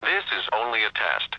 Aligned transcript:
This 0.00 0.24
is 0.30 0.46
only 0.54 0.84
a 0.84 0.90
test. 0.92 1.36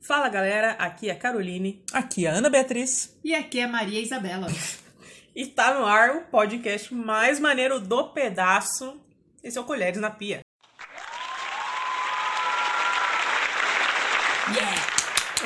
Fala 0.00 0.30
galera, 0.30 0.70
aqui 0.78 1.10
é 1.10 1.12
a 1.12 1.16
Caroline 1.16 1.82
Aqui 1.92 2.26
a 2.26 2.32
Ana 2.32 2.48
Beatriz. 2.48 3.14
E 3.22 3.34
aqui 3.34 3.60
é 3.60 3.66
Maria 3.66 4.00
Isabela. 4.00 4.46
e 5.36 5.46
tá 5.46 5.78
no 5.78 5.84
ar 5.84 6.16
o 6.16 6.20
podcast 6.22 6.94
mais 6.94 7.38
maneiro 7.38 7.78
do 7.78 8.08
pedaço. 8.08 8.98
Esse 9.44 9.58
é 9.58 9.60
o 9.60 9.64
Colheres 9.64 10.00
na 10.00 10.10
Pia. 10.10 10.46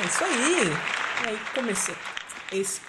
isso 0.11 0.23
aí. 0.23 0.63
E 1.25 1.29
aí 1.29 1.39
comecei 1.53 1.95
esse 2.51 2.79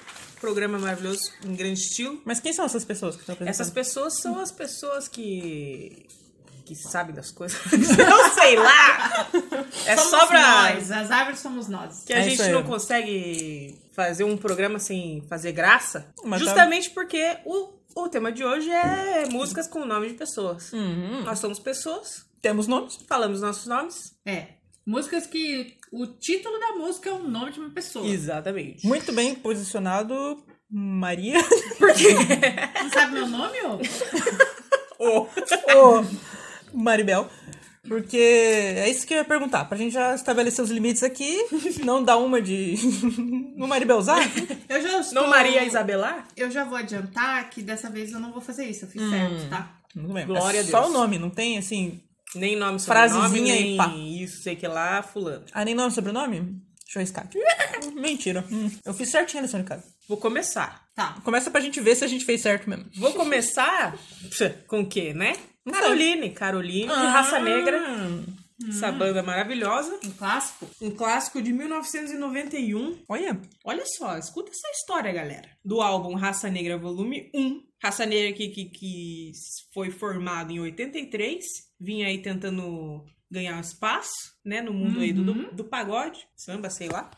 programa 0.41 0.79
maravilhoso 0.79 1.31
em 1.45 1.55
grande 1.55 1.81
estilo. 1.81 2.21
Mas 2.25 2.41
quem 2.41 2.53
são 2.53 2.65
essas 2.65 2.85
pessoas 2.85 3.15
que 3.15 3.21
estão 3.23 3.35
apresentando? 3.35 3.55
Essas 3.61 3.71
pessoas 3.73 4.21
são 4.21 4.39
as 4.41 4.51
pessoas 4.53 5.09
que 5.09 6.07
que 6.65 6.77
sabem 6.77 7.13
das 7.15 7.33
coisas. 7.33 7.59
Eu 7.73 8.31
sei 8.35 8.57
lá. 8.57 9.29
É 9.85 9.97
somos 9.97 10.11
só 10.11 10.27
pra 10.29 10.73
nós, 10.73 10.93
as 10.93 11.11
árvores 11.11 11.41
somos 11.41 11.69
nós. 11.69 12.05
que 12.05 12.13
a 12.13 12.19
É 12.19 12.23
gente 12.23 12.49
não 12.51 12.63
consegue 12.63 13.77
fazer 13.93 14.23
um 14.23 14.37
programa 14.37 14.79
sem 14.79 15.23
fazer 15.29 15.51
graça, 15.53 16.13
Mas 16.25 16.41
tá- 16.41 16.47
justamente 16.47 16.91
porque 16.91 17.37
o, 17.45 17.71
o 17.97 18.09
tema 18.09 18.31
de 18.31 18.45
hoje 18.45 18.71
é 18.71 19.27
músicas 19.29 19.67
com 19.67 19.85
nome 19.85 20.09
de 20.09 20.15
pessoas. 20.15 20.73
Uhum. 20.73 21.23
Nós 21.25 21.41
somos 21.41 21.59
pessoas, 21.59 22.25
Temos 22.41 22.69
nomes? 22.69 22.97
falamos 23.09 23.41
nossos 23.41 23.67
nomes. 23.67 24.15
É. 24.25 24.47
Músicas 24.87 25.27
que 25.27 25.77
o 25.93 26.07
título 26.07 26.59
da 26.59 26.73
música 26.73 27.11
é 27.11 27.13
o 27.13 27.23
nome 27.23 27.53
de 27.53 27.61
uma 27.61 27.69
pessoa. 27.69 28.07
Exatamente. 28.07 28.87
Muito 28.87 29.13
bem 29.13 29.35
posicionado, 29.35 30.43
Maria. 30.71 31.39
Por 31.79 31.93
quê? 31.93 32.15
Não 32.83 32.91
sabe 32.91 33.13
meu 33.13 33.29
nome, 33.29 33.59
ô? 33.63 33.79
Oh. 34.99 35.27
Ô, 35.77 36.05
Maribel. 36.73 37.29
Porque 37.87 38.17
é 38.17 38.89
isso 38.89 39.07
que 39.07 39.13
eu 39.13 39.19
ia 39.19 39.25
perguntar. 39.25 39.65
Pra 39.67 39.77
gente 39.77 39.93
já 39.93 40.15
estabelecer 40.15 40.65
os 40.65 40.71
limites 40.71 41.03
aqui. 41.03 41.37
Não 41.85 42.03
dar 42.03 42.17
uma 42.17 42.41
de. 42.41 42.77
no 43.57 43.67
Maribelzar? 43.69 44.21
Eu 44.69 44.81
já 44.81 45.01
estou... 45.01 45.23
Não 45.23 45.29
Maria 45.29 45.65
Isabelar? 45.65 46.27
Eu 46.37 46.51
já 46.51 46.65
vou 46.65 46.79
adiantar 46.79 47.51
que 47.51 47.61
dessa 47.61 47.91
vez 47.91 48.13
eu 48.13 48.21
não 48.21 48.33
vou 48.33 48.41
fazer 48.41 48.65
isso. 48.65 48.85
Eu 48.85 48.89
fiz 48.89 49.03
certo, 49.11 49.51
tá? 49.51 49.79
Muito 49.95 50.15
bem. 50.15 50.27
Glória 50.27 50.59
é 50.59 50.61
a 50.61 50.65
Só 50.65 50.83
Deus. 50.83 50.91
o 50.91 50.93
nome, 50.95 51.19
não 51.19 51.29
tem 51.29 51.59
assim. 51.59 52.01
Nem 52.35 52.57
nome, 52.57 52.79
Frasezinha 52.81 53.27
sobrenome, 53.29 53.51
e 53.51 53.63
nem 53.63 53.77
pá. 53.77 53.89
isso, 53.95 54.43
sei 54.43 54.57
que 54.57 54.67
lá, 54.67 55.03
fulano. 55.03 55.45
Ah, 55.53 55.65
nem 55.65 55.75
nome 55.75 55.91
e 55.91 55.95
sobrenome? 55.95 56.41
Deixa 56.85 56.99
eu 56.99 57.01
arriscar. 57.01 57.29
Mentira. 57.95 58.45
Hum, 58.51 58.71
Eu 58.85 58.95
fiz 58.95 59.11
certinho 59.11 59.43
nesse 59.43 59.55
mercado. 59.57 59.83
Vou 60.09 60.17
começar. 60.19 60.87
Tá. 60.95 61.19
Começa 61.25 61.51
pra 61.51 61.61
gente 61.61 61.81
ver 61.81 61.95
se 61.97 62.05
a 62.05 62.09
gente 62.09 62.25
fez 62.25 62.41
certo 62.43 62.69
mesmo. 62.69 62.87
Vou 62.97 63.13
começar 63.13 63.97
com 64.69 64.81
o 64.81 64.87
quê, 64.87 65.13
né? 65.15 65.35
Não. 65.65 65.73
Caroline. 65.73 66.31
Caroline, 66.31 66.89
de 66.89 66.93
Raça 66.93 67.39
Negra. 67.39 67.79
Hum, 67.81 68.25
Essa 68.69 68.93
banda 68.93 69.23
maravilhosa. 69.23 69.99
Um 70.05 70.11
clássico? 70.11 70.69
Um 70.81 70.91
clássico 70.91 71.41
de 71.41 71.53
1991. 71.53 72.99
Olha. 73.09 73.41
Olha 73.65 73.85
só, 73.87 74.19
escuta 74.19 74.51
essa 74.51 74.69
história, 74.75 75.13
galera. 75.13 75.49
Do 75.65 75.81
álbum 75.81 76.15
Raça 76.15 76.51
Negra 76.51 76.77
Volume 76.77 77.31
1. 77.35 77.63
Raça 77.83 78.05
Negra 78.07 78.33
que, 78.33 78.49
que, 78.49 78.65
que 78.67 79.33
foi 79.73 79.91
formado 79.91 80.53
em 80.53 80.61
83. 80.61 81.43
Vinha 81.83 82.07
aí 82.07 82.23
tentando 82.23 83.05
ganhar 83.31 83.57
um 83.57 83.61
espaço, 83.61 84.13
né? 84.45 84.61
No 84.61 84.73
mundo 84.73 85.01
aí 85.01 85.13
do, 85.13 85.25
do, 85.25 85.53
do 85.55 85.65
pagode, 85.65 86.19
samba, 86.37 86.69
sei 86.71 86.89
lá. 86.89 87.11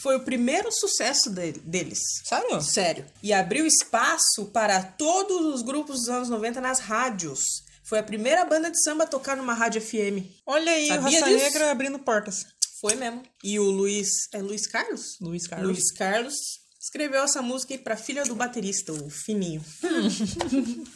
Foi 0.00 0.16
o 0.16 0.24
primeiro 0.24 0.70
sucesso 0.70 1.28
de- 1.30 1.52
deles. 1.52 1.98
Sério? 2.24 2.60
Sério. 2.62 3.06
E 3.22 3.32
abriu 3.32 3.66
espaço 3.66 4.46
para 4.52 4.82
todos 4.82 5.54
os 5.54 5.62
grupos 5.62 5.96
dos 6.00 6.08
anos 6.08 6.28
90 6.28 6.60
nas 6.60 6.78
rádios. 6.78 7.40
Foi 7.84 7.98
a 7.98 8.02
primeira 8.02 8.44
banda 8.44 8.70
de 8.70 8.80
samba 8.82 9.04
a 9.04 9.06
tocar 9.08 9.36
numa 9.36 9.54
rádio 9.54 9.80
FM. 9.80 10.24
Olha 10.46 10.70
aí, 10.72 10.84
o 10.84 10.88
Sabia 10.94 11.02
Raça 11.20 11.30
disso? 11.32 11.44
Negra 11.44 11.70
abrindo 11.70 11.98
portas. 11.98 12.44
Foi 12.80 12.94
mesmo. 12.94 13.22
E 13.42 13.58
o 13.58 13.64
Luiz. 13.64 14.08
É 14.32 14.38
Luiz 14.38 14.66
Carlos? 14.66 15.16
Luiz 15.20 15.46
Carlos. 15.46 15.68
Luiz 15.68 15.92
Carlos 15.92 16.34
escreveu 16.80 17.22
essa 17.24 17.42
música 17.42 17.74
aí 17.74 17.78
pra 17.78 17.96
filha 17.96 18.22
do 18.24 18.34
baterista, 18.36 18.92
o 18.92 19.10
Fininho. 19.10 19.64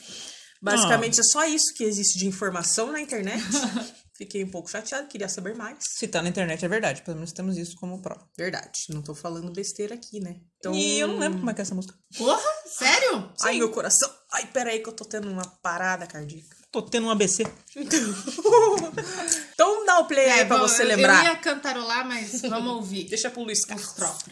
Basicamente 0.60 1.20
é 1.20 1.22
só 1.22 1.44
isso 1.46 1.72
que 1.74 1.84
existe 1.84 2.18
de 2.18 2.26
informação 2.26 2.92
na 2.92 3.00
internet. 3.00 3.42
Fiquei 4.20 4.44
um 4.44 4.50
pouco 4.50 4.70
chateado, 4.70 5.08
queria 5.08 5.30
saber 5.30 5.54
mais. 5.54 5.78
Se 5.80 6.06
tá 6.06 6.20
na 6.20 6.28
internet 6.28 6.62
é 6.62 6.68
verdade, 6.68 7.00
pelo 7.00 7.16
menos 7.16 7.32
temos 7.32 7.56
isso 7.56 7.74
como 7.76 8.02
prova. 8.02 8.28
Verdade, 8.36 8.80
não 8.90 9.00
tô 9.00 9.14
falando 9.14 9.50
besteira 9.50 9.94
aqui, 9.94 10.20
né? 10.20 10.36
Então... 10.58 10.74
E 10.74 10.98
eu 10.98 11.08
não 11.08 11.18
lembro 11.18 11.38
como 11.38 11.50
é 11.50 11.54
que 11.54 11.60
é 11.60 11.62
essa 11.62 11.74
música. 11.74 11.94
Porra? 12.18 12.42
Sério? 12.66 13.32
Ai, 13.40 13.56
meu 13.56 13.70
coração. 13.70 14.10
Ai, 14.34 14.46
peraí 14.52 14.80
que 14.80 14.90
eu 14.90 14.92
tô 14.92 15.06
tendo 15.06 15.30
uma 15.30 15.46
parada 15.62 16.06
cardíaca. 16.06 16.54
Tô 16.70 16.82
tendo 16.82 17.06
um 17.06 17.10
ABC. 17.10 17.44
Então 19.54 19.84
dá 19.84 19.98
o 19.98 20.06
play 20.06 20.30
aí 20.30 20.46
pra 20.46 20.56
bom, 20.56 20.66
você 20.66 20.82
lembrar. 20.82 21.22
Eu 21.22 21.32
ia 21.32 21.36
cantarolar, 21.36 22.06
mas 22.06 22.40
vamos 22.40 22.72
ouvir. 22.72 23.04
Deixa 23.10 23.28
pro 23.30 23.42
Luiz 23.42 23.62
Carlos. 23.66 23.88
Os 23.88 23.92
trocos. 23.92 24.24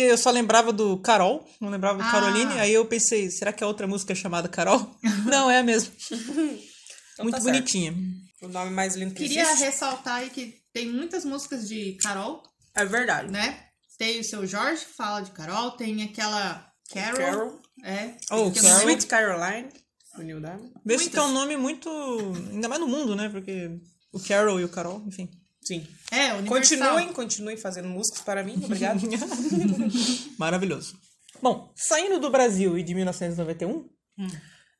Porque 0.00 0.12
eu 0.12 0.16
só 0.16 0.30
lembrava 0.30 0.72
do 0.72 0.96
Carol, 0.98 1.46
não 1.60 1.68
lembrava 1.68 1.98
do 1.98 2.04
Ah. 2.04 2.10
Caroline. 2.10 2.58
Aí 2.58 2.72
eu 2.72 2.86
pensei, 2.86 3.30
será 3.30 3.52
que 3.52 3.62
a 3.62 3.66
outra 3.66 3.86
música 3.86 4.12
é 4.12 4.16
chamada 4.16 4.48
Carol? 4.48 4.94
não, 5.26 5.50
é 5.50 5.58
a 5.58 5.62
mesma. 5.62 5.92
Então 6.10 7.24
Muito 7.24 7.36
tá 7.36 7.40
bonitinha. 7.42 7.94
O 8.40 8.48
nome 8.48 8.70
mais 8.70 8.96
lindo 8.96 9.12
que 9.14 9.24
Queria 9.24 9.42
existe. 9.42 9.62
ressaltar 9.64 10.14
aí 10.16 10.30
que 10.30 10.54
tem 10.72 10.90
muitas 10.90 11.24
músicas 11.26 11.68
de 11.68 11.98
Carol, 12.02 12.42
É 12.74 12.82
verdade. 12.86 13.30
né? 13.30 13.62
Tem 13.98 14.20
o 14.20 14.24
seu 14.24 14.46
Jorge, 14.46 14.82
fala 14.96 15.20
de 15.20 15.32
Carol. 15.32 15.72
Tem 15.72 16.02
aquela 16.02 16.66
Carol. 16.90 17.16
Carol. 17.18 17.60
É. 17.84 18.14
Oh, 18.30 18.48
é 18.48 18.52
Carol. 18.62 18.80
Sweet 18.80 19.06
Caroline. 19.06 19.68
O 20.16 20.22
Neil 20.22 20.40
Diamond. 20.40 20.72
Vê 20.82 20.98
se 20.98 21.14
é 21.14 21.20
um 21.22 21.32
nome 21.32 21.58
muito. 21.58 21.90
Ainda 22.50 22.68
mais 22.70 22.80
no 22.80 22.88
mundo, 22.88 23.14
né? 23.14 23.28
Porque 23.28 23.70
o 24.12 24.18
Carol 24.18 24.58
e 24.58 24.64
o 24.64 24.68
Carol, 24.70 25.04
enfim. 25.06 25.28
Sim. 25.62 25.86
É, 26.10 26.32
universal. 26.34 26.46
Continuem, 26.48 27.12
continuem 27.12 27.56
fazendo 27.56 27.88
músicas 27.88 28.22
para 28.22 28.42
mim. 28.42 28.60
Obrigado. 28.64 29.00
Maravilhoso. 30.38 30.96
Bom, 31.42 31.72
saindo 31.76 32.18
do 32.18 32.30
Brasil 32.30 32.76
e 32.78 32.82
de 32.82 32.94
1991, 32.94 33.88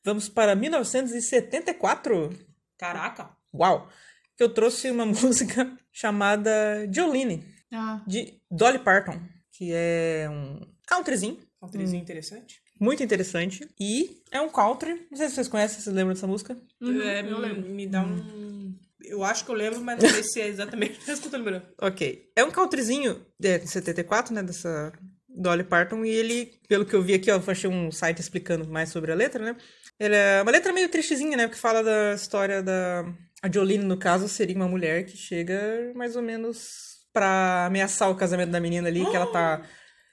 vamos 0.03 0.27
para 0.29 0.55
1974. 0.55 2.29
Caraca. 2.77 3.29
Uau! 3.53 3.89
Que 4.37 4.43
eu 4.43 4.49
trouxe 4.53 4.89
uma 4.91 5.05
música 5.05 5.71
chamada 5.91 6.87
Jolene, 6.91 7.45
Ah, 7.71 8.01
de 8.07 8.39
Dolly 8.49 8.79
Parton, 8.79 9.19
que 9.51 9.71
é 9.73 10.27
um 10.29 10.59
countryzinho, 10.87 11.39
Um 11.61 11.67
trezinho 11.69 12.01
interessante. 12.01 12.61
muito 12.79 13.03
interessante. 13.03 13.67
E 13.79 14.21
é 14.31 14.41
um 14.41 14.49
country. 14.49 15.07
Não 15.11 15.17
sei 15.17 15.29
se 15.29 15.35
vocês 15.35 15.47
conhecem, 15.47 15.79
vocês 15.79 15.95
lembram 15.95 16.13
dessa 16.13 16.27
música? 16.27 16.57
É, 16.81 17.21
eu 17.21 17.23
me, 17.23 17.33
lembro. 17.47 17.69
me 17.69 17.87
dá 17.87 18.01
um. 18.03 18.75
Eu 19.05 19.23
acho 19.23 19.45
que 19.45 19.51
eu 19.51 19.55
lembro, 19.55 19.81
mas 19.81 20.01
não 20.01 20.09
sei 20.09 20.23
se 20.23 20.41
é 20.41 20.47
exatamente 20.47 20.99
isso 20.99 21.21
que 21.21 21.27
eu 21.27 21.31
tô 21.31 21.37
lembrando. 21.37 21.65
Ok. 21.79 22.29
É 22.35 22.43
um 22.43 22.51
countryzinho 22.51 23.25
de 23.39 23.59
74, 23.65 24.33
né? 24.33 24.43
Dessa 24.43 24.93
Dolly 25.27 25.63
Parton, 25.63 26.03
e 26.03 26.09
ele, 26.09 26.53
pelo 26.67 26.85
que 26.85 26.93
eu 26.93 27.01
vi 27.01 27.13
aqui, 27.13 27.31
ó, 27.31 27.35
eu 27.37 27.43
achei 27.47 27.69
um 27.69 27.91
site 27.91 28.19
explicando 28.19 28.67
mais 28.67 28.89
sobre 28.89 29.11
a 29.11 29.15
letra, 29.15 29.43
né? 29.43 29.55
Ele 29.99 30.15
é 30.15 30.41
uma 30.41 30.51
letra 30.51 30.73
meio 30.73 30.89
tristezinha, 30.89 31.37
né? 31.37 31.47
Porque 31.47 31.59
fala 31.59 31.83
da 31.83 32.13
história 32.13 32.61
da. 32.61 33.05
A 33.41 33.51
Jolene, 33.51 33.83
no 33.83 33.97
caso, 33.97 34.27
seria 34.27 34.55
uma 34.55 34.67
mulher 34.67 35.05
que 35.05 35.17
chega 35.17 35.91
mais 35.95 36.15
ou 36.15 36.21
menos 36.21 36.99
pra 37.11 37.65
ameaçar 37.65 38.09
o 38.09 38.15
casamento 38.15 38.51
da 38.51 38.59
menina 38.59 38.87
ali, 38.87 39.05
que 39.05 39.15
ela 39.15 39.31
tá. 39.31 39.61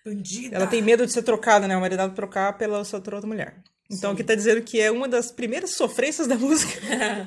Bandida. 0.05 0.57
Ela 0.57 0.67
tem 0.67 0.81
medo 0.81 1.05
de 1.05 1.13
ser 1.13 1.23
trocada, 1.23 1.67
né? 1.67 1.77
O 1.77 1.81
marido 1.81 2.09
trocar 2.15 2.57
pela 2.57 2.83
sua 2.85 2.99
outra 2.99 3.21
mulher. 3.23 3.63
Então, 3.91 4.13
aqui 4.13 4.23
tá 4.23 4.35
dizendo 4.35 4.63
que 4.63 4.81
é 4.81 4.91
uma 4.91 5.09
das 5.09 5.31
primeiras 5.31 5.71
sofrências 5.71 6.27
da 6.27 6.37
música 6.37 6.79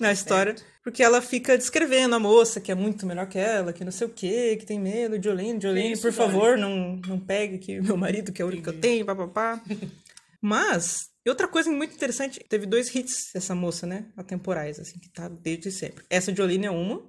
na 0.00 0.12
história. 0.12 0.54
Porque 0.82 1.02
ela 1.02 1.20
fica 1.20 1.58
descrevendo 1.58 2.14
a 2.14 2.18
moça, 2.18 2.60
que 2.60 2.70
é 2.70 2.74
muito 2.74 3.06
melhor 3.06 3.26
que 3.26 3.38
ela, 3.38 3.72
que 3.72 3.84
não 3.84 3.90
sei 3.90 4.06
o 4.06 4.10
quê, 4.10 4.56
que 4.56 4.64
tem 4.64 4.78
medo, 4.78 5.20
Jolene, 5.20 5.60
Jolene, 5.60 5.92
isso, 5.92 6.02
por 6.02 6.12
favor, 6.12 6.56
não, 6.56 7.00
não 7.06 7.18
pegue 7.18 7.58
que 7.58 7.80
meu 7.80 7.96
marido, 7.96 8.32
que 8.32 8.40
é 8.40 8.44
o 8.44 8.48
único 8.48 8.64
que 8.64 8.68
eu 8.68 8.80
tenho, 8.80 9.04
papapá. 9.04 9.60
Mas, 10.40 11.10
e 11.24 11.28
outra 11.28 11.48
coisa 11.48 11.72
muito 11.72 11.92
interessante, 11.92 12.38
teve 12.48 12.66
dois 12.66 12.94
hits 12.94 13.34
essa 13.34 13.52
moça, 13.52 13.84
né? 13.84 14.06
Atemporais, 14.16 14.78
assim, 14.78 14.96
que 15.00 15.08
tá 15.08 15.28
desde 15.28 15.72
sempre. 15.72 16.04
Essa 16.08 16.32
Jolene 16.32 16.66
é 16.66 16.70
uma, 16.70 17.02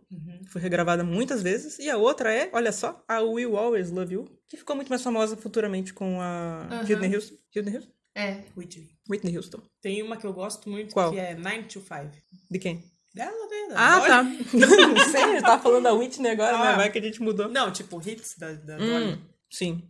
que 0.43 0.49
foi 0.49 0.59
regravada 0.59 1.03
muitas 1.03 1.43
vezes, 1.43 1.77
e 1.77 1.87
a 1.87 1.97
outra 1.97 2.33
é, 2.33 2.49
olha 2.53 2.71
só, 2.71 3.03
a 3.07 3.21
Will 3.21 3.55
Always 3.55 3.91
Love 3.91 4.15
You, 4.15 4.25
que 4.49 4.57
ficou 4.57 4.75
muito 4.75 4.89
mais 4.89 5.03
famosa 5.03 5.37
futuramente 5.37 5.93
com 5.93 6.19
a. 6.19 6.83
Whitney 6.89 7.13
Houston. 7.15 7.35
Whitney 7.55 7.75
Houston? 7.75 7.91
É. 8.15 8.43
Whitney. 8.57 8.96
Whitney 9.09 9.35
Houston. 9.35 9.61
Tem 9.81 10.01
uma 10.01 10.17
que 10.17 10.25
eu 10.25 10.33
gosto 10.33 10.69
muito, 10.69 10.93
Qual? 10.93 11.11
que 11.11 11.19
é 11.19 11.35
9 11.35 11.63
to 11.63 11.81
5. 11.81 12.11
De 12.49 12.59
quem? 12.59 12.83
Dela, 13.13 13.31
né? 13.31 13.75
Ah, 13.75 13.97
Dolly. 13.97 14.07
tá. 14.07 14.23
não 14.87 15.11
sei, 15.11 15.23
a 15.23 15.27
gente 15.31 15.41
tava 15.41 15.61
falando 15.61 15.83
da 15.83 15.93
Whitney 15.93 16.31
agora, 16.31 16.57
né? 16.57 16.67
Ah. 16.67 16.75
Vai 16.75 16.91
que 16.91 16.99
a 16.99 17.01
gente 17.01 17.21
mudou. 17.21 17.49
Não, 17.49 17.71
tipo, 17.71 17.99
hits 17.99 18.35
da, 18.37 18.53
da 18.53 18.77
Dolly. 18.77 19.13
Hum, 19.13 19.21
sim. 19.51 19.83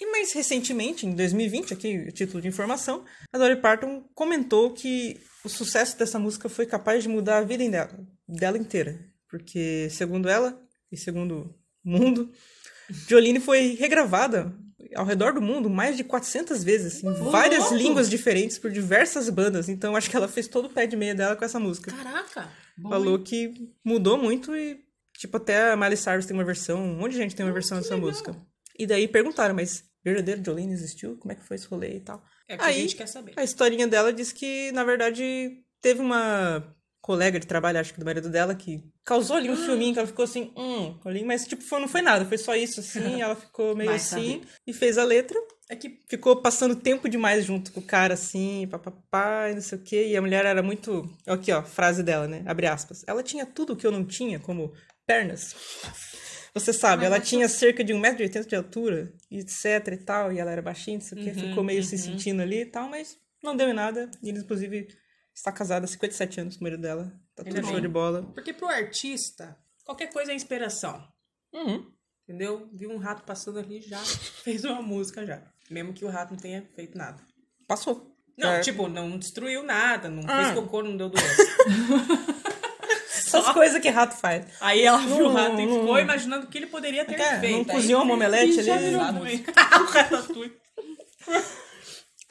E 0.00 0.06
mais 0.10 0.32
recentemente, 0.32 1.06
em 1.06 1.14
2020, 1.14 1.72
aqui 1.72 2.06
o 2.08 2.12
título 2.12 2.40
de 2.42 2.48
informação, 2.48 3.04
a 3.32 3.38
Dolly 3.38 3.56
Parton 3.56 4.04
comentou 4.14 4.72
que 4.72 5.20
o 5.44 5.48
sucesso 5.48 5.96
dessa 5.96 6.18
música 6.18 6.48
foi 6.48 6.66
capaz 6.66 7.04
de 7.04 7.08
mudar 7.08 7.38
a 7.38 7.42
vida 7.42 7.68
dela, 7.68 8.06
dela 8.28 8.58
inteira. 8.58 8.98
Porque, 9.28 9.88
segundo 9.90 10.28
ela, 10.28 10.60
e 10.90 10.96
segundo 10.96 11.54
o 11.84 11.90
mundo, 11.90 12.32
Jolene 13.08 13.40
foi 13.40 13.76
regravada 13.78 14.52
ao 14.94 15.04
redor 15.04 15.32
do 15.32 15.40
mundo 15.42 15.68
mais 15.70 15.96
de 15.96 16.04
400 16.04 16.62
vezes, 16.64 17.02
em 17.02 17.12
várias 17.12 17.60
louco! 17.64 17.76
línguas 17.76 18.08
diferentes, 18.10 18.58
por 18.58 18.70
diversas 18.70 19.28
bandas. 19.28 19.68
Então, 19.68 19.94
acho 19.96 20.08
que 20.10 20.16
ela 20.16 20.28
fez 20.28 20.46
todo 20.48 20.66
o 20.66 20.70
pé 20.70 20.86
de 20.86 20.96
meia 20.96 21.14
dela 21.14 21.36
com 21.36 21.44
essa 21.44 21.58
música. 21.60 21.90
Caraca! 21.92 22.48
Bom, 22.76 22.88
Falou 22.90 23.18
que 23.18 23.52
mudou 23.84 24.16
muito 24.18 24.54
e, 24.56 24.80
tipo, 25.18 25.36
até 25.36 25.70
a 25.72 25.76
Miley 25.76 25.96
Cyrus 25.96 26.26
tem 26.26 26.36
uma 26.36 26.44
versão, 26.44 26.82
um 26.82 26.96
monte 26.96 27.12
de 27.12 27.18
gente 27.18 27.34
tem 27.36 27.44
uma 27.44 27.52
versão 27.52 27.78
dessa 27.78 27.96
música. 27.96 28.34
E 28.78 28.86
daí 28.86 29.06
perguntaram, 29.06 29.54
mas 29.54 29.84
verdadeiro 30.04 30.42
Jolene 30.44 30.72
existiu? 30.72 31.16
Como 31.18 31.30
é 31.32 31.34
que 31.34 31.44
foi 31.44 31.56
esse 31.56 31.66
rolê 31.66 31.96
e 31.96 32.00
tal? 32.00 32.22
É 32.48 32.56
que 32.56 32.64
Aí- 32.64 32.76
a 32.76 32.80
gente 32.80 32.96
quer 32.96 33.06
saber. 33.06 33.32
A 33.36 33.44
historinha 33.44 33.86
dela 33.86 34.12
diz 34.12 34.32
que, 34.32 34.72
na 34.72 34.82
verdade, 34.84 35.58
teve 35.80 36.00
uma 36.00 36.74
colega 37.02 37.38
de 37.38 37.46
trabalho, 37.46 37.80
acho 37.80 37.92
que 37.92 37.98
do 37.98 38.06
marido 38.06 38.30
dela, 38.30 38.54
que 38.54 38.80
causou 39.04 39.36
ali 39.36 39.50
um 39.50 39.56
filminho 39.56 39.92
que 39.92 39.98
ela 39.98 40.06
ficou 40.06 40.24
assim, 40.24 40.52
hum, 40.56 40.96
ali, 41.04 41.24
mas 41.24 41.46
tipo, 41.46 41.62
foi, 41.62 41.80
não 41.80 41.88
foi 41.88 42.00
nada, 42.00 42.24
foi 42.24 42.38
só 42.38 42.54
isso 42.54 42.78
assim, 42.80 43.20
ela 43.20 43.34
ficou 43.34 43.74
meio 43.74 43.88
Vai 43.90 43.96
assim 43.96 44.34
saber. 44.40 44.48
e 44.66 44.72
fez 44.72 44.96
a 44.96 45.04
letra. 45.04 45.38
É 45.68 45.76
que 45.76 46.00
Ficou 46.06 46.36
passando 46.36 46.76
tempo 46.76 47.08
demais 47.08 47.44
junto 47.44 47.72
com 47.72 47.80
o 47.80 47.82
cara, 47.82 48.14
assim, 48.14 48.68
papapá, 48.70 49.48
e 49.50 49.54
não 49.54 49.62
sei 49.62 49.78
o 49.78 49.82
quê. 49.82 50.08
E 50.08 50.16
a 50.16 50.20
mulher 50.20 50.44
era 50.44 50.62
muito. 50.62 51.10
Aqui, 51.26 51.50
ó, 51.50 51.62
frase 51.62 52.02
dela, 52.02 52.28
né? 52.28 52.42
Abre 52.44 52.66
aspas. 52.66 53.02
Ela 53.06 53.22
tinha 53.22 53.46
tudo 53.46 53.74
que 53.74 53.86
eu 53.86 53.90
não 53.90 54.04
tinha, 54.04 54.38
como 54.38 54.74
pernas. 55.06 55.56
Você 56.54 56.74
sabe, 56.74 57.06
ela 57.06 57.18
tinha 57.18 57.48
cerca 57.48 57.82
de 57.82 57.94
1,80m 57.94 58.46
de 58.46 58.54
altura, 58.54 59.10
etc 59.30 59.88
e 59.92 59.96
tal, 59.96 60.30
e 60.30 60.38
ela 60.38 60.50
era 60.50 60.60
baixinha, 60.60 60.98
não 60.98 61.04
sei 61.04 61.18
o 61.18 61.24
quê. 61.24 61.32
Ficou 61.32 61.64
meio 61.64 61.82
se 61.82 61.96
sentindo 61.96 62.42
ali 62.42 62.60
e 62.60 62.66
tal, 62.66 62.90
mas 62.90 63.16
não 63.42 63.56
deu 63.56 63.70
em 63.70 63.72
nada. 63.72 64.10
E 64.22 64.28
ele, 64.28 64.40
inclusive, 64.40 64.88
está 65.34 65.50
casada 65.52 65.84
há 65.84 65.88
57 65.88 66.40
anos 66.40 66.56
com 66.56 66.60
o 66.60 66.64
marido 66.64 66.82
dela. 66.82 67.04
Tá 67.34 67.44
tudo 67.44 67.56
Ainda 67.56 67.68
show 67.68 67.80
de 67.80 67.88
bola. 67.88 68.22
Porque 68.34 68.52
pro 68.52 68.66
artista, 68.68 69.56
qualquer 69.84 70.12
coisa 70.12 70.32
é 70.32 70.34
inspiração. 70.34 71.02
Uhum. 71.54 71.90
Entendeu? 72.28 72.68
Viu 72.72 72.90
um 72.90 72.98
rato 72.98 73.24
passando 73.24 73.58
ali 73.58 73.80
já 73.80 73.98
fez 74.44 74.64
uma 74.64 74.80
música 74.82 75.26
já. 75.26 75.42
Mesmo 75.70 75.92
que 75.92 76.04
o 76.04 76.08
rato 76.08 76.30
não 76.32 76.38
tenha 76.40 76.62
feito 76.74 76.96
nada. 76.96 77.20
Passou. 77.66 78.10
Não, 78.38 78.50
É. 78.52 78.60
tipo, 78.60 78.88
não 78.88 79.18
destruiu 79.18 79.62
nada, 79.62 80.08
não 80.08 80.22
Ah. 80.26 80.44
fez 80.44 80.54
cocô, 80.54 80.82
não 80.82 80.96
deu 80.96 81.08
doença. 81.10 81.42
Essas 83.14 83.48
coisas 83.52 83.80
que 83.80 83.88
rato 83.88 84.14
faz. 84.14 84.44
Aí 84.60 84.82
ela 84.82 84.98
viu 84.98 85.26
o 85.26 85.32
rato 85.32 85.58
e 85.58 85.66
ficou 85.66 85.98
imaginando 85.98 86.46
o 86.46 86.48
que 86.50 86.58
ele 86.58 86.66
poderia 86.66 87.04
ter 87.04 87.18
É, 87.18 87.40
feito. 87.40 87.56
não 87.58 87.64
cozinhou 87.64 88.02
uma 88.02 88.14
omelete 88.14 88.60
e 88.60 88.62
já 88.62 88.74
ali. 88.76 88.90
virou. 88.90 89.02
O 89.82 89.84
ratatouille. 89.86 90.52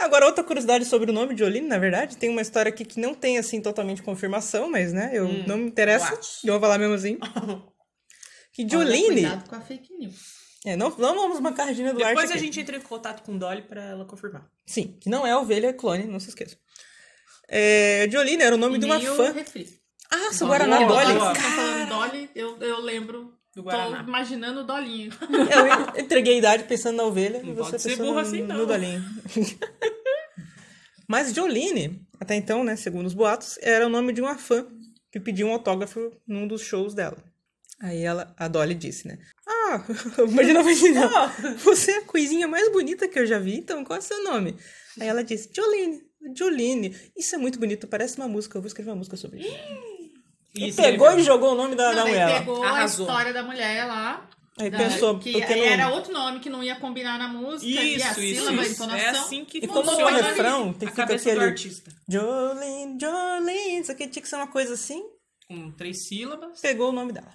Agora, 0.03 0.25
outra 0.25 0.43
curiosidade 0.43 0.85
sobre 0.85 1.09
o 1.11 1.13
nome 1.13 1.33
de 1.33 1.39
Jolene, 1.41 1.67
na 1.67 1.77
verdade, 1.77 2.17
tem 2.17 2.29
uma 2.29 2.41
história 2.41 2.69
aqui 2.69 2.83
que 2.85 2.99
não 2.99 3.13
tem, 3.13 3.37
assim, 3.37 3.61
totalmente 3.61 4.01
confirmação, 4.03 4.69
mas, 4.69 4.91
né, 4.93 5.11
eu 5.13 5.27
não 5.47 5.57
me 5.57 5.67
interessa, 5.67 6.19
eu 6.43 6.53
vou 6.53 6.59
falar 6.61 6.77
mesmo 6.77 6.93
assim. 6.95 7.17
Que 8.53 8.63
olha, 8.63 8.69
Jolene... 8.69 9.05
Cuidado 9.21 9.49
com 9.49 9.55
a 9.55 9.61
fake 9.61 9.93
news. 9.97 10.15
É, 10.65 10.75
não, 10.75 10.89
não 10.89 11.15
vamos 11.15 11.39
bancar 11.39 11.65
a 11.65 11.69
Regina 11.69 11.93
Duarte 11.93 12.09
Depois 12.09 12.29
a 12.31 12.33
aqui. 12.33 12.43
gente 12.43 12.59
entra 12.59 12.75
em 12.75 12.81
contato 12.81 13.23
com 13.23 13.37
Dolly 13.37 13.61
pra 13.61 13.81
ela 13.81 14.03
confirmar. 14.03 14.45
Sim, 14.65 14.97
que 14.99 15.09
não 15.09 15.25
é 15.25 15.33
ovelha, 15.37 15.67
é 15.67 15.73
clone, 15.73 16.03
não 16.03 16.19
se 16.19 16.27
esqueça. 16.29 16.57
É, 17.47 18.07
Jolene 18.11 18.43
era 18.43 18.53
o 18.53 18.57
nome 18.57 18.75
E 18.75 18.79
de 18.79 18.85
uma 18.85 18.99
fã. 18.99 19.31
refri. 19.31 19.69
Ah, 20.11 20.33
seu 20.33 20.47
Guaraná 20.47 20.79
Dolly. 20.85 21.13
Dolly. 21.13 21.39
Falando 21.39 21.89
Dolly, 21.89 22.29
eu, 22.35 22.57
eu 22.57 22.81
lembro. 22.81 23.33
Do 23.55 23.63
Tô 23.63 23.63
Guaraná. 23.63 24.03
imaginando 24.07 24.61
o 24.61 24.63
Dolinho. 24.63 25.11
Eu 25.95 26.01
entreguei 26.01 26.35
a 26.35 26.37
idade 26.37 26.63
pensando 26.63 26.95
na 26.97 27.03
ovelha 27.03 27.41
e 27.43 27.47
Não 27.47 27.55
você 27.55 27.71
pode 27.71 27.81
ser 27.81 27.89
pensando 27.89 28.05
burro 28.05 28.21
no, 28.21 28.27
assim, 28.27 28.41
não. 28.43 28.57
no 28.57 28.65
Dolinho. 28.65 29.03
Mas 31.07 31.33
Jolene, 31.33 32.01
até 32.19 32.35
então, 32.35 32.63
né, 32.63 32.75
segundo 32.77 33.05
os 33.05 33.13
boatos, 33.13 33.59
era 33.61 33.85
o 33.85 33.89
nome 33.89 34.13
de 34.13 34.21
uma 34.21 34.37
fã 34.37 34.65
que 35.11 35.19
pediu 35.19 35.47
um 35.47 35.51
autógrafo 35.51 36.11
num 36.25 36.47
dos 36.47 36.61
shows 36.61 36.93
dela. 36.93 37.17
Aí 37.81 38.03
ela, 38.03 38.33
a 38.37 38.47
Dolly 38.47 38.75
disse, 38.75 39.07
né? 39.07 39.17
Ah, 39.45 39.83
imagina 40.29 40.61
não. 40.63 41.57
Você 41.57 41.91
é 41.91 41.97
a 41.97 42.05
coisinha 42.05 42.47
mais 42.47 42.71
bonita 42.71 43.07
que 43.07 43.19
eu 43.19 43.25
já 43.25 43.39
vi, 43.39 43.57
então 43.57 43.83
qual 43.83 43.97
é 43.97 43.99
o 43.99 44.03
seu 44.03 44.23
nome? 44.23 44.55
Aí 44.99 45.07
ela 45.07 45.23
disse, 45.23 45.49
Jolene, 45.53 46.01
Jolene. 46.37 46.95
Isso 47.17 47.35
é 47.35 47.37
muito 47.37 47.59
bonito, 47.59 47.87
parece 47.87 48.17
uma 48.17 48.27
música, 48.27 48.57
eu 48.57 48.61
vou 48.61 48.67
escrever 48.67 48.91
uma 48.91 48.97
música 48.97 49.17
sobre 49.17 49.39
isso. 49.41 49.57
E 50.55 50.67
Isso, 50.67 50.81
pegou 50.81 51.09
ele- 51.11 51.21
e 51.21 51.23
jogou 51.23 51.53
o 51.53 51.55
nome 51.55 51.75
da, 51.75 51.89
da 51.91 51.95
Não, 51.95 52.03
daí 52.03 52.11
mulher. 52.13 52.27
lá. 52.29 52.39
pegou 52.39 52.63
Arrasou. 52.63 53.05
a 53.05 53.09
história 53.09 53.33
da 53.33 53.43
mulher 53.43 53.85
lá. 53.87 54.27
Aí 54.59 54.69
da- 54.69 54.77
pensou, 54.77 55.17
que 55.17 55.31
porque 55.31 55.55
não... 55.55 55.63
era 55.63 55.89
outro 55.89 56.11
nome 56.13 56.39
que 56.41 56.49
não 56.49 56.61
ia 56.61 56.75
combinar 56.75 57.17
na 57.17 57.27
música. 57.29 57.65
e 57.65 57.77
a 57.77 57.83
Isso, 58.11 58.19
isso, 58.21 58.41
sílaba, 58.41 58.61
a 58.61 58.65
isso. 58.65 58.73
entonação. 58.73 58.97
É 59.05 59.09
assim 59.09 59.45
que 59.45 59.57
E 59.59 59.67
como 59.67 59.85
funciona 59.89 60.17
o 60.19 60.21
refrão, 60.21 60.73
tem 60.73 60.87
a 60.87 60.91
que 60.91 60.95
ficar 61.01 61.05
do 61.07 61.13
aquele- 61.13 61.39
artista. 61.43 61.91
Jolene, 62.07 62.97
Jolene, 62.99 63.79
isso 63.79 63.91
aqui 63.91 64.07
tinha 64.07 64.21
que 64.21 64.27
ser 64.29 64.35
uma 64.35 64.47
coisa 64.47 64.73
assim. 64.73 65.01
Com 65.47 65.71
três 65.71 66.05
sílabas. 66.07 66.59
Pegou 66.59 66.89
o 66.89 66.93
nome 66.93 67.13
dela. 67.13 67.33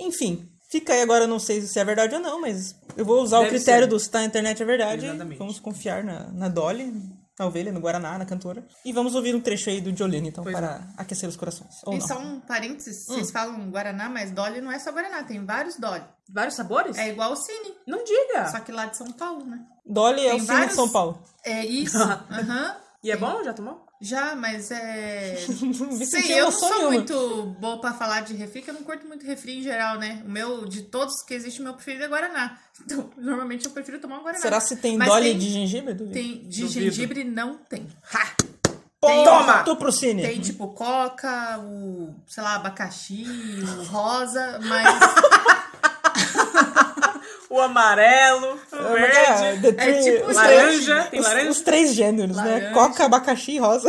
Enfim, 0.00 0.48
fica 0.70 0.92
aí 0.92 1.02
agora, 1.02 1.26
não 1.26 1.40
sei 1.40 1.60
se 1.60 1.78
é 1.78 1.84
verdade 1.84 2.14
ou 2.14 2.20
não, 2.20 2.40
mas 2.40 2.74
eu 2.96 3.04
vou 3.04 3.20
usar 3.20 3.38
o 3.38 3.42
Deve 3.42 3.56
critério 3.56 3.84
ser. 3.84 3.90
do 3.90 3.98
se 3.98 4.08
tá 4.10 4.20
na 4.20 4.26
internet 4.26 4.62
é 4.62 4.66
verdade. 4.66 5.06
Exatamente. 5.06 5.38
Vamos 5.38 5.58
confiar 5.58 6.04
na, 6.04 6.30
na 6.30 6.48
Dolly, 6.48 6.92
na 7.38 7.46
ovelha, 7.46 7.72
no 7.72 7.80
Guaraná, 7.80 8.18
na 8.18 8.24
cantora. 8.26 8.66
E 8.84 8.92
vamos 8.92 9.14
ouvir 9.14 9.34
um 9.34 9.40
trecho 9.40 9.70
aí 9.70 9.80
do 9.80 9.96
Jolene, 9.96 10.28
então, 10.28 10.42
Pois 10.44 10.56
para 10.56 10.88
aquecer 10.96 11.28
os 11.28 11.36
corações. 11.36 11.80
Ou 11.84 11.94
E 11.94 11.98
não. 11.98 12.06
só 12.06 12.18
um 12.18 12.40
parênteses, 12.40 13.08
Hum. 13.08 13.14
vocês 13.14 13.30
falam 13.30 13.70
Guaraná, 13.70 14.08
mas 14.08 14.30
Dolly 14.30 14.60
não 14.60 14.72
é 14.72 14.78
só 14.78 14.90
Guaraná, 14.90 15.22
tem 15.22 15.44
vários 15.44 15.76
Dolly. 15.76 16.02
Vários 16.30 16.54
sabores? 16.54 16.96
É 16.98 17.08
igual 17.08 17.32
o 17.32 17.36
Cine, 17.36 17.74
Não 17.86 18.02
diga. 18.04 18.48
só 18.50 18.60
que 18.60 18.72
lá 18.72 18.86
de 18.86 18.96
São 18.96 19.10
Paulo, 19.12 19.44
né? 19.46 19.60
Dolly 19.86 20.26
é 20.26 20.30
Tem 20.30 20.36
o 20.36 20.40
cine 20.40 20.46
vários- 20.52 20.68
de 20.70 20.74
São 20.76 20.88
Paulo. 20.88 21.22
É 21.44 21.64
isso, 21.64 21.96
aham. 22.30 22.76
E 23.02 23.10
é 23.10 23.16
bom? 23.16 23.42
Já 23.44 23.54
tomou? 23.54 23.86
Já, 24.00 24.34
mas 24.36 24.70
é. 24.70 25.36
Senti 26.06 26.32
eu 26.32 26.44
não 26.44 26.52
sou 26.52 26.68
nenhuma. 26.70 26.90
muito 26.92 27.46
boa 27.58 27.80
pra 27.80 27.92
falar 27.92 28.20
de 28.20 28.32
refri, 28.34 28.62
que 28.62 28.70
eu 28.70 28.74
não 28.74 28.82
curto 28.84 29.06
muito 29.08 29.26
refri 29.26 29.58
em 29.58 29.62
geral, 29.62 29.98
né? 29.98 30.22
O 30.24 30.28
meu, 30.30 30.64
de 30.66 30.82
todos 30.82 31.20
que 31.26 31.34
existe, 31.34 31.60
o 31.60 31.64
meu 31.64 31.74
preferido 31.74 32.04
é 32.04 32.08
Guaraná. 32.08 32.58
Então, 32.80 33.10
normalmente 33.16 33.66
eu 33.66 33.72
prefiro 33.72 33.98
tomar 33.98 34.18
um 34.18 34.22
Guaraná. 34.22 34.40
Será 34.40 34.60
se 34.60 34.76
tem 34.76 34.96
Mas 34.96 35.08
Dolly 35.08 35.30
tem- 35.30 35.38
de 35.38 35.50
gengibre? 35.50 35.94
Duvido. 35.94 36.12
Tem 36.14 36.38
de 36.48 36.60
Duvido. 36.62 36.80
gengibre, 36.84 37.24
não 37.24 37.56
tem. 37.56 37.88
Ha! 38.14 38.34
Pô, 39.00 39.24
Toma! 39.24 39.64
Tu 39.64 39.74
pro 39.76 39.90
cine. 39.90 40.22
Tem 40.22 40.40
tipo 40.40 40.68
coca, 40.68 41.58
o, 41.58 42.14
sei 42.28 42.40
lá, 42.42 42.54
abacaxi, 42.54 43.24
o 43.80 43.82
rosa, 43.82 44.60
mas 44.62 44.86
O 47.50 47.60
amarelo, 47.60 48.58
o 48.72 48.76
É, 48.76 49.00
mas 49.00 49.16
é, 49.16 49.52
verde. 49.52 49.62
the 49.62 49.72
three- 49.72 50.02
tipo 50.04 50.26
os 50.30 50.36
laranja, 50.36 50.94
três- 50.94 51.08
tem 51.10 51.20
os- 51.20 51.26
laranja? 51.26 51.50
Os 51.50 51.60
três 51.62 51.94
gêneros, 51.94 52.36
né? 52.36 52.42
Laranja. 52.44 52.72
Coca, 52.74 53.04
abacaxi 53.06 53.52
e 53.52 53.58
rosa. 53.58 53.88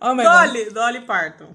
oh 0.00 0.14
my 0.14 0.22
God. 0.24 0.32
Dolly, 0.46 0.70
Dolly 0.70 1.00
Parton. 1.02 1.46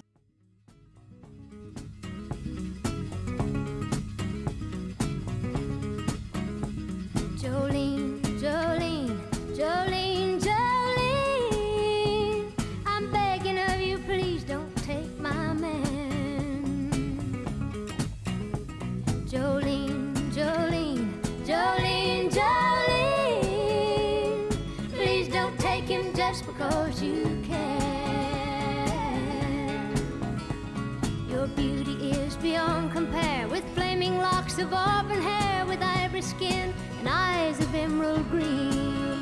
Locks 34.55 34.67
of 34.67 34.74
auburn 34.74 35.21
hair, 35.21 35.65
with 35.65 35.81
ivory 35.81 36.21
skin 36.21 36.74
and 37.00 37.09
eyes 37.09 37.59
of 37.59 37.75
emerald 37.75 38.29
green. 38.29 39.19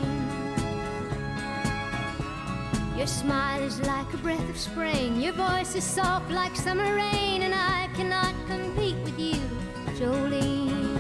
Your 2.96 3.08
smile 3.08 3.64
is 3.64 3.80
like 3.82 4.14
a 4.14 4.18
breath 4.18 4.48
of 4.50 4.58
spring, 4.58 5.20
your 5.20 5.34
voice 5.34 5.76
is 5.76 5.84
soft 5.84 6.30
like 6.30 6.56
summer 6.56 6.96
rain, 6.96 7.42
and 7.42 7.54
I 7.54 7.90
cannot 7.96 8.34
compete 8.48 8.96
with 9.04 9.20
you, 9.20 9.42
Jolene. 9.98 10.94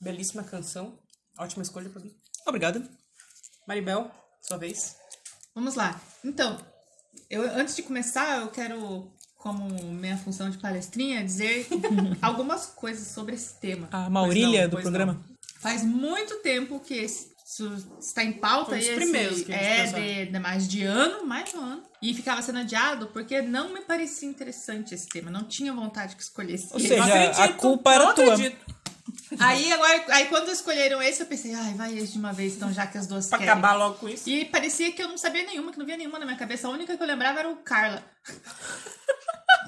Belíssima 0.00 0.44
canção. 0.44 0.96
Ótima 1.36 1.62
escolha 1.62 1.90
pra 1.90 2.00
mim. 2.00 2.14
Obrigado. 2.46 2.88
Maribel, 3.66 4.10
sua 4.40 4.56
vez. 4.56 4.96
Vamos 5.54 5.74
lá. 5.74 6.00
Então, 6.24 6.58
eu, 7.28 7.42
antes 7.42 7.74
de 7.74 7.82
começar, 7.82 8.40
eu 8.40 8.48
quero, 8.48 9.12
como 9.38 9.68
minha 9.94 10.16
função 10.18 10.50
de 10.50 10.58
palestrinha, 10.58 11.24
dizer 11.24 11.66
algumas 12.20 12.66
coisas 12.66 13.06
sobre 13.08 13.34
esse 13.36 13.54
tema. 13.54 13.88
A 13.92 14.10
Maurília 14.10 14.62
não, 14.62 14.70
do 14.70 14.82
programa. 14.82 15.20
Faz 15.60 15.82
muito 15.84 16.36
tempo 16.42 16.78
que 16.80 16.94
esse- 16.94 17.28
isso 17.46 17.72
está 17.98 18.22
em 18.22 18.32
pauta 18.32 18.70
Foi 18.72 18.78
esse- 18.80 18.94
primeiros 18.94 19.40
que 19.42 19.52
gente 19.52 19.64
é 19.64 19.86
de, 20.26 20.32
de 20.32 20.38
mais 20.38 20.68
de 20.68 20.82
ano, 20.82 21.24
mais 21.26 21.50
de 21.50 21.56
um 21.56 21.60
ano. 21.62 21.82
E 22.02 22.12
ficava 22.12 22.42
sendo 22.42 22.58
adiado 22.58 23.06
porque 23.08 23.40
não 23.40 23.72
me 23.72 23.80
parecia 23.80 24.28
interessante 24.28 24.94
esse 24.94 25.08
tema. 25.08 25.30
Não 25.30 25.44
tinha 25.44 25.72
vontade 25.72 26.14
de 26.14 26.22
escolher 26.22 26.54
esse 26.54 26.66
Ou 26.72 26.78
tema. 26.80 26.88
seja, 26.88 27.06
Não 27.06 27.14
acredito, 27.14 27.40
a 27.40 27.48
culpa 27.54 27.94
era 27.94 28.04
não 28.04 28.14
tua. 28.14 28.34
acredito. 28.34 28.78
Aí 29.38 29.72
agora, 29.72 30.04
aí 30.08 30.26
quando 30.26 30.50
escolheram 30.50 31.00
esse, 31.00 31.22
eu 31.22 31.26
pensei, 31.26 31.54
ai, 31.54 31.72
vai 31.74 31.96
esse 31.96 32.12
de 32.12 32.18
uma 32.18 32.32
vez, 32.32 32.54
então 32.56 32.70
já 32.72 32.86
que 32.86 32.98
as 32.98 33.06
duas 33.06 33.26
Pra 33.28 33.38
querem. 33.38 33.52
acabar 33.52 33.72
logo 33.74 33.94
com 33.96 34.08
isso. 34.08 34.28
E 34.28 34.44
parecia 34.44 34.92
que 34.92 35.02
eu 35.02 35.08
não 35.08 35.16
sabia 35.16 35.44
nenhuma, 35.44 35.72
que 35.72 35.78
não 35.78 35.86
via 35.86 35.96
nenhuma 35.96 36.18
na 36.18 36.26
minha 36.26 36.36
cabeça. 36.36 36.68
A 36.68 36.70
única 36.70 36.94
que 36.96 37.02
eu 37.02 37.06
lembrava 37.06 37.38
era 37.40 37.48
o 37.48 37.56
Carla. 37.56 38.04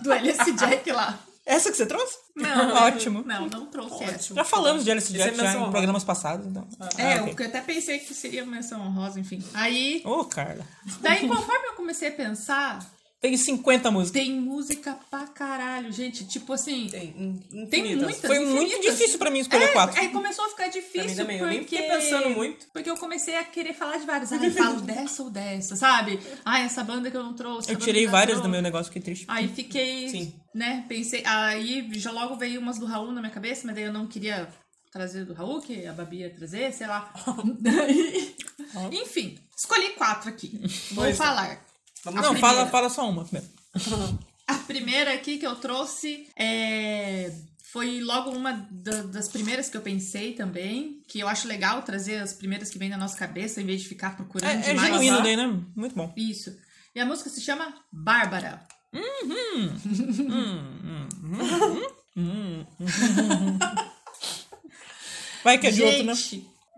Do 0.02 0.12
LS 0.12 0.52
Jack 0.52 0.90
lá. 0.92 1.18
Essa 1.46 1.70
que 1.70 1.76
você 1.76 1.86
trouxe? 1.86 2.16
Não, 2.36 2.74
Ótimo. 2.86 3.22
Não, 3.26 3.46
não 3.48 3.66
trouxe 3.66 4.04
essa. 4.04 4.34
Já 4.34 4.44
falamos 4.44 4.84
de 4.84 4.90
Alice 4.90 5.08
Esse 5.08 5.16
Jack 5.18 5.40
é 5.40 5.42
já 5.42 5.54
em 5.58 5.70
programas 5.70 6.04
passados, 6.04 6.46
então. 6.46 6.66
É, 6.96 7.14
Ah, 7.14 7.22
ok. 7.22 7.32
o 7.32 7.36
que 7.36 7.42
eu 7.42 7.46
até 7.46 7.60
pensei 7.60 7.98
que 7.98 8.14
seria 8.14 8.44
menção 8.46 8.80
honrosa, 8.80 9.18
enfim. 9.18 9.42
Aí, 9.54 10.00
Ô, 10.04 10.24
Carla. 10.24 10.64
daí 11.00 11.26
conforme 11.26 11.66
eu 11.68 11.72
comecei 11.72 12.08
a 12.08 12.12
pensar, 12.12 12.78
Tem 13.20 13.36
50 13.36 13.90
músicas. 13.90 14.22
tem 14.22 14.32
música 14.32 14.98
pra 15.10 15.26
caralho, 15.26 15.92
gente. 15.92 16.26
Tipo 16.26 16.54
assim, 16.54 16.88
Tem, 16.88 17.66
tem 17.68 17.96
muitas. 17.96 18.20
Foi 18.22 18.38
muito 18.38 18.72
infinitas. 18.72 18.96
difícil 18.98 19.18
pra 19.18 19.30
mim 19.30 19.40
escolher 19.40 19.64
É, 19.64 19.68
quatro. 19.72 20.00
Aí 20.00 20.08
começou 20.08 20.46
a 20.46 20.48
ficar 20.48 20.70
Pra 20.70 20.72
mim 20.72 20.80
difícil 20.86 21.16
também, 21.16 21.36
eu 21.38 21.44
porque... 21.46 21.58
nem 21.58 21.68
fiquei 21.68 21.82
pensando 21.82 22.30
muito. 22.30 22.66
Porque 22.72 22.88
eu 22.90 22.96
comecei 22.96 23.36
a 23.36 23.44
querer 23.44 23.74
falar 23.74 23.98
de 23.98 24.06
várias. 24.06 24.32
Ai, 24.32 24.50
falo 24.50 24.80
dessa 24.82 25.22
ou 25.22 25.28
dessa, 25.30 25.76
sabe? 25.76 26.18
Ai, 26.44 26.64
essa 26.64 26.82
banda 26.82 27.10
que 27.10 27.16
eu 27.16 27.22
não 27.22 27.34
trouxe. 27.34 27.70
Eu 27.70 27.76
tirei 27.78 28.06
eu 28.06 28.10
várias 28.10 28.38
trouxe. 28.38 28.48
do 28.48 28.50
meu 28.50 28.62
negócio, 28.62 28.86
fiquei 28.86 29.02
triste. 29.02 29.26
Aí 29.28 29.48
fiquei, 29.48 30.08
Sim. 30.08 30.34
né, 30.54 30.84
pensei, 30.88 31.22
aí 31.26 31.90
já 31.94 32.10
logo 32.10 32.36
veio 32.36 32.58
umas 32.60 32.78
do 32.78 32.86
Raul 32.86 33.12
na 33.12 33.20
minha 33.20 33.32
cabeça, 33.32 33.66
mas 33.66 33.74
daí 33.74 33.84
eu 33.84 33.92
não 33.92 34.06
queria 34.06 34.48
trazer 34.90 35.24
do 35.24 35.34
Raul, 35.34 35.60
que 35.60 35.86
a 35.86 35.92
Babi 35.92 36.20
ia 36.20 36.30
trazer, 36.30 36.72
sei 36.72 36.86
lá. 36.86 37.12
Enfim, 38.92 39.38
escolhi 39.56 39.90
quatro 39.90 40.28
aqui. 40.28 40.58
Vou 40.92 41.04
Pois 41.04 41.20
é. 41.20 41.60
Vamos 42.04 42.22
Não, 42.22 42.32
primeira. 42.32 42.56
fala, 42.56 42.66
fala 42.70 42.88
só 42.88 43.08
uma 43.08 43.24
primeiro. 43.24 43.48
A 44.46 44.54
primeira 44.54 45.12
aqui 45.14 45.38
que 45.38 45.46
eu 45.46 45.54
trouxe 45.56 46.26
é... 46.36 47.32
foi 47.72 48.00
logo 48.00 48.30
uma 48.30 48.52
da- 48.70 49.02
das 49.02 49.28
primeiras 49.28 49.68
que 49.68 49.76
eu 49.76 49.80
pensei 49.80 50.32
também, 50.32 51.00
que 51.06 51.20
eu 51.20 51.28
acho 51.28 51.46
legal 51.46 51.82
trazer 51.82 52.16
as 52.16 52.32
primeiras 52.32 52.68
que 52.68 52.78
vêm 52.78 52.88
na 52.88 52.96
nossa 52.96 53.16
cabeça, 53.16 53.60
em 53.62 53.66
vez 53.66 53.82
de 53.82 53.88
ficar 53.88 54.16
procurando 54.16 54.50
É, 54.50 54.54
é 54.56 54.60
demais. 54.70 54.88
genuíno 54.88 55.22
daí, 55.22 55.36
né? 55.36 55.46
Muito 55.76 55.94
bom. 55.94 56.12
Isso. 56.16 56.52
E 56.94 57.00
a 57.00 57.06
música 57.06 57.30
se 57.30 57.40
chama 57.40 57.72
Bárbara. 57.92 58.66
Vai 65.44 65.58
que 65.58 65.68
é 65.68 65.70
de 65.70 65.82
outro, 65.82 66.02
né? 66.04 66.14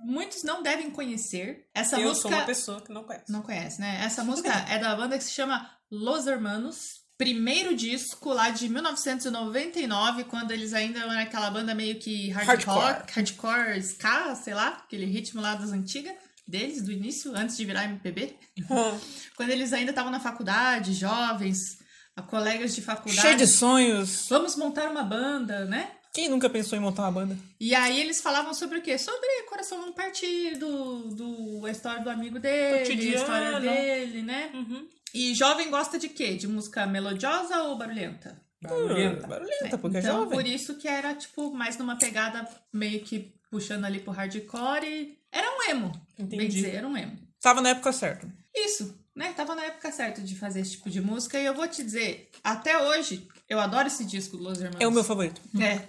Muitos 0.05 0.43
não 0.43 0.63
devem 0.63 0.91
conhecer. 0.91 1.69
Essa 1.75 1.99
eu 2.01 2.09
música. 2.09 2.29
sou 2.29 2.31
uma 2.31 2.45
pessoa 2.45 2.81
que 2.81 2.93
não 2.93 3.05
conhece. 3.05 3.33
Não 3.33 3.43
conhece, 3.43 3.81
né? 3.81 4.01
Essa 4.05 4.25
música 4.25 4.51
é 4.69 4.79
da 4.79 4.95
banda 4.95 5.17
que 5.19 5.25
se 5.25 5.33
chama 5.33 5.71
Los 5.91 6.27
Hermanos. 6.27 7.03
Primeiro 7.19 7.77
disco 7.77 8.33
lá 8.33 8.51
de 8.51 8.69
1999, 8.69 10.25
quando 10.25 10.51
eles 10.51 10.73
ainda 10.75 11.01
eram 11.01 11.11
aquela 11.13 11.51
banda 11.51 11.75
meio 11.75 11.99
que 11.99 12.31
hardcore, 12.31 12.67
Hardcore. 12.67 13.13
hardcore 13.15 13.79
ska, 13.83 14.35
sei 14.35 14.55
lá, 14.55 14.69
aquele 14.69 15.05
ritmo 15.07 15.41
lá 15.41 15.55
das 15.55 15.71
antigas 15.71 16.15
deles, 16.49 16.83
do 16.83 16.91
início, 16.91 17.33
antes 17.37 17.57
de 17.57 17.65
virar 17.65 17.85
MPB. 17.85 18.37
quando 19.37 19.51
eles 19.51 19.73
ainda 19.73 19.91
estavam 19.91 20.11
na 20.11 20.19
faculdade, 20.19 20.95
jovens, 20.95 21.79
colegas 22.29 22.75
de 22.75 22.83
faculdade. 22.83 23.21
Cheio 23.21 23.37
de 23.37 23.47
sonhos. 23.47 24.27
Vamos 24.29 24.57
montar 24.57 24.91
uma 24.91 25.05
banda, 25.05 25.65
né? 25.65 25.89
Quem 26.13 26.29
nunca 26.29 26.51
pensou 26.51 26.77
em 26.77 26.81
montar 26.81 27.03
uma 27.03 27.13
banda? 27.13 27.39
E 27.59 27.75
aí 27.75 27.99
eles 27.99 28.21
falavam 28.21 28.53
sobre 28.53 28.79
o 28.79 28.83
quê? 28.83 28.99
Sobre 28.99 29.27
coração 29.49 29.91
partido, 29.93 31.09
do, 31.15 31.65
a 31.65 31.71
história 31.71 32.03
do 32.03 32.11
amigo 32.11 32.39
dele, 32.39 32.81
Cotidiano. 32.81 33.17
a 33.17 33.21
história 33.21 33.61
dele, 33.61 34.23
né? 34.23 34.51
Uhum. 34.53 34.87
E 35.15 35.35
jovem 35.35 35.71
gosta 35.71 35.99
de 35.99 36.11
quê? 36.11 36.35
De 36.35 36.47
música 36.47 36.87
melodiosa 36.87 37.63
ou 37.63 37.79
barulhenta? 37.79 38.41
Barulhenta. 38.61 39.27
Barulhenta, 39.27 39.79
porque 39.79 39.97
é 39.97 40.01
então, 40.01 40.21
jovem. 40.21 40.39
por 40.39 40.47
isso 40.47 40.77
que 40.77 40.87
era, 40.87 41.15
tipo, 41.15 41.51
mais 41.53 41.79
numa 41.79 41.97
pegada 41.97 42.47
meio 42.73 43.01
que 43.01 43.35
puxando 43.51 43.85
ali 43.87 43.99
pro 43.99 44.13
hardcore. 44.13 44.87
E... 44.87 45.19
Era 45.33 45.49
um 45.51 45.71
emo, 45.71 45.93
bem 46.19 46.27
Entendi. 46.27 46.49
dizer, 46.49 46.75
era 46.75 46.87
um 46.87 46.97
emo. 46.97 47.19
Tava 47.41 47.63
na 47.63 47.71
época 47.71 47.91
certa. 47.91 48.31
Isso, 48.55 49.02
né? 49.15 49.33
Tava 49.37 49.55
na 49.55 49.65
época 49.65 49.91
certa 49.93 50.21
de 50.21 50.35
fazer 50.37 50.61
esse 50.61 50.73
tipo 50.73 50.89
de 50.91 51.01
música. 51.01 51.39
E 51.39 51.45
eu 51.47 51.55
vou 51.55 51.67
te 51.69 51.83
dizer, 51.83 52.31
até 52.43 52.79
hoje, 52.79 53.27
eu 53.49 53.59
adoro 53.61 53.87
esse 53.87 54.05
disco 54.05 54.37
do 54.37 54.43
Los 54.45 54.59
Hermanos. 54.59 54.81
É 54.81 54.87
o 54.87 54.93
meu 54.93 55.05
favorito. 55.05 55.41
É. 55.61 55.81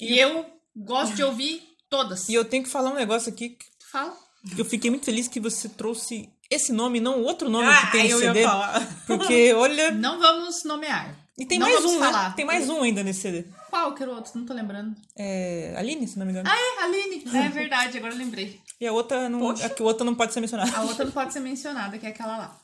E 0.00 0.18
eu 0.18 0.46
gosto 0.76 1.14
de 1.14 1.22
ouvir 1.22 1.62
todas. 1.88 2.28
E 2.28 2.34
eu 2.34 2.44
tenho 2.44 2.62
que 2.64 2.68
falar 2.70 2.90
um 2.90 2.94
negócio 2.96 3.32
aqui 3.32 3.50
que 3.50 3.64
Fala. 3.90 4.14
eu 4.58 4.64
fiquei 4.64 4.90
muito 4.90 5.06
feliz 5.06 5.28
que 5.28 5.38
você 5.40 5.68
trouxe 5.68 6.28
esse 6.50 6.72
nome, 6.72 7.00
não 7.00 7.20
o 7.20 7.24
outro 7.24 7.48
nome 7.48 7.68
Ah, 7.68 7.86
que 7.86 7.92
tem 7.92 8.10
no 8.10 8.18
CD. 8.18 8.42
falar. 8.42 9.02
Porque, 9.06 9.52
olha. 9.54 9.90
Não 9.92 10.18
vamos 10.18 10.64
nomear. 10.64 11.16
E 11.38 11.44
tem 11.46 11.58
Não 11.58 11.68
mais 11.68 11.84
um, 11.84 11.98
falar. 11.98 12.28
né? 12.30 12.34
Tem 12.36 12.44
mais 12.44 12.68
um 12.68 12.82
ainda 12.82 13.02
nesse 13.02 13.22
CD. 13.22 13.44
Qual 13.74 13.92
que 13.92 14.04
era 14.04 14.12
o 14.12 14.14
outro? 14.14 14.30
Não 14.38 14.46
tô 14.46 14.54
lembrando. 14.54 14.94
É. 15.16 15.74
Aline, 15.76 16.06
se 16.06 16.16
não 16.16 16.24
me 16.24 16.30
engano. 16.30 16.48
Ah, 16.48 16.56
é, 16.56 16.84
Aline. 16.84 17.24
É 17.36 17.48
verdade, 17.48 17.98
agora 17.98 18.12
eu 18.14 18.18
lembrei. 18.18 18.60
E 18.80 18.86
a 18.86 18.92
outra 18.92 19.28
não. 19.28 19.40
Poxa. 19.40 19.66
A 19.66 19.68
que 19.68 19.82
outra 19.82 20.04
não 20.04 20.14
pode 20.14 20.32
ser 20.32 20.40
mencionada. 20.40 20.70
A 20.76 20.82
outra 20.84 21.04
não 21.04 21.10
pode 21.10 21.32
ser 21.32 21.40
mencionada, 21.40 21.98
que 21.98 22.06
é 22.06 22.10
aquela 22.10 22.36
lá. 22.36 22.60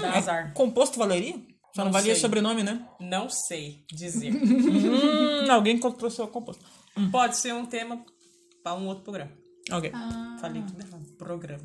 Dá 0.00 0.12
azar. 0.12 0.54
Composto 0.54 0.96
valeria? 0.96 1.32
Só 1.74 1.78
não, 1.78 1.86
Não 1.86 1.92
valia 1.92 2.14
sei. 2.14 2.20
sobrenome, 2.20 2.62
né? 2.62 2.86
Não 3.00 3.28
sei 3.28 3.84
dizer. 3.90 4.30
hum, 4.32 5.50
alguém 5.50 5.74
encontrou 5.74 6.08
seu 6.08 6.28
composto. 6.28 6.64
Pode 7.10 7.36
ser 7.36 7.52
um 7.52 7.66
tema 7.66 8.04
para 8.62 8.76
um 8.76 8.86
outro 8.86 9.02
programa. 9.02 9.32
Ok. 9.72 9.90
Ah, 9.92 10.36
Falei 10.40 10.62
tudo 10.62 10.80
errado. 10.80 11.04
Programa. 11.18 11.64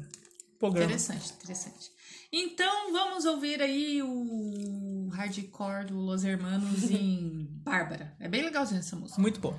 Programa. 0.58 0.86
interessante, 0.86 1.32
interessante. 1.44 1.92
Então, 2.32 2.92
vamos 2.92 3.26
ouvir 3.26 3.60
aí 3.62 4.02
o 4.04 5.10
hardcore 5.12 5.86
do 5.88 6.00
Los 6.00 6.24
Hermanos 6.24 6.84
em 6.92 7.48
Bárbara. 7.66 8.16
É 8.20 8.28
bem 8.28 8.44
legalzinha 8.44 8.80
essa 8.80 8.96
música. 8.96 9.20
Muito 9.20 9.40
bom. 9.40 9.58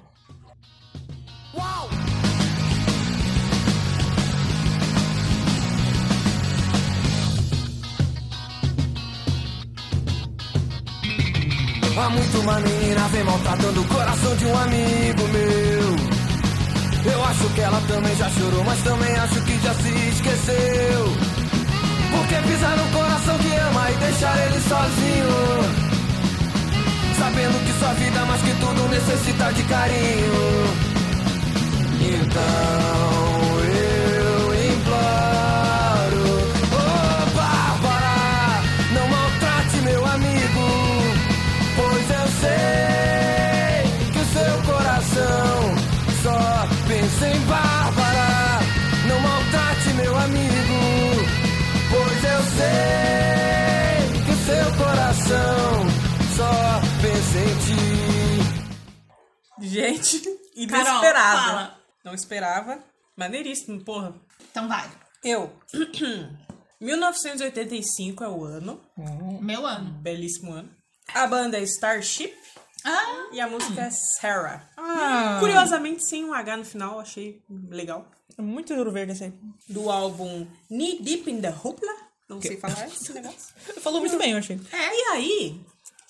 Há 11.98 12.08
muito 12.08 12.38
uma 12.40 12.60
menina 12.60 13.08
vem 13.08 13.24
maltratando 13.24 13.80
o 13.82 13.88
coração 13.88 14.34
de 14.36 14.46
um 14.46 14.56
amigo 14.56 15.22
meu. 15.28 17.12
Eu 17.12 17.24
acho 17.24 17.48
que 17.54 17.60
ela 17.60 17.80
também 17.88 18.14
já 18.16 18.30
chorou, 18.30 18.64
mas 18.64 18.82
também 18.82 19.12
acho 19.16 19.42
que 19.44 19.58
já 19.60 19.74
se 19.74 19.88
esqueceu. 20.08 21.29
Porque 22.30 22.49
pisar 22.49 22.76
no 22.76 22.84
coração 22.96 23.37
que 23.38 23.52
ama 23.56 23.90
e 23.90 23.94
deixar 23.96 24.38
ele 24.46 24.60
sozinho. 24.60 25.26
Sabendo 27.18 27.58
que 27.66 27.72
sua 27.80 27.92
vida, 27.94 28.25
mais 28.25 28.40
que 28.42 28.54
tudo, 28.54 28.88
necessita 28.88 29.52
de 29.52 29.64
carinho. 29.64 30.32
Então 32.00 33.50
Gente, 59.70 60.20
Carol, 60.68 60.86
inesperada. 60.94 61.38
fala. 61.42 61.80
Não 62.04 62.14
esperava, 62.14 62.82
Maneiríssimo, 63.16 63.84
porra. 63.84 64.14
Então 64.50 64.66
vai. 64.68 64.90
Eu. 65.22 65.52
1985 66.80 68.24
é 68.24 68.28
o 68.28 68.44
ano. 68.44 68.80
Meu 69.40 69.66
ano. 69.66 69.90
Belíssimo 70.00 70.52
ano. 70.52 70.70
A 71.14 71.26
banda 71.26 71.58
é 71.58 71.62
Starship 71.62 72.32
Ah, 72.84 73.28
e 73.32 73.40
a 73.40 73.46
música 73.48 73.82
é 73.82 73.90
Sarah. 73.90 74.66
Ah, 74.76 75.36
Curiosamente, 75.40 76.04
sem 76.06 76.24
um 76.24 76.32
H 76.32 76.56
no 76.56 76.64
final, 76.64 76.98
achei 77.00 77.42
legal. 77.68 78.06
é 78.38 78.40
muito 78.42 78.72
ouro 78.74 78.90
verde 78.92 79.12
esse 79.12 79.24
aí. 79.24 79.32
Do 79.68 79.90
álbum 79.90 80.46
Knee 80.70 81.02
Deep 81.02 81.30
in 81.30 81.40
the 81.42 81.50
Hoopla. 81.50 81.92
Não 82.28 82.40
sei 82.40 82.56
falar 82.56 82.86
esse 82.88 83.12
negócio. 83.12 83.54
Falou 83.80 84.00
muito 84.00 84.16
bem, 84.16 84.32
eu 84.32 84.38
achei. 84.38 84.56
E 84.72 85.02
aí, 85.12 85.60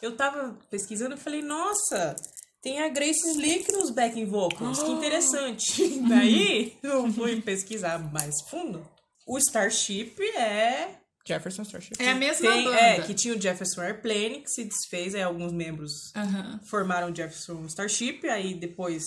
eu 0.01 0.17
tava 0.17 0.57
pesquisando 0.71 1.15
e 1.17 1.19
falei, 1.19 1.43
nossa, 1.43 2.15
tem 2.63 2.81
a 2.81 2.89
Grace 2.89 3.27
Slick 3.31 3.71
nos 3.73 3.91
backing 3.91 4.27
vocals, 4.27 4.83
que 4.83 4.91
interessante. 4.91 6.01
Daí, 6.09 6.77
eu 6.83 7.11
fui 7.13 7.41
pesquisar 7.41 7.99
mais 8.13 8.35
fundo. 8.49 8.87
O 9.27 9.39
Starship 9.39 10.15
é... 10.37 10.97
Jefferson 11.27 11.63
Starship. 11.63 11.93
é 11.99 12.11
a 12.11 12.15
mesma 12.15 12.51
tem- 12.51 12.65
banda. 12.65 12.77
é, 12.81 13.01
que 13.03 13.15
tinha 13.15 13.35
o 13.37 13.41
Jefferson 13.41 13.83
Airplane, 13.83 14.41
que 14.43 14.51
se 14.51 14.65
desfez, 14.65 15.15
aí 15.15 15.23
alguns 15.23 15.53
membros 15.53 15.93
Aham. 16.17 16.59
formaram 16.69 17.11
o 17.13 17.15
Jefferson 17.15 17.65
Starship, 17.67 18.27
aí 18.29 18.55
depois 18.55 19.05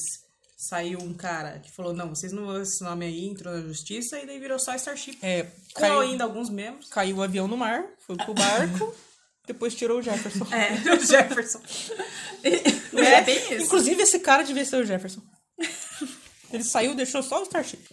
saiu 0.55 0.99
um 0.99 1.13
cara 1.13 1.59
que 1.59 1.69
falou, 1.71 1.91
não, 1.93 2.09
vocês 2.09 2.31
não 2.31 2.45
vão 2.45 2.61
esse 2.61 2.81
nome 2.83 3.05
aí, 3.05 3.25
entrou 3.25 3.53
na 3.53 3.61
justiça, 3.61 4.17
e 4.19 4.25
daí 4.25 4.39
virou 4.39 4.57
só 4.59 4.73
Starship. 4.75 5.17
É, 5.21 5.43
Com 5.73 5.81
caiu, 5.81 5.99
ainda 5.99 6.23
alguns 6.23 6.49
membros. 6.49 6.87
caiu 6.87 7.17
o 7.17 7.23
avião 7.23 7.47
no 7.47 7.57
mar, 7.57 7.83
foi 8.05 8.15
pro 8.15 8.33
barco, 8.33 8.95
depois 9.45 9.75
tirou 9.75 9.99
o 9.99 10.01
Jefferson. 10.01 10.45
É, 10.53 10.93
o 10.93 10.99
Jefferson. 10.99 11.61
É, 12.95 13.21
bem 13.21 13.37
isso. 13.53 13.65
Inclusive, 13.65 14.03
esse 14.03 14.19
cara 14.19 14.43
devia 14.43 14.63
ser 14.63 14.75
o 14.75 14.85
Jefferson. 14.85 15.21
Ele 16.51 16.63
saiu, 16.63 16.93
deixou 16.93 17.23
só 17.23 17.39
o 17.39 17.43
Starship. 17.43 17.83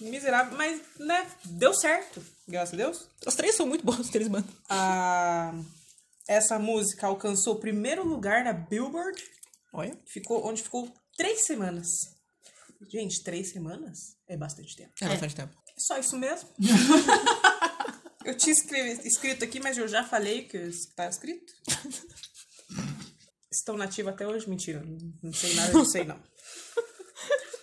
Miserável, 0.00 0.56
mas, 0.56 0.80
né, 0.98 1.26
deu 1.44 1.74
certo, 1.74 2.24
graças 2.46 2.74
a 2.74 2.76
Deus. 2.76 3.08
As 3.26 3.34
três 3.34 3.54
são 3.54 3.66
muito 3.66 3.84
boas 3.84 4.08
que 4.08 4.16
eles 4.16 4.28
mandam. 4.28 4.52
A... 4.68 5.52
Essa 6.28 6.58
música 6.58 7.06
alcançou 7.06 7.54
o 7.54 7.58
primeiro 7.58 8.06
lugar 8.06 8.44
na 8.44 8.52
Billboard, 8.52 9.20
Olha. 9.72 9.98
ficou, 10.06 10.46
onde 10.46 10.62
ficou 10.62 10.92
três 11.16 11.46
semanas. 11.46 11.88
Gente, 12.88 13.22
três 13.24 13.50
semanas 13.50 14.16
é 14.28 14.36
bastante 14.36 14.76
tempo. 14.76 14.92
É 15.00 15.08
bastante 15.08 15.34
tempo. 15.34 15.54
É 15.68 15.80
só 15.80 15.98
isso 15.98 16.16
mesmo. 16.18 16.48
eu 18.32 18.36
tinha 18.36 18.54
escrito 19.04 19.44
aqui, 19.44 19.60
mas 19.60 19.76
eu 19.78 19.86
já 19.88 20.02
falei 20.04 20.44
que 20.44 20.56
está 20.56 21.08
escrito. 21.08 21.52
Estão 23.50 23.76
nativa 23.76 24.10
até 24.10 24.26
hoje? 24.26 24.48
Mentira, 24.48 24.82
não- 24.84 25.12
não 25.22 25.32
sei 25.32 25.54
nada 25.54 25.78
disso 25.80 25.96
aí, 25.98 26.04
não. 26.06 26.18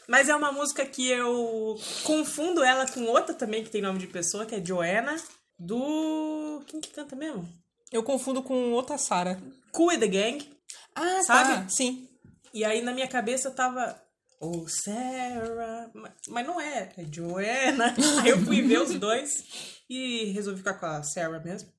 Mas 0.07 0.27
é 0.29 0.35
uma 0.35 0.51
música 0.51 0.85
que 0.85 1.07
eu 1.09 1.79
confundo 2.03 2.63
ela 2.63 2.87
com 2.91 3.03
outra 3.05 3.33
também 3.33 3.63
que 3.63 3.69
tem 3.69 3.81
nome 3.81 3.99
de 3.99 4.07
pessoa, 4.07 4.45
que 4.45 4.55
é 4.55 4.63
Joanna, 4.65 5.15
do. 5.57 6.63
Quem 6.67 6.79
que 6.81 6.89
canta 6.89 7.15
mesmo? 7.15 7.47
Eu 7.91 8.03
confundo 8.03 8.41
com 8.41 8.71
outra 8.71 8.97
Sarah. 8.97 9.39
Cool 9.71 9.99
the 9.99 10.07
Gang. 10.07 10.49
Ah, 10.95 11.21
Sabe? 11.23 11.53
tá. 11.63 11.69
Sim. 11.69 12.07
E 12.53 12.63
aí 12.65 12.81
na 12.81 12.91
minha 12.91 13.07
cabeça 13.07 13.51
tava. 13.51 13.99
Oh, 14.39 14.65
Sarah. 14.67 15.91
Ma- 15.93 16.13
Mas 16.29 16.47
não 16.47 16.61
é, 16.61 16.91
é 16.97 17.05
Joanna. 17.11 17.93
Aí 18.23 18.29
eu 18.29 18.37
fui 18.39 18.61
ver 18.61 18.81
os 18.81 18.93
dois 18.97 19.43
e 19.89 20.25
resolvi 20.31 20.59
ficar 20.59 20.75
com 20.75 20.85
a 20.85 21.03
Sarah 21.03 21.39
mesmo. 21.39 21.69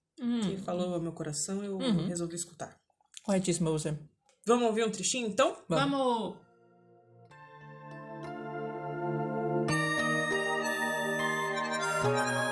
Que 0.43 0.59
falou 0.59 0.93
ao 0.93 1.01
meu 1.01 1.13
coração, 1.13 1.65
eu 1.65 1.79
resolvi 2.07 2.35
escutar. 2.35 2.79
Corretíssimo, 3.23 3.71
você. 3.71 3.97
Vamos 4.47 4.67
ouvir 4.67 4.85
um 4.85 4.91
trechinho 4.91 5.29
então? 5.29 5.57
Vamos. 5.69 6.37
Go 12.03 12.50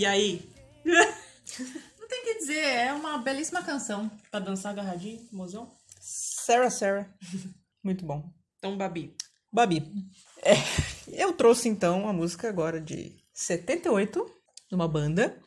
E 0.00 0.06
aí? 0.06 0.50
Não 0.82 2.08
tem 2.08 2.20
o 2.22 2.24
que 2.24 2.38
dizer, 2.38 2.58
é 2.64 2.90
uma 2.94 3.18
belíssima 3.18 3.62
canção. 3.62 4.10
Pra 4.30 4.40
dançar 4.40 4.72
agarradinho, 4.72 5.28
mozão? 5.30 5.70
Sarah 6.00 6.70
Sarah. 6.70 7.06
Muito 7.84 8.02
bom. 8.06 8.24
Então, 8.56 8.78
Babi. 8.78 9.14
Babi. 9.52 9.92
É, 10.42 10.54
eu 11.22 11.34
trouxe 11.34 11.68
então 11.68 12.08
a 12.08 12.14
música 12.14 12.48
agora 12.48 12.80
de 12.80 13.14
78, 13.34 14.24
de 14.70 14.74
uma 14.74 14.88
banda. 14.88 15.38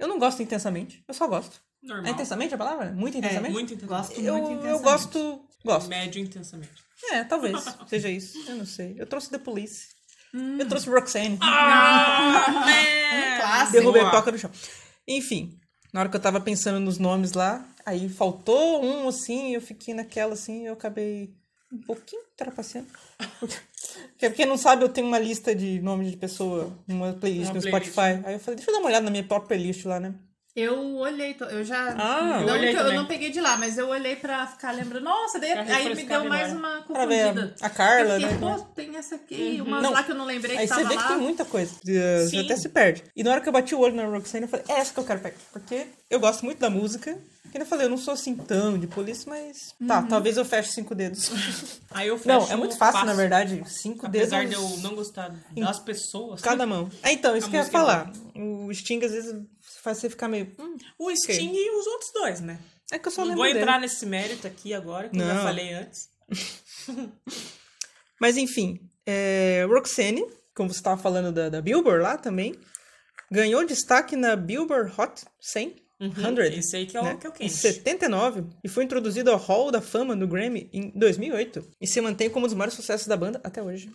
Eu 0.00 0.08
não 0.08 0.18
gosto 0.18 0.42
intensamente, 0.42 1.04
eu 1.06 1.14
só 1.14 1.28
gosto. 1.28 1.60
Normal. 1.80 2.06
É 2.06 2.10
intensamente 2.10 2.54
a 2.56 2.58
palavra? 2.58 2.90
Muito 2.90 3.14
É, 3.14 3.18
intensamente? 3.20 3.52
muito 3.52 3.72
intensamente. 3.74 4.08
Gosto 4.08 4.20
eu, 4.20 4.32
muito 4.34 4.48
eu 4.50 4.58
intensamente. 4.58 4.82
gosto. 4.82 5.48
Gosto. 5.64 5.88
Médio 5.88 6.20
intensamente. 6.20 6.72
É, 7.12 7.22
talvez 7.22 7.64
seja 7.86 8.08
isso. 8.08 8.36
Eu 8.50 8.56
não 8.56 8.66
sei. 8.66 8.96
Eu 8.98 9.06
trouxe 9.06 9.30
The 9.30 9.38
Police. 9.38 9.93
Eu 10.58 10.68
trouxe 10.68 10.88
Roxanne. 10.90 11.38
É, 11.40 13.38
clássico. 13.38 13.72
Derrubei 13.72 14.02
a 14.02 14.10
toca 14.10 14.32
no 14.32 14.38
chão. 14.38 14.50
Enfim, 15.06 15.58
na 15.92 16.00
hora 16.00 16.08
que 16.08 16.16
eu 16.16 16.20
tava 16.20 16.40
pensando 16.40 16.80
nos 16.80 16.98
nomes 16.98 17.32
lá, 17.32 17.64
aí 17.86 18.08
faltou 18.08 18.84
um 18.84 19.08
assim, 19.08 19.54
eu 19.54 19.60
fiquei 19.60 19.94
naquela 19.94 20.32
assim, 20.32 20.66
eu 20.66 20.72
acabei 20.72 21.32
um 21.72 21.78
pouquinho 21.78 22.22
trapaceando. 22.36 22.88
Porque 24.10 24.30
quem 24.30 24.46
não 24.46 24.56
sabe, 24.56 24.82
eu 24.82 24.88
tenho 24.88 25.06
uma 25.06 25.18
lista 25.18 25.54
de 25.54 25.80
nomes 25.80 26.10
de 26.10 26.16
pessoa, 26.16 26.76
uma 26.88 27.12
playlist 27.12 27.50
Uma 27.50 27.54
no 27.54 27.60
playlist. 27.60 27.92
Spotify. 27.92 28.26
Aí 28.26 28.34
eu 28.34 28.40
falei, 28.40 28.56
deixa 28.56 28.70
eu 28.70 28.74
dar 28.74 28.80
uma 28.80 28.88
olhada 28.88 29.04
na 29.04 29.10
minha 29.10 29.24
própria 29.24 29.48
playlist 29.48 29.84
lá, 29.84 30.00
né? 30.00 30.14
Eu 30.56 30.96
olhei, 30.98 31.36
eu 31.50 31.64
já. 31.64 31.94
Ah, 31.98 32.40
não, 32.40 32.48
eu 32.48 32.54
olhei 32.54 32.70
que 32.70 32.76
eu 32.78 32.82
também. 32.84 32.96
não 32.98 33.06
peguei 33.06 33.30
de 33.30 33.40
lá, 33.40 33.56
mas 33.56 33.76
eu 33.76 33.88
olhei 33.88 34.14
pra 34.14 34.46
ficar 34.46 34.70
lembrando. 34.70 35.02
Nossa, 35.02 35.40
daí, 35.40 35.50
aí 35.50 35.92
me 35.96 36.04
deu 36.04 36.24
mais 36.26 36.52
uma 36.52 36.80
Pra 36.82 37.06
ver 37.06 37.24
confundida. 37.34 37.54
a, 37.60 37.66
a 37.66 37.70
Carla, 37.70 38.14
eu 38.14 38.20
fiquei, 38.20 38.36
né? 38.48 38.56
pô, 38.56 38.62
tem 38.66 38.96
essa 38.96 39.14
aqui, 39.16 39.60
umas 39.66 39.82
Não. 39.82 39.90
lá 39.90 40.04
que 40.04 40.12
eu 40.12 40.14
não 40.14 40.24
lembrei 40.24 40.56
Aí 40.56 40.68
que 40.68 40.72
você 40.74 40.82
tava 40.82 40.88
vê 40.88 40.96
que 40.96 41.02
lá. 41.02 41.08
tem 41.08 41.18
muita 41.18 41.44
coisa. 41.44 41.74
Você 41.84 42.38
até 42.38 42.56
se 42.56 42.68
perde. 42.68 43.02
E 43.16 43.24
na 43.24 43.32
hora 43.32 43.40
que 43.40 43.48
eu 43.48 43.52
bati 43.52 43.74
o 43.74 43.80
olho 43.80 43.96
na 43.96 44.04
Roxanne, 44.06 44.44
eu 44.44 44.48
falei, 44.48 44.64
é 44.68 44.74
essa 44.74 44.94
que 44.94 45.00
eu 45.00 45.04
quero 45.04 45.18
pegar. 45.20 45.36
Porque 45.52 45.86
eu 46.08 46.20
gosto 46.20 46.44
muito 46.44 46.58
da 46.60 46.70
música. 46.70 47.18
Que 47.50 47.58
eu 47.60 47.66
falei, 47.66 47.86
eu 47.86 47.90
não 47.90 47.96
sou 47.98 48.14
assim 48.14 48.34
tão 48.34 48.76
de 48.78 48.86
polícia, 48.88 49.26
mas. 49.28 49.74
Tá, 49.86 50.00
Uhum. 50.00 50.08
talvez 50.08 50.36
eu 50.36 50.44
feche 50.44 50.72
cinco 50.72 50.92
dedos. 50.94 51.30
Aí 51.92 52.08
eu 52.08 52.16
fecho 52.18 52.28
Não, 52.28 52.50
é 52.52 52.56
muito 52.56 52.76
fácil, 52.76 53.04
na 53.06 53.14
verdade. 53.14 53.62
Cinco 53.66 54.06
Apesar 54.06 54.44
dedos. 54.46 54.56
de 54.68 54.74
eu 54.76 54.78
não 54.82 54.94
gostar 54.96 55.32
das 55.56 55.78
pessoas. 55.80 56.40
Cada 56.40 56.64
mão. 56.66 56.88
É, 57.02 57.12
então, 57.12 57.36
isso 57.36 57.48
que 57.50 57.54
eu 57.56 57.60
ia 57.60 57.66
é 57.66 57.70
falar. 57.70 58.10
O 58.34 58.72
Sting, 58.74 59.04
às 59.04 59.12
vezes, 59.12 59.36
faz 59.84 59.98
você 59.98 60.10
ficar 60.10 60.26
meio. 60.28 60.50
hum, 60.58 60.76
O 60.98 61.14
Sting 61.14 61.52
e 61.54 61.70
os 61.78 61.86
outros 61.86 62.10
dois, 62.12 62.40
né? 62.40 62.58
é 62.90 62.98
que 62.98 63.06
eu 63.08 63.12
só 63.12 63.20
Não 63.22 63.28
lembro 63.28 63.42
vou 63.42 63.46
dele. 63.46 63.60
entrar 63.60 63.80
nesse 63.80 64.04
mérito 64.06 64.46
aqui 64.46 64.74
agora, 64.74 65.08
que 65.08 65.16
eu 65.16 65.24
já 65.26 65.34
Não. 65.34 65.42
falei 65.42 65.72
antes. 65.72 66.08
Mas 68.20 68.36
enfim, 68.36 68.80
é, 69.06 69.64
Roxanne, 69.68 70.24
como 70.54 70.70
você 70.72 70.78
estava 70.78 71.00
falando 71.00 71.32
da, 71.32 71.48
da 71.48 71.60
Billboard 71.60 72.02
lá 72.02 72.16
também, 72.16 72.54
ganhou 73.30 73.64
destaque 73.66 74.16
na 74.16 74.36
Billboard 74.36 74.92
Hot 74.98 75.24
100. 75.40 75.76
100, 76.12 76.58
Esse 76.58 76.76
aí 76.76 76.86
que 76.86 76.96
é 76.96 77.00
o 77.00 77.04
né? 77.04 77.16
que 77.20 77.26
eu 77.26 77.30
Em 77.30 77.34
quente. 77.34 77.52
79 77.54 78.44
e 78.62 78.68
foi 78.68 78.84
introduzido 78.84 79.30
ao 79.30 79.36
Hall 79.38 79.70
da 79.70 79.80
Fama 79.80 80.16
do 80.16 80.26
Grammy 80.26 80.68
em 80.72 80.90
2008 80.94 81.64
e 81.80 81.86
se 81.86 82.00
mantém 82.00 82.28
como 82.30 82.46
um 82.46 82.48
dos 82.48 82.56
maiores 82.56 82.74
sucessos 82.74 83.06
da 83.06 83.16
banda 83.16 83.40
até 83.44 83.62
hoje. 83.62 83.90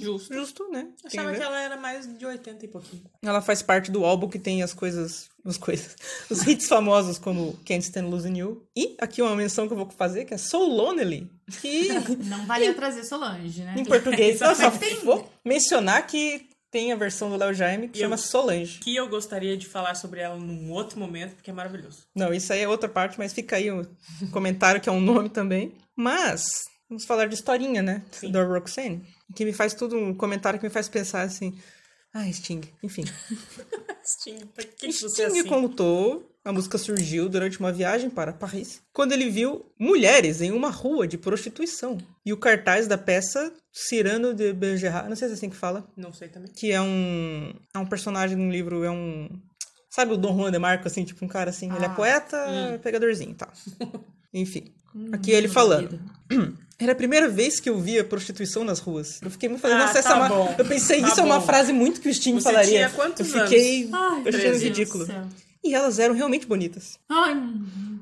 Justo. 0.00 0.32
Justo, 0.32 0.68
né? 0.70 0.86
Eu 1.02 1.08
achava 1.08 1.34
que 1.36 1.42
ela 1.42 1.60
era 1.60 1.76
mais 1.76 2.06
de 2.18 2.24
80 2.24 2.64
e 2.64 2.68
pouquinho. 2.68 3.02
Ela 3.22 3.42
faz 3.42 3.62
parte 3.62 3.90
do 3.90 4.04
álbum 4.04 4.28
que 4.28 4.38
tem 4.38 4.62
as 4.62 4.72
coisas 4.72 5.28
Os 5.44 5.56
coisas. 5.56 5.96
Os 6.30 6.46
hits 6.46 6.66
famosos 6.68 7.18
como 7.18 7.52
Can't 7.64 7.82
Stand 7.84 8.06
Losing 8.08 8.36
You. 8.38 8.66
E 8.76 8.94
aqui 8.98 9.20
uma 9.22 9.34
menção 9.36 9.66
que 9.66 9.72
eu 9.72 9.76
vou 9.78 9.88
fazer, 9.90 10.24
que 10.26 10.34
é 10.34 10.38
So 10.38 10.58
Lonely. 10.58 11.30
Que 11.60 11.88
Não 12.26 12.46
valia 12.46 12.72
trazer 12.74 13.04
Solange, 13.04 13.62
né? 13.62 13.74
em 13.76 13.84
português. 13.84 14.38
Não, 14.40 14.54
só 14.54 14.70
Tem- 14.70 14.96
vou 14.96 15.28
mencionar 15.44 16.06
que 16.06 16.48
tem 16.70 16.92
a 16.92 16.96
versão 16.96 17.28
do 17.30 17.36
Léo 17.36 17.52
Jaime 17.52 17.88
que 17.88 17.98
E 17.98 18.02
eu- 18.02 18.06
chama 18.06 18.16
Solange. 18.16 18.78
Que 18.78 18.94
eu 18.96 19.08
gostaria 19.08 19.56
de 19.56 19.66
falar 19.66 19.94
sobre 19.94 20.20
ela 20.20 20.36
num 20.36 20.70
outro 20.70 20.98
momento, 20.98 21.34
porque 21.34 21.50
é 21.50 21.52
maravilhoso. 21.52 22.04
Não, 22.14 22.32
isso 22.32 22.52
aí 22.52 22.60
é 22.60 22.68
outra 22.68 22.88
parte, 22.88 23.18
mas 23.18 23.32
fica 23.32 23.56
aí 23.56 23.70
o 23.70 23.86
comentário 24.32 24.80
que 24.80 24.88
é 24.88 24.92
um 24.92 25.00
nome 25.00 25.28
também. 25.28 25.74
Mas, 25.96 26.44
vamos 26.88 27.04
falar 27.04 27.26
de 27.26 27.34
historinha, 27.34 27.82
né? 27.82 28.02
Da 28.30 28.42
Roxane. 28.44 29.02
Que 29.34 29.44
me 29.44 29.52
faz 29.52 29.74
tudo, 29.74 29.96
um 29.96 30.14
comentário 30.14 30.58
que 30.58 30.66
me 30.66 30.70
faz 30.72 30.88
pensar 30.88 31.22
assim. 31.22 31.58
Ah, 32.12 32.30
Sting. 32.32 32.62
Enfim. 32.82 33.04
Sting, 34.18 34.46
por 34.54 34.64
que, 34.64 34.92
você 34.92 35.22
é 35.22 35.28
Sting 35.28 35.40
assim? 35.40 35.48
contou, 35.48 36.28
a 36.44 36.52
música 36.52 36.76
surgiu 36.78 37.28
durante 37.28 37.60
uma 37.60 37.70
viagem 37.72 38.08
para 38.10 38.32
Paris, 38.32 38.82
quando 38.92 39.12
ele 39.12 39.28
viu 39.30 39.66
mulheres 39.78 40.40
em 40.40 40.50
uma 40.50 40.70
rua 40.70 41.06
de 41.06 41.16
prostituição. 41.18 41.98
E 42.24 42.32
o 42.32 42.36
cartaz 42.36 42.86
da 42.86 42.96
peça 42.98 43.52
Cyrano 43.72 44.34
de 44.34 44.52
Bergerac, 44.52 45.08
não 45.08 45.14
sei 45.16 45.28
se 45.28 45.34
é 45.34 45.36
assim 45.36 45.50
que 45.50 45.56
fala, 45.56 45.86
Não 45.96 46.12
sei 46.12 46.28
também. 46.28 46.50
que 46.52 46.72
é 46.72 46.80
um, 46.80 47.52
é 47.74 47.78
um 47.78 47.86
personagem 47.86 48.36
de 48.36 48.42
um 48.42 48.50
livro, 48.50 48.82
é 48.84 48.90
um... 48.90 49.28
Sabe 49.88 50.12
o 50.12 50.16
Dom 50.16 50.36
Juan 50.36 50.50
de 50.52 50.58
Marco, 50.58 50.86
assim, 50.86 51.04
tipo 51.04 51.24
um 51.24 51.28
cara 51.28 51.50
assim, 51.50 51.66
ele 51.74 51.84
é 51.84 51.88
Ah, 51.88 51.94
poeta, 51.94 52.80
pegadorzinho 52.82 53.32
e 53.32 53.34
tal. 53.34 53.52
Enfim, 54.32 54.72
aqui 55.12 55.32
ele 55.32 55.48
falando. 55.48 56.00
Era 56.80 56.92
a 56.92 56.94
primeira 56.94 57.28
vez 57.28 57.60
que 57.60 57.68
eu 57.68 57.78
via 57.78 58.02
prostituição 58.02 58.64
nas 58.64 58.78
ruas. 58.78 59.20
Eu 59.22 59.30
fiquei 59.30 59.48
muito 59.48 59.60
falando, 59.60 59.78
Ah, 59.82 59.86
nossa, 59.86 59.98
essa 59.98 60.08
tá 60.08 60.14
é 60.16 60.18
uma... 60.18 60.28
bom. 60.28 60.54
Eu 60.58 60.64
pensei, 60.64 61.00
Tá 61.02 61.08
isso 61.08 61.20
é 61.20 61.22
uma 61.22 61.38
bom. 61.38 61.46
frase 61.46 61.72
muito 61.72 62.00
que 62.00 62.08
o 62.08 62.14
Sting 62.14 62.34
Você 62.34 62.44
falaria. 62.44 62.70
tinha 62.70 62.90
quantos 62.90 63.32
eu 63.34 63.42
fiquei? 63.42 63.88
Ai, 63.92 64.22
eu 64.24 64.28
achei 64.28 64.52
ridículo. 64.56 65.06
E 65.62 65.74
elas 65.74 65.98
eram 65.98 66.14
realmente 66.14 66.46
bonitas. 66.46 66.98
Ai, 67.06 67.36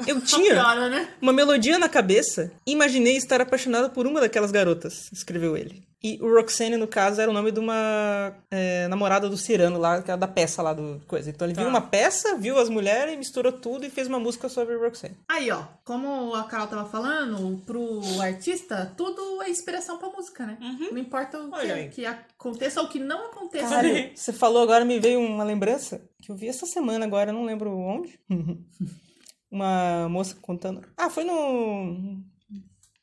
Eu 0.07 0.21
tinha 0.21 0.55
piora, 0.55 0.89
né? 0.89 1.09
uma 1.21 1.33
melodia 1.33 1.77
na 1.77 1.89
cabeça 1.89 2.53
e 2.65 2.71
imaginei 2.71 3.17
estar 3.17 3.41
apaixonado 3.41 3.91
por 3.91 4.07
uma 4.07 4.21
daquelas 4.21 4.53
garotas, 4.53 5.09
escreveu 5.13 5.57
ele. 5.57 5.83
E 6.03 6.17
o 6.23 6.33
Roxane, 6.33 6.77
no 6.77 6.87
caso, 6.87 7.21
era 7.21 7.29
o 7.29 7.35
nome 7.35 7.51
de 7.51 7.59
uma 7.59 8.33
é, 8.53 8.87
namorada 8.87 9.29
do 9.29 9.37
Cirano 9.37 9.79
lá, 9.81 10.01
que 10.01 10.09
era 10.11 10.17
da 10.19 10.29
peça 10.29 10.63
lá 10.63 10.73
do 10.73 11.01
coisa. 11.09 11.29
Então 11.29 11.45
ele 11.45 11.55
Tá. 11.57 11.61
viu 11.63 11.69
uma 11.69 11.81
peça, 11.81 12.37
viu 12.37 12.57
as 12.57 12.69
mulheres, 12.69 13.19
misturou 13.19 13.51
tudo 13.51 13.85
e 13.85 13.91
fez 13.91 14.07
uma 14.07 14.21
música 14.21 14.49
sobre 14.49 14.77
o 14.77 14.81
Roxane. 14.81 15.17
Aí, 15.29 15.51
ó, 15.51 15.65
como 15.85 16.35
a 16.37 16.45
Carol 16.45 16.69
tava 16.69 16.89
falando, 16.89 17.61
pro 17.67 18.01
artista, 18.21 18.95
tudo 18.97 19.43
é 19.43 19.51
inspiração 19.51 19.99
pra 19.99 20.09
música, 20.09 20.47
né? 20.47 20.57
Não 20.93 20.99
importa 20.99 21.37
o 21.43 21.51
que, 21.51 21.89
que 21.89 22.07
aconteça 22.07 22.81
ou 22.81 22.87
o 22.87 22.89
que 22.91 23.01
não 23.01 23.27
aconteça. 23.27 23.69
Cara, 23.69 23.89
você 24.15 24.33
falou 24.33 24.63
agora, 24.63 24.85
me 24.85 25.01
veio 25.01 25.19
uma 25.21 25.43
lembrança 25.43 26.01
que 26.23 26.31
eu 26.31 26.37
vi 26.37 26.47
essa 26.47 26.65
semana 26.67 27.05
agora, 27.07 27.33
não 27.33 27.45
lembro 27.45 27.77
onde. 27.77 28.21
uma 29.51 30.09
moça 30.09 30.37
contando. 30.41 30.83
Ah, 30.97 31.11
foi 31.11 31.25
no. 31.25 32.23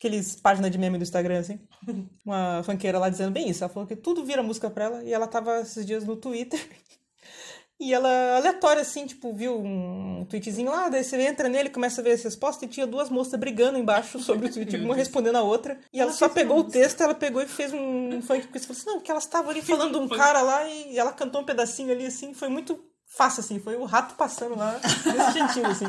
Aqueles 0.05 0.35
páginas 0.35 0.69
de 0.69 0.77
meme 0.77 0.99
do 0.99 1.03
Instagram, 1.03 1.39
assim. 1.39 1.59
Uma 2.23 2.61
funkeira 2.63 2.99
lá 2.99 3.09
dizendo 3.09 3.31
bem 3.31 3.49
isso. 3.49 3.63
Ela 3.63 3.73
falou 3.73 3.87
que 3.87 3.95
tudo 3.95 4.23
vira 4.23 4.43
música 4.43 4.69
pra 4.69 4.85
ela. 4.85 5.03
E 5.03 5.11
ela 5.11 5.25
tava 5.25 5.61
esses 5.61 5.83
dias 5.83 6.05
no 6.05 6.15
Twitter. 6.15 6.59
E 7.77 7.93
ela, 7.93 8.37
aleatória, 8.37 8.81
assim, 8.81 9.05
tipo, 9.05 9.33
viu 9.33 9.59
um 9.59 10.25
tweetzinho 10.29 10.71
lá, 10.71 10.87
daí 10.87 11.03
você 11.03 11.21
entra 11.21 11.49
nele, 11.49 11.69
começa 11.69 11.99
a 11.99 12.03
ver 12.05 12.11
as 12.11 12.23
respostas, 12.23 12.63
e 12.63 12.71
tinha 12.71 12.87
duas 12.87 13.09
moças 13.09 13.37
brigando 13.37 13.77
embaixo 13.77 14.17
sobre 14.17 14.47
o 14.47 14.49
tweet, 14.53 14.77
uma 14.77 14.95
respondendo 14.95 15.35
a 15.35 15.41
outra. 15.41 15.77
E 15.91 15.99
ela 15.99 16.13
só 16.13 16.29
pegou 16.29 16.59
o 16.59 16.63
texto, 16.63 17.01
ela 17.01 17.13
pegou 17.13 17.41
e 17.41 17.45
fez 17.45 17.73
um 17.73 18.21
funk 18.21 18.47
com 18.47 18.57
isso. 18.57 18.67
Falou 18.67 18.79
assim, 18.79 18.89
não, 18.89 19.01
que 19.01 19.11
elas 19.11 19.25
estavam 19.25 19.51
ali 19.51 19.61
falando 19.61 19.91
de 19.91 20.05
um 20.05 20.07
cara 20.07 20.41
lá, 20.41 20.65
e 20.69 20.97
ela 20.97 21.11
cantou 21.11 21.41
um 21.41 21.43
pedacinho 21.43 21.91
ali, 21.91 22.05
assim, 22.05 22.33
foi 22.33 22.47
muito 22.47 22.79
fácil, 23.05 23.41
assim, 23.41 23.59
foi 23.59 23.75
o 23.75 23.83
rato 23.83 24.15
passando 24.15 24.55
lá, 24.55 24.79
desse 24.79 25.37
jeitinho, 25.37 25.67
assim. 25.67 25.85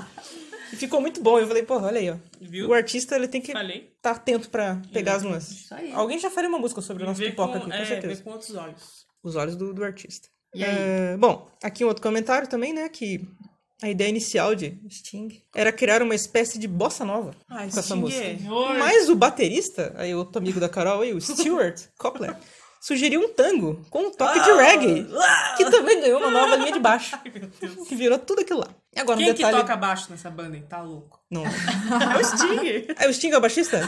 E 0.73 0.77
ficou 0.77 1.01
muito 1.01 1.23
bom. 1.23 1.39
Eu 1.39 1.47
falei, 1.47 1.63
porra, 1.63 1.87
olha 1.89 2.01
aí, 2.01 2.11
ó. 2.11 2.17
Viu? 2.41 2.69
O 2.69 2.75
artista, 2.75 3.17
ele 3.17 3.29
tem 3.29 3.41
que 3.41 3.53
estar 3.53 4.11
atento 4.11 4.49
pra 4.51 4.81
pegar 4.93 5.17
as 5.17 5.23
nuances. 5.23 5.61
Isso 5.63 5.75
aí. 5.75 5.93
Alguém 5.93 6.19
já 6.19 6.31
faria 6.31 6.49
uma 6.49 6.59
música 6.59 6.81
sobre 6.81 7.03
o 7.03 7.07
nosso 7.07 7.21
pipoca 7.21 7.53
com, 7.53 7.67
aqui, 7.67 7.67
com 7.67 7.73
é, 7.73 7.85
certeza 7.87 8.15
ver 8.15 8.23
com 8.23 8.31
outros 8.31 8.55
olhos. 8.55 9.07
os 9.23 9.37
olhos 9.37 9.57
do, 9.57 9.73
do 9.73 9.85
artista. 9.85 10.29
E 10.55 10.65
aí? 10.65 10.71
É, 10.77 11.17
bom, 11.17 11.47
aqui 11.63 11.85
um 11.85 11.89
outro 11.89 12.03
comentário 12.03 12.49
também, 12.49 12.73
né? 12.73 12.89
Que 12.89 13.21
a 13.83 13.91
ideia 13.91 14.09
inicial 14.09 14.55
de 14.55 14.81
Sting 14.91 15.43
era 15.55 15.71
criar 15.71 16.03
uma 16.03 16.15
espécie 16.15 16.59
de 16.59 16.67
bossa 16.67 17.05
nova 17.05 17.33
Ah, 17.49 17.59
com 17.59 17.63
essa 17.65 17.83
Sting 17.83 17.97
música. 18.01 18.25
é- 18.25 18.39
Mas 18.79 19.09
o 19.11 19.15
baterista, 19.15 19.93
aí 19.97 20.15
outro 20.15 20.39
amigo 20.39 20.59
da 20.59 20.69
Carol, 20.69 21.03
aí, 21.03 21.13
o 21.13 21.21
Stuart 21.21 21.83
Copeland, 21.99 22.39
sugeriu 22.87 23.21
um 23.21 23.29
tango 23.29 23.85
com 23.91 24.03
um 24.05 24.11
toque 24.13 24.41
de 24.41 24.53
reggae, 24.53 25.09
que 25.57 25.69
também 25.69 26.01
ganhou 26.01 26.21
uma 26.21 26.31
nova 26.31 26.55
linha 26.55 26.71
de 26.71 26.79
baixo, 26.79 27.19
Ai, 27.21 27.33
meu 27.35 27.49
Deus. 27.61 27.89
que 27.89 27.97
virou 27.97 28.17
tudo 28.17 28.43
aquilo 28.43 28.61
lá. 28.61 28.69
E 28.95 29.01
agora 29.01 29.19
Quem 29.19 29.31
um 29.31 29.35
detalhe... 29.35 29.57
que 29.57 29.61
toca 29.63 29.77
baixo 29.77 30.07
nessa 30.09 30.31
banda, 30.31 30.57
hein? 30.57 30.65
Tá 30.69 30.81
louco. 30.83 31.21
Não. 31.29 31.43
É 32.15 32.21
o 32.21 32.25
Sting. 32.25 32.95
É 32.97 33.09
o 33.09 33.13
Sting 33.13 33.31
é 33.31 33.39
o 33.39 33.41
baixista? 33.41 33.81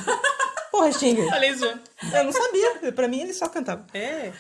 Porra, 0.72 0.90
Sting. 0.90 1.16
Falei 1.28 1.54
zoando. 1.54 1.80
Eu 2.12 2.24
não 2.24 2.32
sabia. 2.32 2.92
Pra 2.92 3.06
mim 3.06 3.20
ele 3.20 3.32
só 3.32 3.48
cantava. 3.48 3.87
É. 3.94 4.32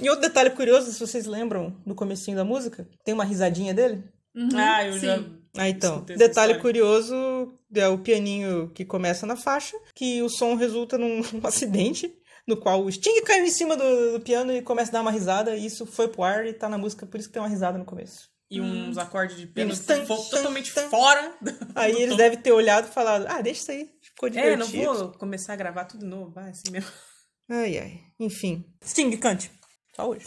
E 0.00 0.08
outro 0.10 0.22
detalhe 0.22 0.50
curioso, 0.50 0.92
se 0.92 1.00
vocês 1.00 1.24
lembram 1.24 1.74
do 1.86 1.94
comecinho 1.94 2.36
da 2.36 2.44
música, 2.44 2.86
tem 3.04 3.14
uma 3.14 3.24
risadinha 3.24 3.72
dele. 3.72 4.04
ah, 4.54 4.84
eu 4.84 4.92
sim. 4.92 5.06
já... 5.06 5.24
Ah, 5.56 5.68
então, 5.68 6.00
detalhe 6.00 6.58
curioso 6.58 7.14
é 7.74 7.86
o 7.86 7.98
pianinho 7.98 8.70
que 8.74 8.86
começa 8.86 9.26
na 9.26 9.36
faixa, 9.36 9.76
que 9.94 10.22
o 10.22 10.28
som 10.28 10.54
resulta 10.54 10.96
num 10.96 11.20
acidente, 11.44 12.14
no 12.46 12.56
qual 12.56 12.82
o 12.82 12.90
Sting 12.90 13.22
caiu 13.24 13.44
em 13.44 13.50
cima 13.50 13.76
do, 13.76 14.12
do 14.12 14.20
piano 14.20 14.52
e 14.52 14.62
começa 14.62 14.90
a 14.90 14.94
dar 14.94 15.00
uma 15.02 15.10
risada, 15.10 15.54
e 15.56 15.64
isso 15.66 15.86
foi 15.86 16.08
pro 16.08 16.22
ar 16.24 16.46
e 16.46 16.52
tá 16.52 16.68
na 16.68 16.76
música, 16.78 17.06
por 17.06 17.18
isso 17.18 17.28
que 17.28 17.32
tem 17.34 17.42
uma 17.42 17.48
risada 17.48 17.78
no 17.78 17.84
começo. 17.84 18.30
E 18.50 18.60
uns 18.60 18.98
acordes 18.98 19.38
de 19.38 19.46
piano 19.46 19.74
tan, 19.74 20.04
tan, 20.04 20.16
totalmente 20.16 20.74
tan. 20.74 20.86
fora. 20.90 21.34
do- 21.40 21.50
Aí 21.74 21.92
do 21.92 21.98
eles 21.98 22.10
tom. 22.10 22.16
devem 22.16 22.38
ter 22.38 22.52
olhado 22.52 22.86
e 22.88 22.90
falado, 22.92 23.24
ah, 23.26 23.40
deixa 23.40 23.60
isso 23.62 23.70
aí, 23.70 23.90
ficou 24.02 24.28
É, 24.28 24.56
não 24.56 24.66
divertido. 24.66 24.94
vou 24.94 25.12
começar 25.12 25.54
a 25.54 25.56
gravar 25.56 25.86
tudo 25.86 26.04
novo, 26.04 26.30
vai 26.32 26.50
assim 26.50 26.70
mesmo. 26.70 26.90
Ai, 27.50 27.78
ai, 27.78 28.00
enfim. 28.20 28.64
Sting, 28.84 29.16
cante. 29.16 29.50
Só 29.96 30.08
hoje. 30.08 30.26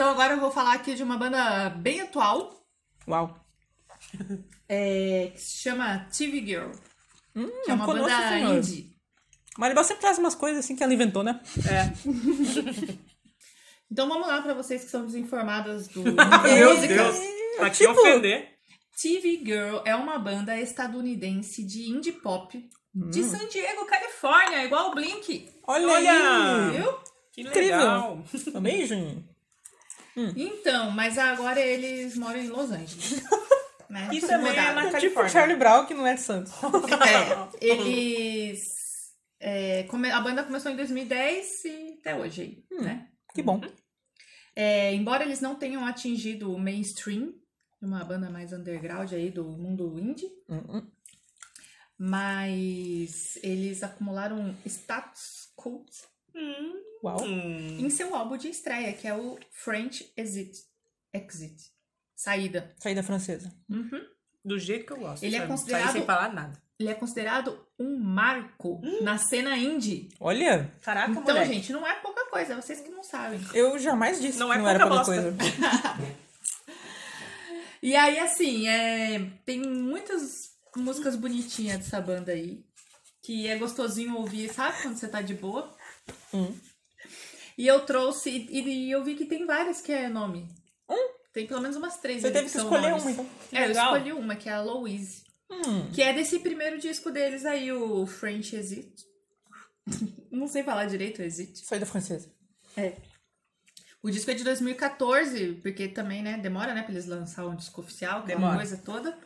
Então 0.00 0.12
agora 0.12 0.32
eu 0.32 0.40
vou 0.40 0.50
falar 0.50 0.72
aqui 0.76 0.94
de 0.94 1.02
uma 1.02 1.18
banda 1.18 1.68
bem 1.68 2.00
atual, 2.00 2.58
Uau. 3.06 3.38
é, 4.66 5.30
que 5.34 5.38
se 5.38 5.58
chama 5.58 6.06
TV 6.10 6.40
Girl. 6.42 6.70
que 7.66 7.70
é 7.70 7.74
uma 7.74 7.84
conosco, 7.84 8.08
banda 8.08 8.28
senhor. 8.30 8.56
indie. 8.56 8.96
Maribel 9.58 9.84
sempre 9.84 10.00
traz 10.00 10.16
umas 10.16 10.34
coisas 10.34 10.64
assim 10.64 10.74
que 10.74 10.82
ela 10.82 10.94
inventou, 10.94 11.22
né? 11.22 11.38
É. 11.68 11.92
Então 13.92 14.08
vamos 14.08 14.26
lá 14.26 14.40
pra 14.40 14.54
vocês 14.54 14.84
que 14.84 14.90
são 14.90 15.04
desinformadas 15.04 15.88
do 15.88 16.00
Meu 16.14 16.14
música. 16.76 16.94
Deus. 16.94 17.16
Pra 17.58 17.68
te 17.70 17.78
Tipo- 17.78 17.92
ofender. 18.00 18.48
TV 19.02 19.42
Girl 19.44 19.78
é 19.84 19.94
uma 19.96 20.16
banda 20.18 20.58
estadunidense 20.58 21.62
de 21.64 21.90
indie 21.90 22.12
pop 22.12 22.70
de 22.94 23.22
San 23.24 23.46
Diego, 23.48 23.84
Califórnia, 23.84 24.64
igual 24.64 24.92
o 24.92 24.94
Blink. 24.94 25.50
Olha, 25.66 25.88
Olha! 25.88 26.12
aí. 26.70 26.76
Viu? 26.78 26.94
Que 27.32 27.40
Incrível. 27.42 27.78
legal. 27.78 28.24
Juninho? 30.14 30.34
Então, 30.36 30.90
mas 30.90 31.16
agora 31.18 31.60
eles 31.60 32.16
moram 32.16 32.38
em 32.40 32.48
Los 32.48 32.70
Angeles. 32.70 33.22
né? 33.88 34.08
E 34.12 34.20
Se 34.20 34.26
também 34.28 34.48
é 34.48 34.50
mudaram. 34.50 34.74
na 34.74 34.80
Tipo 34.82 34.92
Califórnia. 34.92 35.32
Charlie 35.32 35.56
Brown, 35.56 35.86
que 35.86 35.94
não 35.94 36.06
é 36.06 36.14
de 36.14 36.20
Santos. 36.20 36.52
É, 36.60 37.48
eles 37.66 39.14
é, 39.40 39.82
come- 39.84 40.10
a 40.10 40.20
banda 40.20 40.44
começou 40.44 40.70
em 40.70 40.76
2010 40.76 41.64
e 41.64 41.96
até 42.00 42.14
hoje 42.16 42.42
aí, 42.42 42.64
Hum. 42.72 42.82
né? 42.82 43.08
Que 43.34 43.42
bom. 43.42 43.60
É, 44.56 44.92
embora 44.94 45.24
eles 45.24 45.40
não 45.40 45.54
tenham 45.54 45.86
atingido 45.86 46.52
o 46.52 46.58
mainstream, 46.58 47.32
uma 47.80 48.04
banda 48.04 48.28
mais 48.28 48.52
underground 48.52 49.12
aí 49.12 49.30
do 49.30 49.44
mundo 49.44 49.98
indie, 49.98 50.28
Hum, 50.48 50.62
hum. 50.68 50.86
mas 51.98 53.38
eles 53.42 53.82
acumularam 53.82 54.54
status 54.66 55.50
cult 55.54 55.90
Uau. 57.02 57.22
Hum. 57.24 57.78
em 57.80 57.88
seu 57.90 58.14
álbum 58.14 58.36
de 58.36 58.48
estreia, 58.48 58.92
que 58.92 59.06
é 59.08 59.14
o 59.14 59.38
French 59.50 60.12
Exit. 60.16 60.52
Exit. 61.12 61.56
Saída. 62.14 62.74
Saída 62.78 63.02
francesa. 63.02 63.50
Uhum. 63.68 64.02
Do 64.44 64.58
jeito 64.58 64.86
que 64.86 64.92
eu 64.92 64.98
gosto. 64.98 65.22
Ele 65.22 65.36
é 65.36 65.40
sabe? 65.40 65.50
considerado- 65.50 65.82
Sair 65.84 65.92
sem 65.92 66.04
falar 66.04 66.32
nada. 66.32 66.62
Ele 66.78 66.88
é 66.88 66.94
considerado 66.94 67.66
um 67.78 67.98
marco 67.98 68.80
na 69.02 69.18
cena 69.18 69.54
indie. 69.56 70.08
Olha, 70.18 70.72
Caraca, 70.82 71.10
Então, 71.10 71.22
moleque. 71.22 71.52
gente, 71.52 71.72
não 71.72 71.86
é 71.86 71.94
pouca 71.96 72.24
coisa, 72.30 72.54
vocês 72.56 72.80
que 72.80 72.88
não 72.88 73.02
sabem. 73.02 73.38
eu 73.54 73.78
jamais 73.78 74.18
disse 74.20 74.38
Não 74.38 74.48
que 74.48 74.54
é 74.54 74.58
não 74.58 74.68
era 74.68 74.86
pouca 74.86 75.04
pouca 75.04 75.22
bosta. 75.22 75.36
coisa. 75.36 76.16
E 77.82 77.96
aí, 77.96 78.18
assim, 78.18 78.68
é, 78.68 79.30
tem 79.46 79.58
muitas 79.62 80.50
músicas 80.76 81.16
bonitinhas 81.16 81.78
dessa 81.78 82.00
banda 82.00 82.32
aí. 82.32 82.62
Que 83.22 83.46
é 83.48 83.56
gostosinho 83.56 84.16
ouvir, 84.16 84.52
sabe? 84.52 84.82
Quando 84.82 84.96
você 84.96 85.08
tá 85.08 85.22
de 85.22 85.34
boa. 85.34 85.74
Hum. 86.32 86.54
E 87.58 87.66
eu 87.66 87.80
trouxe, 87.84 88.30
e, 88.30 88.60
e 88.60 88.90
eu 88.90 89.04
vi 89.04 89.14
que 89.14 89.26
tem 89.26 89.44
várias 89.46 89.80
que 89.80 89.92
é 89.92 90.08
nome. 90.08 90.48
Tem 91.32 91.46
pelo 91.46 91.60
menos 91.60 91.76
umas 91.76 91.98
três. 91.98 92.22
Você 92.22 92.30
teve 92.30 92.46
que 92.46 92.50
são 92.50 92.64
escolher 92.64 92.90
nomes. 92.90 93.02
uma, 93.04 93.10
então. 93.12 93.26
É, 93.52 93.64
eu 93.64 93.68
Legal. 93.68 93.96
escolhi 93.96 94.12
uma, 94.12 94.36
que 94.36 94.48
é 94.48 94.52
a 94.52 94.60
Louise. 94.60 95.22
Hum. 95.50 95.90
Que 95.92 96.02
é 96.02 96.12
desse 96.12 96.38
primeiro 96.40 96.78
disco 96.78 97.10
deles 97.10 97.44
aí, 97.44 97.72
o 97.72 98.06
French 98.06 98.54
Exit. 98.56 99.04
Não 100.30 100.48
sei 100.48 100.62
falar 100.62 100.86
direito, 100.86 101.22
Exit. 101.22 101.64
Saída 101.64 101.86
francesa. 101.86 102.32
É. 102.76 102.96
O 104.02 104.10
disco 104.10 104.30
é 104.30 104.34
de 104.34 104.42
2014, 104.42 105.58
porque 105.62 105.86
também, 105.86 106.22
né, 106.22 106.38
demora, 106.38 106.72
né, 106.72 106.82
pra 106.82 106.92
eles 106.92 107.06
lançar 107.06 107.46
um 107.46 107.54
disco 107.54 107.80
oficial, 107.80 108.20
aquela 108.20 108.38
Demora. 108.38 108.56
coisa 108.56 108.78
toda. 108.78 109.18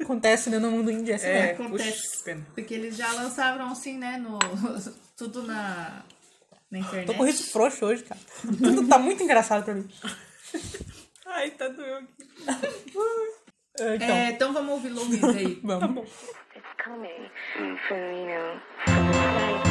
Acontece 0.00 0.48
né, 0.50 0.58
no 0.58 0.70
mundo 0.70 0.90
é 0.90 1.14
assim, 1.14 1.26
É, 1.26 1.32
né? 1.46 1.50
acontece. 1.52 1.90
puxa, 2.02 2.24
pena. 2.24 2.46
Porque 2.54 2.74
eles 2.74 2.96
já 2.96 3.12
lançaram, 3.12 3.70
assim, 3.70 3.98
né, 3.98 4.16
no... 4.16 4.38
tudo 5.16 5.42
na, 5.42 6.02
na 6.70 6.78
internet. 6.78 7.06
Tô 7.06 7.14
com 7.14 7.24
riso 7.24 7.50
frouxo 7.50 7.84
hoje, 7.84 8.02
cara. 8.04 8.20
Tudo 8.42 8.88
tá 8.88 8.98
muito 8.98 9.22
engraçado 9.22 9.64
pra 9.64 9.74
mim. 9.74 9.88
Ai, 11.26 11.50
tá 11.52 11.68
doendo 11.68 12.08
aqui. 12.18 12.30
É, 13.78 13.94
Então, 13.96 14.08
É, 14.08 14.30
então 14.30 14.52
vamos 14.52 14.72
ouvir 14.72 14.88
Louise 14.90 15.24
aí. 15.24 15.60
vamos. 15.62 16.06
It's 16.56 16.84
coming 16.84 17.30
from, 17.86 17.96
you 17.96 18.26
know, 18.26 19.69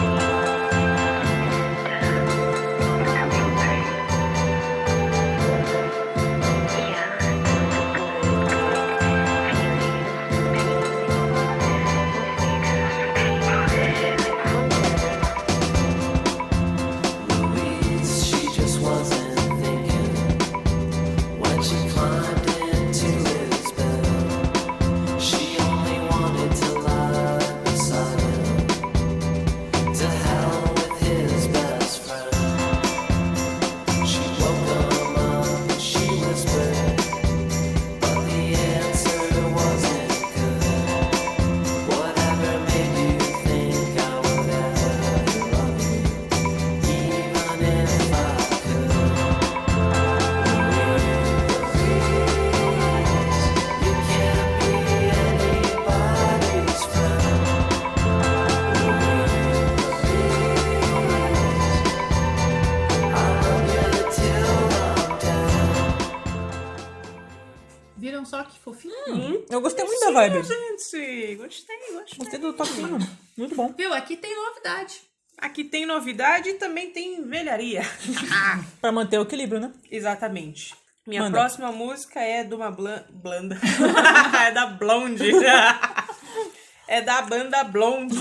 vibe. 70.20 70.44
Gente, 70.44 71.36
gostei, 71.36 71.36
gostei. 71.36 72.18
Gostei 72.18 72.40
do 72.40 72.54
toquinho. 72.54 72.98
Muito 73.38 73.56
bom. 73.56 73.74
Viu? 73.78 73.94
Aqui 73.94 74.18
tem 74.18 74.36
novidade. 74.36 75.02
Aqui 75.38 75.64
tem 75.64 75.86
novidade 75.86 76.50
e 76.50 76.54
também 76.56 76.92
tem 76.92 77.24
velharia. 77.24 77.82
Pra 78.82 78.92
manter 78.92 79.18
o 79.20 79.24
equilíbrio, 79.24 79.62
né? 79.62 79.72
Exatamente. 79.90 80.76
Minha 81.08 81.24
Manda. 81.24 81.40
próxima 81.40 81.72
música 81.72 82.20
é 82.20 82.44
de 82.44 82.54
uma 82.54 82.70
blan- 82.70 83.06
blanda. 83.10 83.58
é 84.46 84.52
da 84.52 84.66
Blonde. 84.68 85.24
é 86.88 87.02
da 87.02 87.22
banda 87.22 87.64
Blonde. 87.64 88.16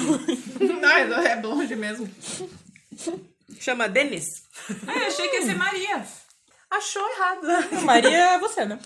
Não, 0.60 0.90
é 1.22 1.36
blonde 1.36 1.74
mesmo. 1.76 2.08
Chama 3.60 3.88
Dennis. 3.88 4.24
Ah, 4.86 4.96
eu 4.96 5.06
achei 5.08 5.28
que 5.28 5.36
ia 5.36 5.42
ser 5.44 5.54
Maria. 5.56 6.06
Achou 6.70 7.02
errado. 7.10 7.82
Maria 7.84 8.16
é 8.34 8.38
você, 8.38 8.64
né? 8.64 8.78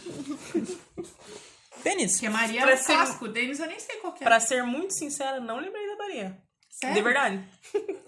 Tênis. 1.83 2.19
Que 2.21 2.27
a 2.27 2.31
Maria 2.31 2.61
é 2.61 2.65
Pra 2.65 2.75
um 2.75 2.77
ser- 2.79 2.85
clássico. 2.95 3.29
Denis 3.29 3.59
eu 3.61 3.67
nem 3.67 3.79
sei 3.81 3.97
qual 3.97 4.13
que 4.13 4.23
é. 4.23 4.27
Pra 4.27 4.41
ser 4.41 4.63
muito 4.65 4.95
sincera, 4.95 5.41
não 5.41 5.59
lembrei 5.59 5.87
da 5.89 5.97
Maria. 5.97 6.39
Sério? 6.71 6.95
De 6.97 7.03
verdade. 7.03 7.45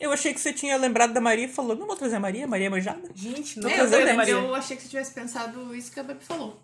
Eu 0.00 0.10
achei 0.12 0.32
que 0.34 0.40
você 0.40 0.52
tinha 0.52 0.76
lembrado 0.76 1.12
da 1.12 1.20
Maria 1.20 1.44
e 1.44 1.48
falou, 1.48 1.76
não 1.76 1.86
vou 1.86 1.96
trazer 1.96 2.16
a 2.16 2.20
Maria, 2.20 2.46
Maria 2.46 2.66
é 2.66 2.70
manjada. 2.70 3.08
Gente, 3.14 3.60
não 3.60 3.68
É, 3.70 3.80
eu, 3.80 3.90
da 3.90 4.00
eu, 4.00 4.16
Maria. 4.16 4.32
eu 4.34 4.54
achei 4.54 4.76
que 4.76 4.82
você 4.82 4.88
tivesse 4.88 5.12
pensado 5.12 5.74
isso 5.76 5.92
que 5.92 6.00
a 6.00 6.02
Babi 6.02 6.24
falou. 6.24 6.60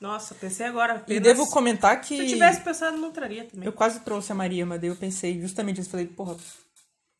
Nossa, 0.00 0.34
pensei 0.36 0.64
agora. 0.66 0.94
E 0.94 0.96
apenas- 0.98 1.22
devo 1.24 1.50
comentar 1.50 2.00
que 2.00 2.16
Se 2.16 2.22
eu 2.22 2.26
tivesse 2.28 2.60
pensado, 2.60 2.96
não 2.96 3.10
traria 3.10 3.44
também. 3.44 3.66
eu 3.66 3.72
quase 3.72 3.98
trouxe 4.00 4.30
a 4.30 4.34
Maria, 4.34 4.64
mas 4.64 4.80
daí 4.80 4.90
eu 4.90 4.96
pensei 4.96 5.40
justamente 5.40 5.80
isso. 5.80 5.90
Falei, 5.90 6.06
porra, 6.06 6.36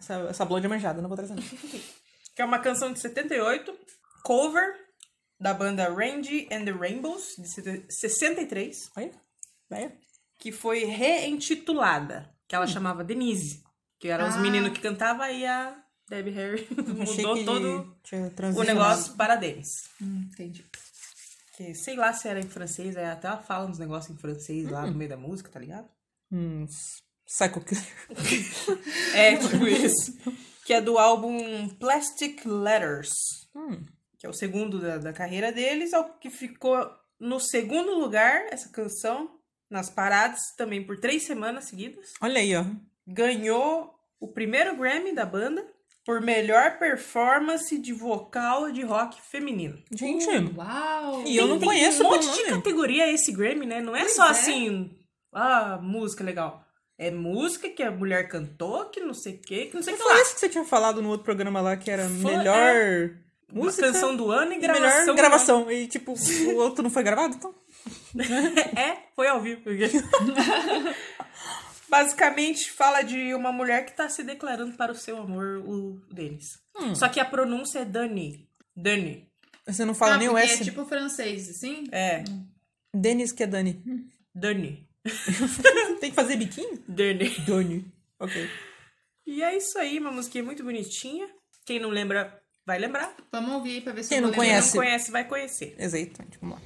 essa, 0.00 0.14
essa 0.30 0.44
blonde 0.44 0.66
é 0.66 0.68
manjada, 0.68 1.02
não 1.02 1.08
vou 1.08 1.16
trazer 1.16 1.34
não. 1.34 1.42
Que 2.36 2.42
é 2.42 2.44
uma 2.44 2.60
canção 2.60 2.92
de 2.92 3.00
78, 3.00 3.76
cover 4.22 4.76
da 5.40 5.54
banda 5.54 5.88
Randy 5.88 6.48
and 6.52 6.64
the 6.64 6.72
Rainbows, 6.72 7.34
de 7.38 7.48
sete- 7.48 7.84
63, 7.88 8.90
Olha, 8.96 9.12
que 10.38 10.50
foi 10.52 10.84
reintitulada, 10.84 12.28
que 12.46 12.54
ela 12.54 12.66
chamava 12.66 13.04
Denise, 13.04 13.62
que 14.00 14.08
eram 14.08 14.28
os 14.28 14.34
Ah. 14.36 14.40
meninos 14.40 14.72
que 14.72 14.80
cantavam 14.80 15.28
e 15.30 15.44
a 15.46 15.76
Debbie 16.08 16.30
Harry 16.30 16.66
mudou 17.26 17.44
todo 17.44 17.98
o 18.56 18.62
negócio 18.64 19.14
para 19.16 19.36
Dennis. 19.36 19.68
Hum, 20.00 20.28
entendi. 20.32 20.64
Que 21.56 21.74
sei 21.74 21.96
lá 21.96 22.12
se 22.12 22.28
era 22.28 22.38
em 22.40 22.48
francês, 22.48 22.96
aí 22.96 23.04
até 23.04 23.26
ela 23.28 23.38
fala 23.42 23.66
uns 23.68 23.78
negócios 23.78 24.16
em 24.16 24.18
francês 24.20 24.68
lá 24.70 24.86
no 24.86 24.94
meio 24.94 25.10
da 25.10 25.16
música, 25.16 25.50
tá 25.50 25.58
ligado? 25.60 25.88
Hum, 26.32 26.66
Psycho 27.26 27.60
Killer. 27.60 27.84
É, 29.14 29.36
tipo 29.36 29.66
isso. 29.66 30.16
Que 30.64 30.72
é 30.74 30.80
do 30.80 30.96
álbum 30.98 31.68
Plastic 31.80 32.44
Letters. 32.46 33.10
Hum. 33.54 33.84
Que 34.18 34.26
é 34.26 34.28
o 34.30 34.32
segundo 34.34 34.80
da, 34.80 34.98
da 34.98 35.12
carreira 35.12 35.52
deles. 35.52 35.92
É 35.92 35.98
o 35.98 36.04
que 36.18 36.28
ficou 36.30 36.90
no 37.20 37.38
segundo 37.40 37.98
lugar, 37.98 38.46
essa 38.50 38.68
canção, 38.70 39.30
nas 39.70 39.88
paradas, 39.90 40.40
também 40.56 40.84
por 40.84 40.98
três 40.98 41.22
semanas 41.24 41.64
seguidas. 41.66 42.12
Olha 42.20 42.40
aí, 42.40 42.54
ó. 42.56 42.64
Ganhou 43.06 43.94
o 44.20 44.28
primeiro 44.28 44.76
Grammy 44.76 45.12
da 45.14 45.24
banda 45.24 45.66
por 46.04 46.20
melhor 46.20 46.78
performance 46.78 47.78
de 47.78 47.92
vocal 47.92 48.70
de 48.72 48.82
rock 48.82 49.20
feminino. 49.22 49.78
Gente, 49.92 50.26
Uau! 50.56 51.22
E 51.26 51.36
eu 51.36 51.46
não 51.46 51.58
Tem 51.58 51.68
conheço 51.68 52.02
um 52.02 52.10
monte 52.10 52.22
de 52.30 52.42
nome. 52.44 52.62
categoria 52.62 53.12
esse 53.12 53.30
Grammy, 53.32 53.66
né? 53.66 53.80
Não 53.80 53.94
é 53.94 54.00
Pois 54.00 54.14
só 54.16 54.26
é. 54.28 54.30
assim, 54.30 54.90
ah, 55.32 55.78
música 55.82 56.24
legal. 56.24 56.64
É 56.96 57.10
música 57.10 57.68
que 57.68 57.82
a 57.82 57.90
mulher 57.90 58.26
cantou, 58.28 58.86
que 58.86 59.00
não 59.00 59.14
sei 59.14 59.34
o 59.34 59.38
que, 59.40 59.66
que 59.66 59.74
não 59.74 59.82
sei 59.82 59.94
o 59.94 59.96
que 59.96 60.02
foi 60.02 60.12
lá. 60.14 60.20
esse 60.20 60.34
que 60.34 60.40
você 60.40 60.48
tinha 60.48 60.64
falado 60.64 61.00
no 61.00 61.10
outro 61.10 61.24
programa 61.24 61.60
lá, 61.60 61.76
que 61.76 61.90
era 61.90 62.08
Foi, 62.08 62.36
melhor 62.36 62.74
Uma 62.74 63.27
música 63.52 63.86
canção 63.86 64.16
do 64.16 64.30
ano 64.30 64.52
e 64.52 64.58
gravação. 64.58 65.00
melhor 65.00 65.16
gravação. 65.16 65.70
E 65.70 65.86
tipo, 65.86 66.14
o 66.14 66.56
outro 66.56 66.82
não 66.82 66.90
foi 66.90 67.02
gravado, 67.02 67.36
então? 67.36 67.54
é, 68.76 68.98
foi 69.14 69.28
ao 69.28 69.40
vivo. 69.40 69.62
porque- 69.62 69.88
Basicamente 71.88 72.70
fala 72.70 73.02
de 73.02 73.32
uma 73.34 73.50
mulher 73.50 73.86
que 73.86 73.96
tá 73.96 74.08
se 74.10 74.22
declarando 74.22 74.76
para 74.76 74.92
o 74.92 74.94
seu 74.94 75.16
amor, 75.16 75.62
o 75.66 75.98
Denis. 76.12 76.58
Hum. 76.76 76.94
Só 76.94 77.08
que 77.08 77.18
a 77.18 77.24
pronúncia 77.24 77.80
é 77.80 77.84
Dani. 77.84 78.46
Dani. 78.76 79.26
Você 79.66 79.84
não 79.84 79.94
fala 79.94 80.14
ah, 80.14 80.18
nem 80.18 80.28
o 80.28 80.36
S. 80.36 80.62
é 80.62 80.64
tipo 80.64 80.84
francês, 80.84 81.48
assim? 81.48 81.84
É, 81.90 82.24
Denis 82.94 83.32
que 83.32 83.42
é 83.42 83.46
Dani. 83.46 83.82
Dani. 84.34 84.86
Tem 86.00 86.10
que 86.10 86.16
fazer 86.16 86.36
biquinho? 86.36 86.82
Dani. 86.86 87.30
Dani. 87.46 87.92
Ok. 88.20 88.48
E 89.26 89.42
é 89.42 89.56
isso 89.56 89.78
aí, 89.78 89.98
uma 89.98 90.12
musiquinha 90.12 90.44
muito 90.44 90.62
bonitinha. 90.62 91.28
Quem 91.64 91.80
não 91.80 91.90
lembra, 91.90 92.38
vai 92.68 92.78
lembrar. 92.78 93.14
Vamos 93.32 93.50
ouvir 93.54 93.70
aí 93.76 93.80
pra 93.80 93.94
ver 93.94 94.02
se 94.02 94.10
Quem 94.10 94.20
não 94.20 94.28
lembrar. 94.28 94.44
conhece? 94.44 94.72
Quem 94.72 94.80
não 94.80 94.86
conhece, 94.86 95.10
vai 95.10 95.24
conhecer. 95.24 95.74
Exatamente, 95.78 96.38
vamos 96.38 96.58
lá. 96.58 96.62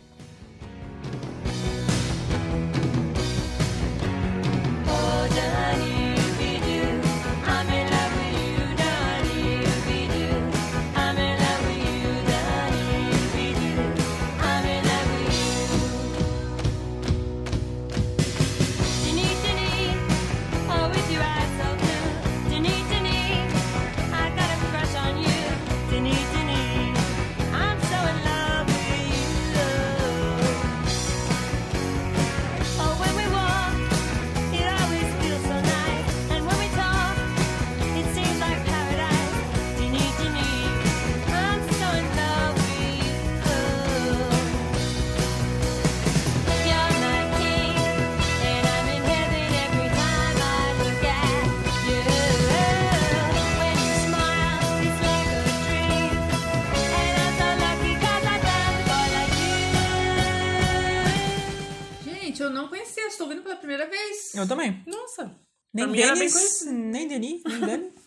Eu 64.35 64.47
também. 64.49 64.83
Nossa. 64.87 65.39
Nem 65.75 65.91
bem 65.91 66.15
Denis, 66.15 66.67
nem 66.67 67.09
Denis, 67.09 67.43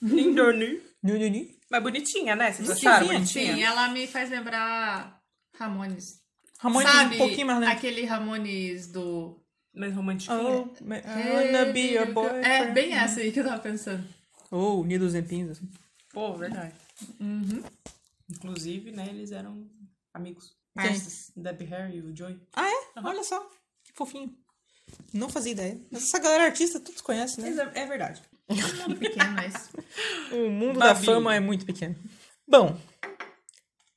nem 0.02 0.34
Dani. 0.36 0.82
Nem 1.02 1.20
Denis. 1.20 1.56
Mas 1.70 1.82
bonitinha, 1.84 2.36
né? 2.36 2.52
Vocês 2.52 2.70
acharam 2.70 3.08
sim, 3.08 3.14
bonitinha? 3.14 3.56
Sim, 3.56 3.64
ela 3.64 3.90
me 3.90 4.06
faz 4.06 4.30
lembrar 4.30 5.20
Ramones. 5.56 6.22
Ramones 6.60 6.90
Sabe 6.90 7.16
um 7.16 7.18
pouquinho 7.18 7.48
mais 7.48 7.60
lento. 7.60 7.72
aquele 7.72 8.06
Ramones 8.06 8.88
do... 8.88 9.42
Mais 9.74 9.94
romantiquinha. 9.94 10.40
Oh, 10.40 10.74
I 10.82 11.32
wanna 11.34 11.74
be 11.74 11.94
your 11.94 12.14
boyfriend. 12.14 12.48
É, 12.48 12.72
bem 12.72 12.94
essa 12.94 13.20
aí 13.20 13.32
que 13.32 13.42
eu 13.42 13.44
tava 13.44 13.60
pensando. 13.60 14.08
Ou 14.50 14.82
Unidos 14.82 15.14
em 15.16 15.24
Pins, 15.24 15.50
assim. 15.50 15.70
Pô, 16.14 16.34
verdade. 16.38 16.74
Inclusive, 18.30 18.92
né, 18.92 19.08
eles 19.10 19.32
eram 19.34 19.70
amigos. 20.14 20.56
Esses, 20.78 21.32
Debbie 21.36 21.66
Harry 21.66 21.98
e 21.98 22.02
o 22.02 22.16
Joey. 22.16 22.40
Ah, 22.54 22.70
é? 22.70 23.00
Olha 23.04 23.24
só. 23.24 23.42
Que 23.84 23.92
fofinho. 23.94 24.34
Não 25.14 25.30
fazia 25.30 25.54
ideia. 25.54 25.80
Mas 25.92 26.04
essa 26.04 26.20
galera 26.20 26.46
artista 26.46 26.80
todos 26.80 27.02
conhecem, 27.02 27.44
né? 27.44 27.72
É, 27.74 27.82
é 27.82 27.86
verdade. 27.86 28.22
Mundo 28.50 28.98
pequeno, 28.98 29.32
mas... 29.32 29.70
O 30.32 30.50
mundo 30.50 30.80
da 30.80 30.94
Babi. 30.94 31.06
fama 31.06 31.36
é 31.36 31.40
muito 31.40 31.66
pequeno. 31.66 31.96
Bom, 32.48 32.78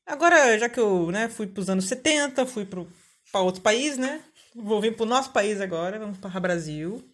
agora 0.06 0.58
já 0.58 0.68
que 0.68 0.80
eu 0.80 1.10
né, 1.10 1.28
fui 1.28 1.46
pros 1.46 1.68
anos 1.68 1.86
70, 1.86 2.46
fui 2.46 2.64
pro, 2.64 2.90
pra 3.30 3.40
outro 3.40 3.60
país, 3.60 3.98
né? 3.98 4.22
Vou 4.54 4.80
vir 4.80 4.96
pro 4.96 5.04
nosso 5.04 5.30
país 5.30 5.60
agora, 5.60 5.98
vamos 5.98 6.18
para 6.18 6.40
Brasil. 6.40 7.04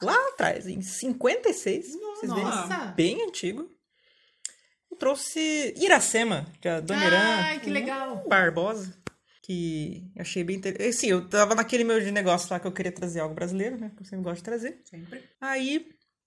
Lá 0.00 0.14
atrás, 0.28 0.66
em 0.66 0.82
56, 0.82 1.86
vocês 1.86 2.32
verem, 2.32 2.44
Nossa! 2.44 2.86
bem 2.94 3.22
antigo. 3.22 3.68
Eu 4.90 4.96
trouxe 4.96 5.74
Iracema, 5.76 6.46
de 6.60 6.68
a 6.68 6.80
Dona 6.80 7.04
Irã 7.06 7.18
Ai, 7.18 7.60
que 7.60 7.70
legal. 7.70 8.24
Barbosa, 8.28 8.94
que 9.46 10.02
achei 10.18 10.42
bem 10.42 10.56
interessante. 10.56 10.92
Sim, 10.96 11.06
eu 11.10 11.28
tava 11.28 11.54
naquele 11.54 11.84
meu 11.84 12.00
de 12.00 12.10
negócio 12.10 12.48
lá 12.50 12.58
que 12.58 12.66
eu 12.66 12.72
queria 12.72 12.90
trazer 12.90 13.20
algo 13.20 13.34
brasileiro, 13.34 13.78
né? 13.78 13.92
Que 13.96 14.02
eu 14.02 14.06
sempre 14.06 14.24
gosto 14.24 14.38
de 14.38 14.42
trazer. 14.42 14.80
Sempre. 14.84 15.22
Aí, 15.40 15.86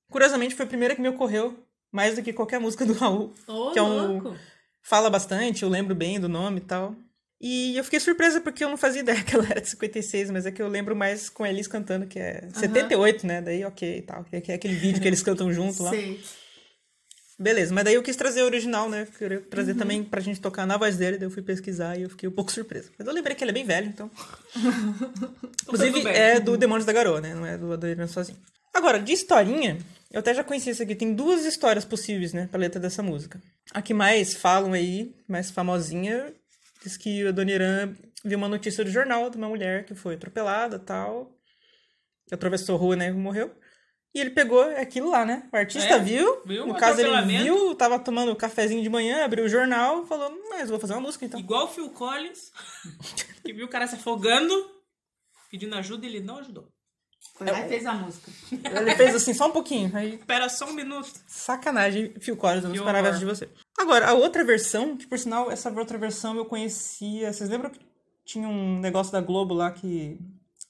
curiosamente, 0.09 0.55
foi 0.55 0.65
a 0.65 0.69
primeira 0.69 0.95
que 0.95 1.01
me 1.01 1.09
ocorreu, 1.09 1.57
mais 1.91 2.15
do 2.15 2.21
que 2.23 2.31
qualquer 2.31 2.59
música 2.61 2.85
do 2.85 2.93
Raul. 2.93 3.33
Ô, 3.47 3.71
Que 3.71 3.79
é 3.79 3.83
um- 3.83 4.13
louco. 4.21 4.35
Fala 4.81 5.09
bastante, 5.09 5.63
eu 5.63 5.69
lembro 5.69 5.93
bem 5.93 6.19
do 6.19 6.29
nome 6.29 6.59
e 6.59 6.63
tal. 6.63 6.95
E 7.41 7.77
eu 7.77 7.83
fiquei 7.83 7.99
surpresa 7.99 8.39
porque 8.41 8.63
eu 8.63 8.69
não 8.69 8.77
fazia 8.77 9.01
ideia 9.03 9.21
que 9.23 9.35
ela 9.35 9.45
era 9.49 9.61
de 9.61 9.69
56, 9.69 10.31
mas 10.31 10.45
é 10.45 10.51
que 10.51 10.61
eu 10.61 10.67
lembro 10.69 10.95
mais 10.95 11.29
com 11.29 11.43
a 11.43 11.49
Elis 11.49 11.67
cantando, 11.67 12.07
que 12.07 12.17
é 12.19 12.47
78, 12.53 13.27
né? 13.27 13.41
Daí 13.41 13.63
ok 13.65 13.97
e 13.97 14.01
tal. 14.01 14.23
Que 14.23 14.51
é 14.51 14.55
aquele 14.55 14.75
vídeo 14.75 15.01
que 15.01 15.07
eles 15.07 15.21
cantam 15.21 15.51
junto 15.51 15.83
lá. 15.83 15.89
Sei. 15.91 16.21
Beleza, 17.39 17.73
mas 17.73 17.85
daí 17.85 17.93
eu 17.93 18.03
quis 18.03 18.17
trazer 18.17 18.43
o 18.43 18.45
original, 18.45 18.89
né? 18.89 19.07
Queria 19.17 19.39
trazer 19.39 19.73
também 19.73 20.03
pra 20.03 20.19
gente 20.19 20.41
tocar 20.41 20.67
na 20.67 20.75
voz 20.75 20.97
dele, 20.97 21.17
daí 21.17 21.25
eu 21.25 21.31
fui 21.31 21.41
pesquisar 21.41 21.97
e 21.97 22.01
eu 22.01 22.09
fiquei 22.09 22.27
um 22.27 22.31
pouco 22.33 22.51
surpresa. 22.51 22.91
Mas 22.97 23.07
eu 23.07 23.13
lembrei 23.13 23.33
que 23.33 23.41
ele 23.41 23.51
é 23.51 23.53
bem 23.53 23.63
velho, 23.63 23.87
então. 23.87 24.11
Inclusive, 25.63 26.05
é 26.09 26.37
do 26.37 26.57
Demônios 26.57 26.85
da 26.85 26.91
Garoa, 26.91 27.21
né? 27.21 27.33
Não 27.33 27.45
é 27.45 27.57
do 27.57 27.71
Adorino 27.71 28.05
sozinho. 28.09 28.37
Agora, 28.73 28.99
de 28.99 29.13
historinha, 29.13 29.77
eu 30.11 30.19
até 30.19 30.33
já 30.33 30.43
conheci 30.43 30.69
isso 30.71 30.83
aqui. 30.83 30.93
Tem 30.95 31.13
duas 31.13 31.45
histórias 31.45 31.85
possíveis, 31.85 32.33
né? 32.33 32.49
Pra 32.51 32.59
letra 32.59 32.77
dessa 32.77 33.01
música. 33.01 33.41
A 33.73 33.81
que 33.81 33.93
mais 33.93 34.33
falam 34.33 34.73
aí, 34.73 35.15
mais 35.25 35.49
famosinha, 35.49 36.33
diz 36.83 36.97
que 36.97 37.25
a 37.25 37.31
Dona 37.31 37.51
Irã 37.51 37.93
viu 38.25 38.37
uma 38.37 38.49
notícia 38.49 38.83
do 38.83 38.91
jornal 38.91 39.29
de 39.29 39.37
uma 39.37 39.47
mulher 39.47 39.85
que 39.85 39.95
foi 39.95 40.15
atropelada 40.15 40.77
tal. 40.77 41.31
Atravessou 42.29 42.75
a 42.75 42.79
rua, 42.79 42.95
né? 42.97 43.07
E 43.07 43.13
morreu. 43.13 43.49
E 44.13 44.19
ele 44.19 44.31
pegou 44.31 44.61
aquilo 44.75 45.11
lá, 45.11 45.23
né? 45.23 45.47
O 45.53 45.55
artista 45.55 45.95
É, 45.95 45.99
viu. 45.99 46.41
viu 46.43 46.65
no 46.65 46.73
o 46.73 46.77
caso, 46.77 46.99
ele 46.99 47.21
viu, 47.43 47.75
tava 47.75 47.99
tomando 47.99 48.31
um 48.31 48.35
cafezinho 48.35 48.81
de 48.81 48.89
manhã, 48.89 49.23
abriu 49.23 49.45
o 49.45 49.49
jornal, 49.49 50.03
falou, 50.07 50.31
mas 50.49 50.69
vou 50.69 50.79
fazer 50.79 50.93
uma 50.93 51.01
música 51.01 51.25
então. 51.25 51.39
Igual 51.39 51.65
o 51.65 51.67
Phil 51.67 51.89
Collins, 51.91 52.51
que 53.45 53.53
viu 53.53 53.67
o 53.67 53.69
cara 53.69 53.85
se 53.85 53.95
afogando, 53.95 54.51
pedindo 55.51 55.75
ajuda 55.75 56.05
e 56.05 56.09
ele 56.09 56.21
não 56.21 56.37
ajudou. 56.39 56.67
Foi 57.35 57.47
lá 57.49 57.65
e 57.65 57.69
fez 57.69 57.85
a 57.85 57.93
música. 57.93 58.31
Ele 58.51 58.95
fez 58.95 59.15
assim, 59.15 59.33
só 59.33 59.47
um 59.47 59.51
pouquinho. 59.51 59.95
Aí, 59.95 60.15
Espera 60.15 60.49
só 60.49 60.65
um 60.65 60.73
minuto. 60.73 61.09
sacanagem, 61.27 62.13
Phil 62.19 62.35
Collins, 62.35 62.63
eu 62.63 62.69
não 62.69 62.75
Que 62.75 62.79
esperava 62.79 63.07
essa 63.09 63.19
de 63.19 63.25
você. 63.25 63.47
Agora, 63.77 64.07
a 64.09 64.13
outra 64.13 64.43
versão, 64.43 64.97
que 64.97 65.07
por 65.07 65.17
sinal, 65.19 65.49
essa 65.51 65.69
outra 65.71 65.97
versão 65.97 66.35
eu 66.35 66.45
conhecia. 66.45 67.31
Vocês 67.31 67.49
lembram 67.49 67.69
que 67.69 67.79
tinha 68.25 68.47
um 68.47 68.79
negócio 68.79 69.13
da 69.13 69.21
Globo 69.21 69.53
lá 69.53 69.71
que. 69.71 70.19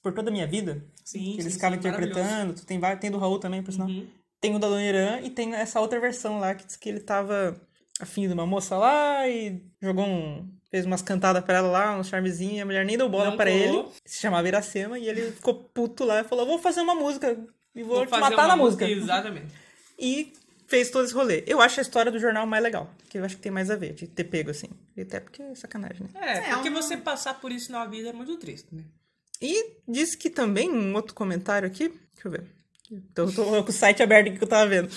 Por 0.02 0.12
toda 0.12 0.30
a 0.30 0.32
minha 0.32 0.46
vida? 0.46 0.84
Sim, 1.12 1.32
que 1.34 1.40
eles 1.40 1.44
sim, 1.44 1.50
ficavam 1.58 1.80
sim, 1.80 1.88
interpretando. 1.88 2.54
Tem, 2.64 2.78
vários- 2.78 3.00
tem 3.00 3.10
do 3.10 3.18
Raul 3.18 3.38
também, 3.38 3.62
por 3.62 3.72
sinal. 3.72 3.88
Uhum. 3.88 4.06
Tem 4.40 4.54
o 4.54 4.58
da 4.58 4.68
Dona 4.68 4.82
Irã 4.84 5.20
e 5.22 5.30
tem 5.30 5.54
essa 5.54 5.80
outra 5.80 6.00
versão 6.00 6.38
lá 6.38 6.54
que 6.54 6.64
diz 6.66 6.76
que 6.76 6.88
ele 6.88 7.00
tava 7.00 7.60
afim 8.00 8.26
de 8.26 8.32
uma 8.32 8.46
moça 8.46 8.76
lá 8.76 9.28
e 9.28 9.62
jogou 9.82 10.04
um. 10.06 10.48
Fez 10.70 10.86
umas 10.86 11.02
cantadas 11.02 11.42
pra 11.44 11.58
ela 11.58 11.68
lá, 11.68 11.98
um 11.98 12.04
charmezinho, 12.04 12.54
e 12.54 12.60
a 12.60 12.64
mulher 12.64 12.84
nem 12.86 12.96
deu 12.96 13.08
bola 13.08 13.36
colou. 13.36 13.48
ele. 13.48 13.84
Se 14.06 14.20
chamava 14.20 14.46
Iracema, 14.48 14.98
e 14.98 15.08
ele 15.08 15.32
ficou 15.32 15.52
puto 15.54 16.04
lá 16.04 16.20
e 16.20 16.24
falou: 16.24 16.46
Vou 16.46 16.58
fazer 16.58 16.80
uma 16.80 16.94
música 16.94 17.36
e 17.74 17.82
vou, 17.82 17.96
Vou 17.96 18.06
te 18.06 18.10
matar 18.18 18.46
na 18.48 18.56
música. 18.56 18.88
Exatamente. 18.88 19.46
E 20.02 20.32
fez 20.66 20.88
todo 20.88 21.04
esse 21.04 21.12
rolê. 21.12 21.44
Eu 21.46 21.60
acho 21.60 21.78
a 21.78 21.82
história 21.82 22.10
do 22.10 22.18
jornal 22.18 22.46
mais 22.46 22.62
legal, 22.62 22.88
que 23.10 23.18
eu 23.18 23.24
acho 23.24 23.36
que 23.36 23.42
tem 23.42 23.52
mais 23.52 23.70
a 23.70 23.76
ver, 23.76 23.92
de 23.92 24.06
ter 24.06 24.24
pego 24.24 24.50
assim. 24.50 24.68
E 24.96 25.02
Até 25.02 25.20
porque 25.20 25.42
é 25.42 25.54
sacanagem, 25.54 26.04
né? 26.04 26.08
É, 26.14 26.38
É, 26.38 26.54
porque 26.54 26.70
um- 26.70 26.72
você 26.72 26.96
passar 26.96 27.34
por 27.38 27.52
isso 27.52 27.70
na 27.70 27.84
vida 27.84 28.08
é 28.08 28.12
muito 28.14 28.34
triste, 28.38 28.68
né? 28.74 28.82
E 29.40 29.76
diz 29.88 30.14
que 30.14 30.28
também, 30.28 30.70
um 30.70 30.94
outro 30.94 31.14
comentário 31.14 31.66
aqui, 31.66 31.88
deixa 31.88 32.26
eu 32.26 32.30
ver. 32.30 32.44
Então, 32.90 33.26
eu 33.26 33.34
tô 33.34 33.44
com 33.64 33.70
o 33.70 33.72
site 33.72 34.02
aberto 34.02 34.28
aqui 34.28 34.38
que 34.38 34.44
eu 34.44 34.48
tava 34.48 34.68
vendo. 34.68 34.90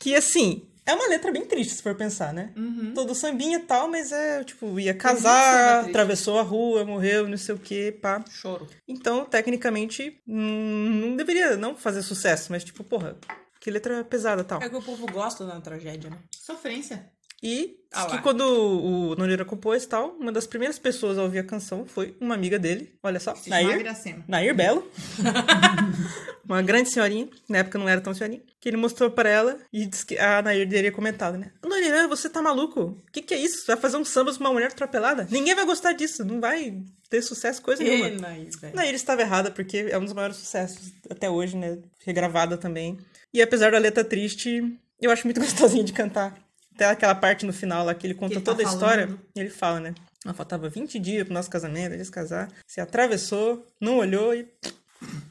que 0.00 0.14
assim, 0.14 0.66
é 0.86 0.94
uma 0.94 1.08
letra 1.08 1.32
bem 1.32 1.44
triste, 1.44 1.74
se 1.74 1.82
for 1.82 1.96
pensar, 1.96 2.32
né? 2.32 2.52
Todo 2.94 3.14
sambinha 3.14 3.58
e 3.58 3.62
tal, 3.62 3.88
mas 3.88 4.12
é, 4.12 4.44
tipo, 4.44 4.78
ia 4.78 4.94
casar, 4.94 5.84
atravessou 5.84 6.38
a 6.38 6.42
rua, 6.42 6.84
morreu, 6.84 7.28
não 7.28 7.36
sei 7.36 7.56
o 7.56 7.58
que, 7.58 7.90
pá. 7.90 8.24
Choro. 8.30 8.68
Então, 8.86 9.24
tecnicamente, 9.24 10.20
hum, 10.26 11.00
não 11.00 11.16
deveria 11.16 11.56
não 11.56 11.76
fazer 11.76 12.02
sucesso, 12.02 12.52
mas 12.52 12.62
tipo, 12.62 12.84
porra, 12.84 13.16
que 13.58 13.68
letra 13.68 14.04
pesada 14.04 14.44
tal. 14.44 14.62
É 14.62 14.68
que 14.68 14.76
o 14.76 14.82
povo 14.82 15.06
gosta 15.10 15.44
da 15.44 15.60
tragédia, 15.60 16.08
né? 16.08 16.18
Sofrência. 16.30 17.10
E 17.42 17.76
Ah 17.92 18.06
que 18.06 18.18
quando 18.18 18.42
o 18.42 19.14
Noreira 19.16 19.44
compôs 19.44 19.84
e 19.84 19.88
tal, 19.88 20.16
uma 20.18 20.32
das 20.32 20.46
primeiras 20.46 20.78
pessoas 20.78 21.18
a 21.18 21.22
ouvir 21.22 21.38
a 21.40 21.44
canção 21.44 21.86
foi 21.86 22.16
uma 22.20 22.34
amiga 22.34 22.58
dele, 22.58 22.94
olha 23.02 23.20
só, 23.20 23.34
Se 23.34 23.50
Nair. 23.50 23.84
Nair 24.26 24.54
Belo. 24.54 24.90
uma 26.44 26.62
grande 26.62 26.88
senhorinha, 26.88 27.28
na 27.48 27.58
época 27.58 27.78
não 27.78 27.88
era 27.88 28.00
tão 28.00 28.14
senhorinha, 28.14 28.42
que 28.60 28.68
ele 28.68 28.76
mostrou 28.76 29.10
pra 29.10 29.28
ela 29.28 29.58
e 29.72 29.86
disse 29.86 30.06
que 30.06 30.18
a 30.18 30.40
Nair 30.42 30.68
teria 30.68 30.92
comentado, 30.92 31.36
né? 31.36 31.52
Noreira, 31.62 32.08
você 32.08 32.28
tá 32.28 32.40
maluco? 32.40 32.80
O 32.80 33.12
que 33.12 33.22
que 33.22 33.34
é 33.34 33.38
isso? 33.38 33.66
Vai 33.66 33.76
fazer 33.76 33.96
um 33.96 34.04
samba 34.04 34.32
com 34.32 34.40
uma 34.40 34.52
mulher 34.52 34.68
atropelada? 34.68 35.26
Ninguém 35.30 35.54
vai 35.54 35.64
gostar 35.64 35.92
disso, 35.92 36.24
não 36.24 36.40
vai 36.40 36.82
ter 37.10 37.22
sucesso, 37.22 37.62
coisa 37.62 37.82
nenhuma. 37.82 38.08
E, 38.08 38.16
Nair, 38.16 38.50
velho. 38.60 38.76
Nair 38.76 38.94
estava 38.94 39.22
errada, 39.22 39.50
porque 39.50 39.88
é 39.90 39.98
um 39.98 40.04
dos 40.04 40.12
maiores 40.12 40.36
sucessos 40.36 40.92
até 41.10 41.28
hoje, 41.28 41.56
né? 41.56 41.78
Regravada 42.04 42.56
também. 42.56 42.98
E 43.32 43.42
apesar 43.42 43.72
da 43.72 43.78
letra 43.78 44.04
triste, 44.04 44.62
eu 45.00 45.10
acho 45.10 45.26
muito 45.26 45.40
gostosinha 45.40 45.84
de 45.84 45.92
cantar. 45.92 46.45
Até 46.76 46.84
aquela 46.84 47.14
parte 47.14 47.46
no 47.46 47.54
final 47.54 47.86
lá 47.86 47.94
que 47.94 48.06
ele 48.06 48.12
conta 48.12 48.34
ele 48.34 48.42
tá 48.42 48.52
toda 48.52 48.62
a 48.62 48.70
história. 48.70 49.18
E 49.34 49.40
ele 49.40 49.48
fala, 49.48 49.80
né? 49.80 49.94
Ah, 50.26 50.34
faltava 50.34 50.68
20 50.68 50.98
dias 50.98 51.24
pro 51.24 51.32
nosso 51.32 51.48
casamento, 51.48 51.94
eles 51.94 52.10
casar. 52.10 52.52
Se 52.66 52.82
atravessou, 52.82 53.66
não 53.80 53.96
olhou 53.96 54.34
e 54.34 54.46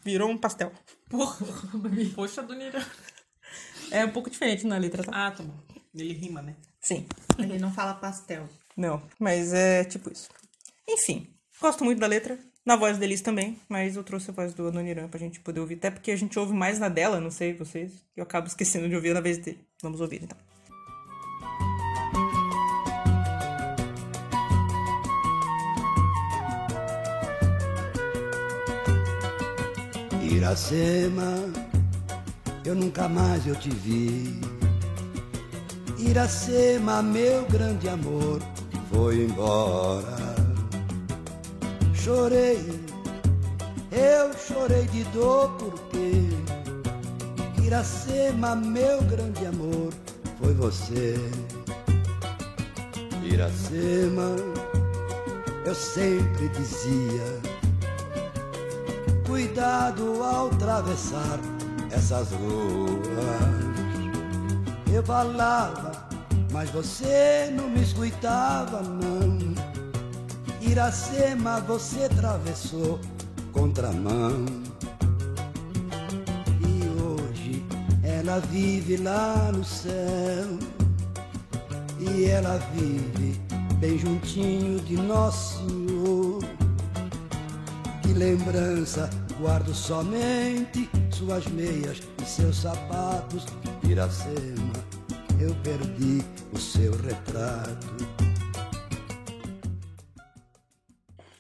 virou 0.04 0.28
um 0.28 0.38
pastel. 0.40 0.72
Porra, 1.08 1.38
poxa, 2.16 2.42
Dona 2.42 2.64
Irã. 2.64 2.84
É 3.92 4.04
um 4.04 4.10
pouco 4.10 4.28
diferente 4.28 4.66
na 4.66 4.80
letra, 4.80 5.04
tá? 5.04 5.12
Ah, 5.14 5.30
tá 5.30 5.44
bom. 5.44 5.54
Ele 5.94 6.14
rima, 6.14 6.42
né? 6.42 6.56
Sim. 6.82 7.06
Ele 7.38 7.60
não 7.60 7.72
fala 7.72 7.94
pastel. 7.94 8.50
Não, 8.76 9.04
mas 9.20 9.54
é 9.54 9.84
tipo 9.84 10.12
isso. 10.12 10.28
Enfim, 10.90 11.28
gosto 11.62 11.84
muito 11.84 12.00
da 12.00 12.08
letra. 12.08 12.40
Na 12.66 12.76
voz 12.76 12.98
deles 12.98 13.22
também, 13.22 13.60
mas 13.70 13.96
eu 13.96 14.04
trouxe 14.04 14.32
a 14.32 14.34
voz 14.34 14.56
do 14.56 14.68
Anoniran 14.68 15.08
pra 15.08 15.20
gente 15.20 15.40
poder 15.40 15.60
ouvir. 15.60 15.76
Até 15.76 15.92
porque 15.92 16.10
a 16.10 16.16
gente 16.16 16.40
ouve 16.40 16.54
mais 16.54 16.80
na 16.80 16.90
dela, 16.90 17.20
não 17.20 17.30
sei 17.30 17.54
vocês. 17.54 18.04
Eu 18.18 18.24
acabo 18.24 18.48
esquecendo 18.48 18.90
de 18.90 18.96
ouvir 18.96 19.14
na 19.14 19.22
vez 19.22 19.38
dele. 19.38 19.60
Vamos 19.84 20.02
ouvir 20.02 20.24
então. 20.24 20.55
Iracema, 30.36 31.34
eu 32.66 32.76
nunca 32.76 33.08
mais 33.08 33.48
eu 33.48 33.56
te 33.56 33.70
vi. 33.70 34.38
Iracema, 35.98 37.02
meu 37.02 37.46
grande 37.46 37.88
amor, 37.88 38.42
foi 38.92 39.24
embora. 39.24 40.36
Chorei, 41.94 42.60
eu 43.94 44.34
chorei 44.38 44.84
de 44.88 45.06
dor 45.06 45.52
porque 45.52 46.28
Iracema, 47.64 48.58
meu 48.58 49.02
grande 49.04 49.46
amor, 49.46 49.94
foi 50.42 50.54
você. 50.54 51.16
Iracema, 53.24 54.36
eu 55.66 55.74
sempre 55.74 56.50
dizia 56.50 57.55
cuidado 59.36 60.24
ao 60.24 60.48
atravessar 60.48 61.38
essas 61.92 62.32
ruas. 62.32 63.04
Eu 64.90 65.04
falava, 65.04 66.08
mas 66.54 66.70
você 66.70 67.52
não 67.54 67.70
me 67.70 67.82
escutava, 67.82 68.82
não. 68.82 69.54
Iracema, 70.62 71.60
você 71.60 72.06
atravessou 72.06 72.98
contramão. 73.52 74.46
E 76.62 76.88
hoje 77.02 77.66
ela 78.04 78.40
vive 78.40 78.96
lá 78.96 79.52
no 79.52 79.66
céu. 79.66 80.48
E 82.00 82.24
ela 82.24 82.58
vive 82.74 83.38
bem 83.82 84.00
juntinho 84.00 84.80
de 84.80 84.96
Nosso 84.96 85.58
Senhor. 85.58 86.40
Que 88.02 88.14
lembrança 88.14 89.10
guardo 89.40 89.74
somente 89.74 90.90
suas 91.12 91.46
meias 91.48 92.00
e 92.22 92.26
seus 92.26 92.58
sapatos. 92.62 93.46
Iracema, 93.88 94.74
eu 95.40 95.54
perdi 95.64 96.22
o 96.54 96.58
seu 96.58 96.92
retrato. 96.98 97.88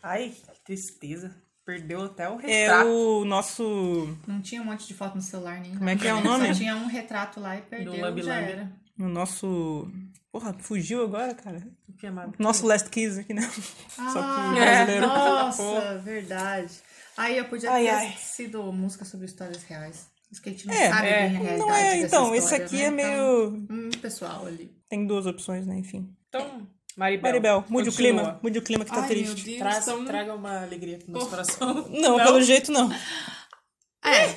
Ai, 0.03 0.29
que 0.53 0.59
tristeza. 0.63 1.35
Perdeu 1.65 2.03
até 2.03 2.29
o 2.29 2.39
É 2.41 2.67
retrato. 2.67 2.87
o 2.89 3.25
nosso. 3.25 4.15
Não 4.27 4.39
tinha 4.39 4.61
um 4.61 4.65
monte 4.65 4.85
de 4.87 4.93
foto 4.93 5.15
no 5.15 5.21
celular 5.21 5.59
nem 5.59 5.73
Como 5.75 5.89
é 5.89 5.95
que 5.95 6.07
é 6.07 6.13
o 6.13 6.23
nome? 6.23 6.47
Só 6.49 6.53
tinha 6.53 6.75
um 6.75 6.85
retrato 6.85 7.39
lá 7.39 7.57
e 7.57 7.61
perdeu, 7.63 7.99
Lambi 7.99 8.21
já 8.21 8.35
Lambi. 8.35 8.51
era. 8.51 8.71
O 8.99 9.05
nosso. 9.07 9.91
Porra, 10.31 10.55
fugiu 10.59 11.03
agora, 11.03 11.33
cara. 11.33 11.65
Que 11.97 12.05
amado. 12.05 12.33
Nosso 12.37 12.67
Last 12.67 12.87
Kiss 12.91 13.19
aqui, 13.19 13.33
né? 13.33 13.41
Só 13.89 14.19
Ah, 14.21 14.51
que 14.53 14.59
brasileiro. 14.59 15.07
Nossa, 15.07 15.97
verdade. 16.03 16.73
Aí 17.18 17.38
eu 17.38 17.45
podia 17.45 17.72
Ai, 17.72 17.84
ter 17.84 17.89
ai. 17.89 18.16
sido 18.18 18.61
música 18.74 19.05
sobre 19.05 19.26
histórias 19.26 19.63
reais. 19.63 20.07
Que 20.43 20.49
a 20.49 20.51
gente 20.51 20.68
não 20.68 20.74
É, 20.74 20.89
sabe 20.89 21.07
é. 21.07 21.11
bem 21.11 21.38
a 21.38 21.39
realidade 21.39 21.59
Não 21.59 21.74
é, 21.76 21.93
dessa 21.95 22.07
então, 22.07 22.36
esse 22.36 22.55
aqui 22.55 22.76
né? 22.78 22.84
é 22.84 22.91
meio. 22.91 23.55
Então, 23.55 23.78
um 23.78 23.89
pessoal 24.01 24.45
ali. 24.45 24.76
Tem 24.89 25.07
duas 25.07 25.26
opções, 25.26 25.66
né? 25.66 25.78
Enfim. 25.78 26.13
Então, 26.28 26.68
Maribel. 26.97 27.22
Maribel, 27.32 27.66
mude 27.70 27.88
o 27.88 27.91
continua. 27.93 27.93
clima. 28.24 28.39
Mude 28.43 28.59
o 28.59 28.61
clima 28.61 28.84
que 28.84 28.91
tá 28.91 29.01
Ai, 29.01 29.07
triste. 29.07 29.45
Deus. 29.45 29.57
Traz, 29.59 29.84
Então- 29.88 30.03
Traga 30.03 30.36
uma 30.36 30.61
alegria 30.61 30.97
pro 30.97 31.11
nosso 31.13 31.30
coração. 31.30 31.88
Não, 31.89 32.18
pelo 32.18 32.41
jeito 32.41 32.70
não. 32.72 32.89
É. 34.03 34.36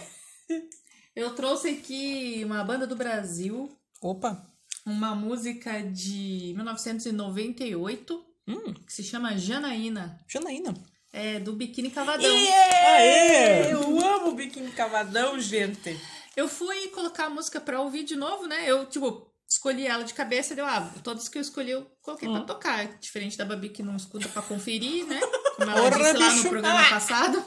Eu 1.17 1.35
trouxe 1.35 1.69
aqui 1.71 2.43
uma 2.45 2.63
banda 2.63 2.87
do 2.87 2.95
Brasil, 2.95 3.69
Opa. 4.01 4.47
uma 4.87 5.17
música 5.17 5.83
de 5.83 6.53
1998, 6.57 8.25
Hum, 8.47 8.73
que 8.87 8.93
se 8.93 9.03
chama 9.03 9.37
Janaína. 9.37 10.19
Janaína. 10.29 10.73
É 11.13 11.41
do 11.41 11.53
Biquíni 11.55 11.91
Cavadão. 11.91 12.31
Aê! 12.31 13.73
Eu 13.73 13.81
amo 14.01 14.29
o 14.31 14.35
biquíni 14.35 14.71
cavadão, 14.73 15.41
gente. 15.41 15.99
Eu 16.37 16.49
fui 16.49 16.89
colocar 16.89 17.27
a 17.27 17.31
música 17.31 17.61
pra 17.61 17.81
ouvir 17.81 18.05
de 18.05 18.15
novo, 18.15 18.47
né? 18.47 18.65
Eu, 18.67 18.87
tipo, 18.87 19.27
escolhi 19.49 19.87
ela 19.87 20.05
de 20.05 20.13
cabeça 20.15 20.53
e 20.53 20.57
deu, 20.57 20.67
ah, 20.67 20.93
todos 21.03 21.29
que 21.29 21.39
eu 21.39 21.43
escolhi 21.43 21.71
eu 21.71 21.87
coloquei 22.03 22.29
Hum. 22.29 22.35
pra 22.35 22.45
tocar. 22.45 22.87
Diferente 22.99 23.37
da 23.39 23.45
Babi 23.45 23.71
que 23.71 23.83
não 23.83 23.97
escuta 23.97 24.29
pra 24.29 24.43
conferir, 24.43 25.07
né? 25.07 25.19
Como 25.57 25.71
ela 25.71 25.91
Porra, 25.91 25.99
disse 26.13 26.19
lá 26.19 26.35
no 26.35 26.49
programa 26.49 26.81
Ah! 26.81 26.91
passado. 26.91 27.45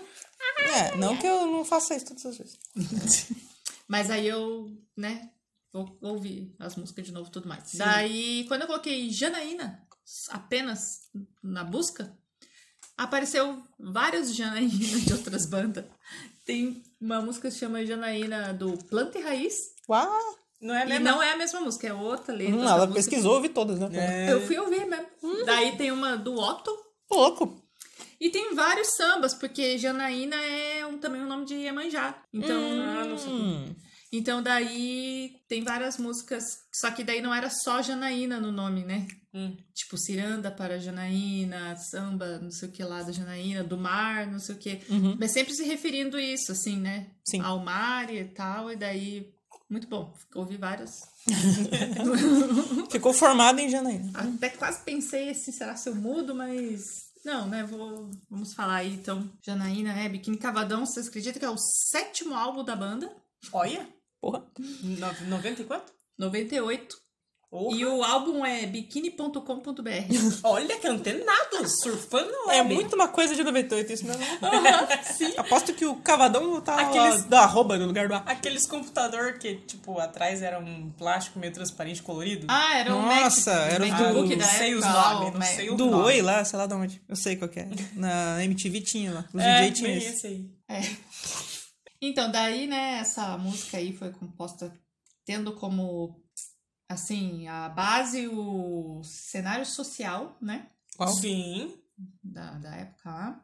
É, 0.73 0.97
não 0.97 1.15
que 1.15 1.27
eu 1.27 1.45
não 1.45 1.63
faça 1.63 1.95
isso 1.95 2.07
todas 2.07 2.25
as 2.25 2.37
vezes. 2.37 2.59
Mas 3.87 4.09
aí 4.09 4.27
eu, 4.27 4.75
né, 4.97 5.29
vou 5.71 5.97
ouvir 6.01 6.53
as 6.59 6.75
músicas 6.75 7.05
de 7.05 7.11
novo 7.11 7.29
e 7.29 7.31
tudo 7.31 7.47
mais. 7.47 7.75
Daí, 7.75 8.45
quando 8.47 8.61
eu 8.61 8.67
coloquei 8.67 9.09
Janaína, 9.11 9.85
apenas 10.29 11.01
na 11.43 11.63
busca, 11.63 12.17
apareceu 12.97 13.61
várias 13.79 14.35
Janaínas 14.35 15.01
de 15.05 15.13
outras 15.13 15.45
bandas. 15.45 15.85
Tem 16.45 16.81
uma 16.99 17.21
música 17.21 17.47
que 17.47 17.53
se 17.53 17.59
chama 17.59 17.85
Janaína 17.85 18.53
do 18.53 18.77
Planta 18.89 19.17
e 19.19 19.21
Raiz. 19.21 19.55
Uau! 19.89 20.39
Não 20.61 20.75
é 20.75 20.85
E 20.85 20.89
mesmo? 20.89 21.05
não 21.05 21.23
é 21.23 21.31
a 21.33 21.37
mesma 21.37 21.59
música, 21.61 21.87
é 21.87 21.93
outra 21.93 22.33
letra. 22.35 22.55
Hum, 22.55 22.67
ela 22.67 22.87
pesquisou, 22.87 23.33
ouvi 23.35 23.49
todas, 23.49 23.79
né? 23.79 23.89
É. 24.27 24.33
Eu 24.33 24.41
fui 24.45 24.57
ouvir 24.59 24.85
mesmo. 24.85 25.07
Daí 25.45 25.75
tem 25.75 25.91
uma 25.91 26.15
do 26.15 26.35
Otto. 26.35 26.71
Louco. 27.09 27.59
E 28.19 28.29
tem 28.29 28.53
vários 28.53 28.89
sambas, 28.95 29.33
porque 29.33 29.77
Janaína 29.79 30.35
é 30.35 30.85
um, 30.85 30.99
também 30.99 31.21
um 31.21 31.27
nome 31.27 31.45
de 31.45 31.55
Iemanjá. 31.55 32.15
Então, 32.31 32.61
Ah. 32.61 33.15
Hum. 33.27 33.75
então 34.11 34.43
daí 34.43 35.35
tem 35.47 35.63
várias 35.63 35.97
músicas. 35.97 36.43
Só 36.71 36.91
que 36.91 37.03
daí 37.03 37.21
não 37.21 37.33
era 37.33 37.49
só 37.49 37.81
Janaína 37.81 38.39
no 38.39 38.51
nome, 38.51 38.83
né? 38.83 39.07
Hum. 39.33 39.55
Tipo, 39.73 39.97
Ciranda 39.97 40.51
para 40.51 40.77
Janaína, 40.79 41.75
samba, 41.77 42.37
não 42.39 42.51
sei 42.51 42.67
o 42.67 42.71
que 42.71 42.83
lá 42.83 43.01
da 43.01 43.11
Janaína, 43.13 43.63
do 43.63 43.77
mar, 43.77 44.27
não 44.27 44.39
sei 44.39 44.55
o 44.55 44.57
que. 44.57 44.81
Uhum. 44.89 45.15
Mas 45.19 45.31
sempre 45.31 45.53
se 45.53 45.63
referindo 45.63 46.19
isso, 46.19 46.51
assim, 46.51 46.77
né? 46.77 47.07
Sim. 47.25 47.39
Ao 47.41 47.59
mar 47.59 48.13
e 48.13 48.25
tal. 48.25 48.71
E 48.71 48.75
daí, 48.75 49.33
muito 49.69 49.87
bom. 49.87 50.13
Ouvi 50.35 50.57
várias. 50.57 51.01
Ficou 52.91 53.13
formado 53.13 53.59
em 53.59 53.69
Janaína. 53.69 54.11
Até 54.15 54.49
quase 54.49 54.83
pensei 54.83 55.29
assim, 55.29 55.51
será 55.51 55.75
se 55.75 55.87
eu 55.89 55.95
mudo, 55.95 56.35
mas. 56.35 57.09
Não, 57.23 57.47
né? 57.47 57.63
Vou, 57.63 58.09
vamos 58.29 58.53
falar 58.53 58.77
aí 58.77 58.93
então. 58.95 59.29
Janaína, 59.45 59.93
né? 59.93 60.09
Biquíni 60.09 60.37
Cavadão, 60.37 60.85
vocês 60.85 61.07
acreditam 61.07 61.39
que 61.39 61.45
é 61.45 61.49
o 61.49 61.57
sétimo 61.57 62.33
álbum 62.33 62.63
da 62.63 62.75
banda? 62.75 63.11
Olha. 63.53 63.87
Porra. 64.19 64.43
No- 64.59 65.27
90 65.29 65.61
e 65.61 65.65
quanto? 65.65 65.93
98. 66.17 66.97
Porra. 67.51 67.75
E 67.75 67.85
o 67.85 68.01
álbum 68.01 68.45
é 68.45 68.65
biquíni.com.br. 68.65 69.41
Olha 70.41 70.79
que 70.79 70.87
antenado, 70.87 71.67
surfando 71.67 72.31
É 72.49 72.61
web. 72.61 72.73
muito 72.73 72.95
uma 72.95 73.09
coisa 73.09 73.35
de 73.35 73.43
98 73.43 73.91
isso 73.91 74.05
mesmo. 74.05 74.21
Sim. 75.17 75.33
Aposto 75.35 75.73
que 75.73 75.85
o 75.85 75.97
Cavadão 75.97 76.61
tá 76.61 76.75
Aqueles- 76.79 77.25
da 77.25 77.41
arroba 77.41 77.77
no 77.77 77.87
lugar 77.87 78.07
do 78.07 78.13
A. 78.15 78.19
Aqueles 78.19 78.65
computador 78.65 79.37
que, 79.37 79.55
tipo, 79.55 79.99
atrás 79.99 80.41
era 80.41 80.59
um 80.59 80.91
plástico 80.91 81.39
meio 81.39 81.51
transparente 81.51 82.01
colorido. 82.01 82.47
Ah, 82.49 82.77
era 82.77 82.95
o 82.95 83.01
Nossa, 83.01 83.53
Mac, 83.53 83.71
era 83.73 83.83
o 83.83 83.87
MacBook 83.89 84.29
do- 84.29 84.37
da 84.37 84.45
não 84.45 84.53
sei 84.53 84.73
os 84.75 84.81
lá, 84.81 85.13
nomes, 85.15 85.35
o 85.35 85.37
não 85.39 85.45
sei 85.45 85.69
o 85.71 85.75
Do 85.75 85.85
nome. 85.87 86.03
Oi 86.05 86.21
lá, 86.21 86.45
sei 86.45 86.57
lá 86.57 86.65
de 86.67 86.73
onde. 86.73 87.01
Eu 87.09 87.15
sei 87.17 87.35
qual 87.35 87.49
que 87.49 87.59
é. 87.59 87.67
Na 87.95 88.41
MTV 88.45 88.79
tinha 88.79 89.11
lá. 89.11 89.25
Os 89.33 89.41
é, 89.43 89.69
DJ 89.69 89.87
bem 89.87 89.97
esse. 89.97 90.07
esse 90.07 90.27
aí. 90.27 90.45
É. 90.69 90.81
Então, 92.01 92.31
daí, 92.31 92.65
né, 92.65 92.99
essa 93.01 93.37
música 93.37 93.75
aí 93.77 93.91
foi 93.95 94.09
composta 94.11 94.73
tendo 95.25 95.53
como, 95.55 96.20
assim, 96.91 97.47
a 97.47 97.69
base 97.69 98.27
o 98.27 99.01
cenário 99.03 99.65
social, 99.65 100.37
né, 100.41 100.67
Qual? 100.95 101.09
Sim. 101.09 101.73
da, 102.23 102.51
da 102.53 102.75
época 102.75 103.09
lá. 103.09 103.43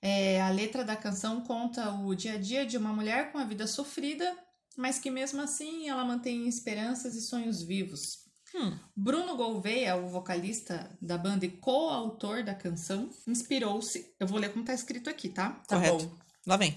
É, 0.00 0.42
a 0.42 0.50
letra 0.50 0.84
da 0.84 0.96
canção 0.96 1.40
conta 1.42 1.90
o 1.90 2.14
dia 2.14 2.34
a 2.34 2.38
dia 2.38 2.66
de 2.66 2.76
uma 2.76 2.92
mulher 2.92 3.32
com 3.32 3.38
a 3.38 3.44
vida 3.44 3.66
sofrida, 3.66 4.36
mas 4.76 4.98
que 4.98 5.10
mesmo 5.10 5.40
assim 5.40 5.88
ela 5.88 6.04
mantém 6.04 6.46
esperanças 6.46 7.14
e 7.14 7.22
sonhos 7.22 7.62
vivos. 7.62 8.24
Hum. 8.54 8.78
Bruno 8.94 9.36
Gouveia, 9.36 9.96
o 9.96 10.08
vocalista 10.08 10.96
da 11.00 11.18
banda 11.18 11.44
e 11.44 11.50
co-autor 11.50 12.44
da 12.44 12.54
canção, 12.54 13.10
inspirou-se. 13.26 14.14
Eu 14.20 14.26
vou 14.26 14.38
ler 14.38 14.52
como 14.52 14.64
tá 14.64 14.74
escrito 14.74 15.10
aqui, 15.10 15.28
tá? 15.28 15.50
Tá 15.66 15.76
Correto. 15.76 16.06
bom. 16.06 16.16
Lá 16.46 16.56
vem. 16.56 16.76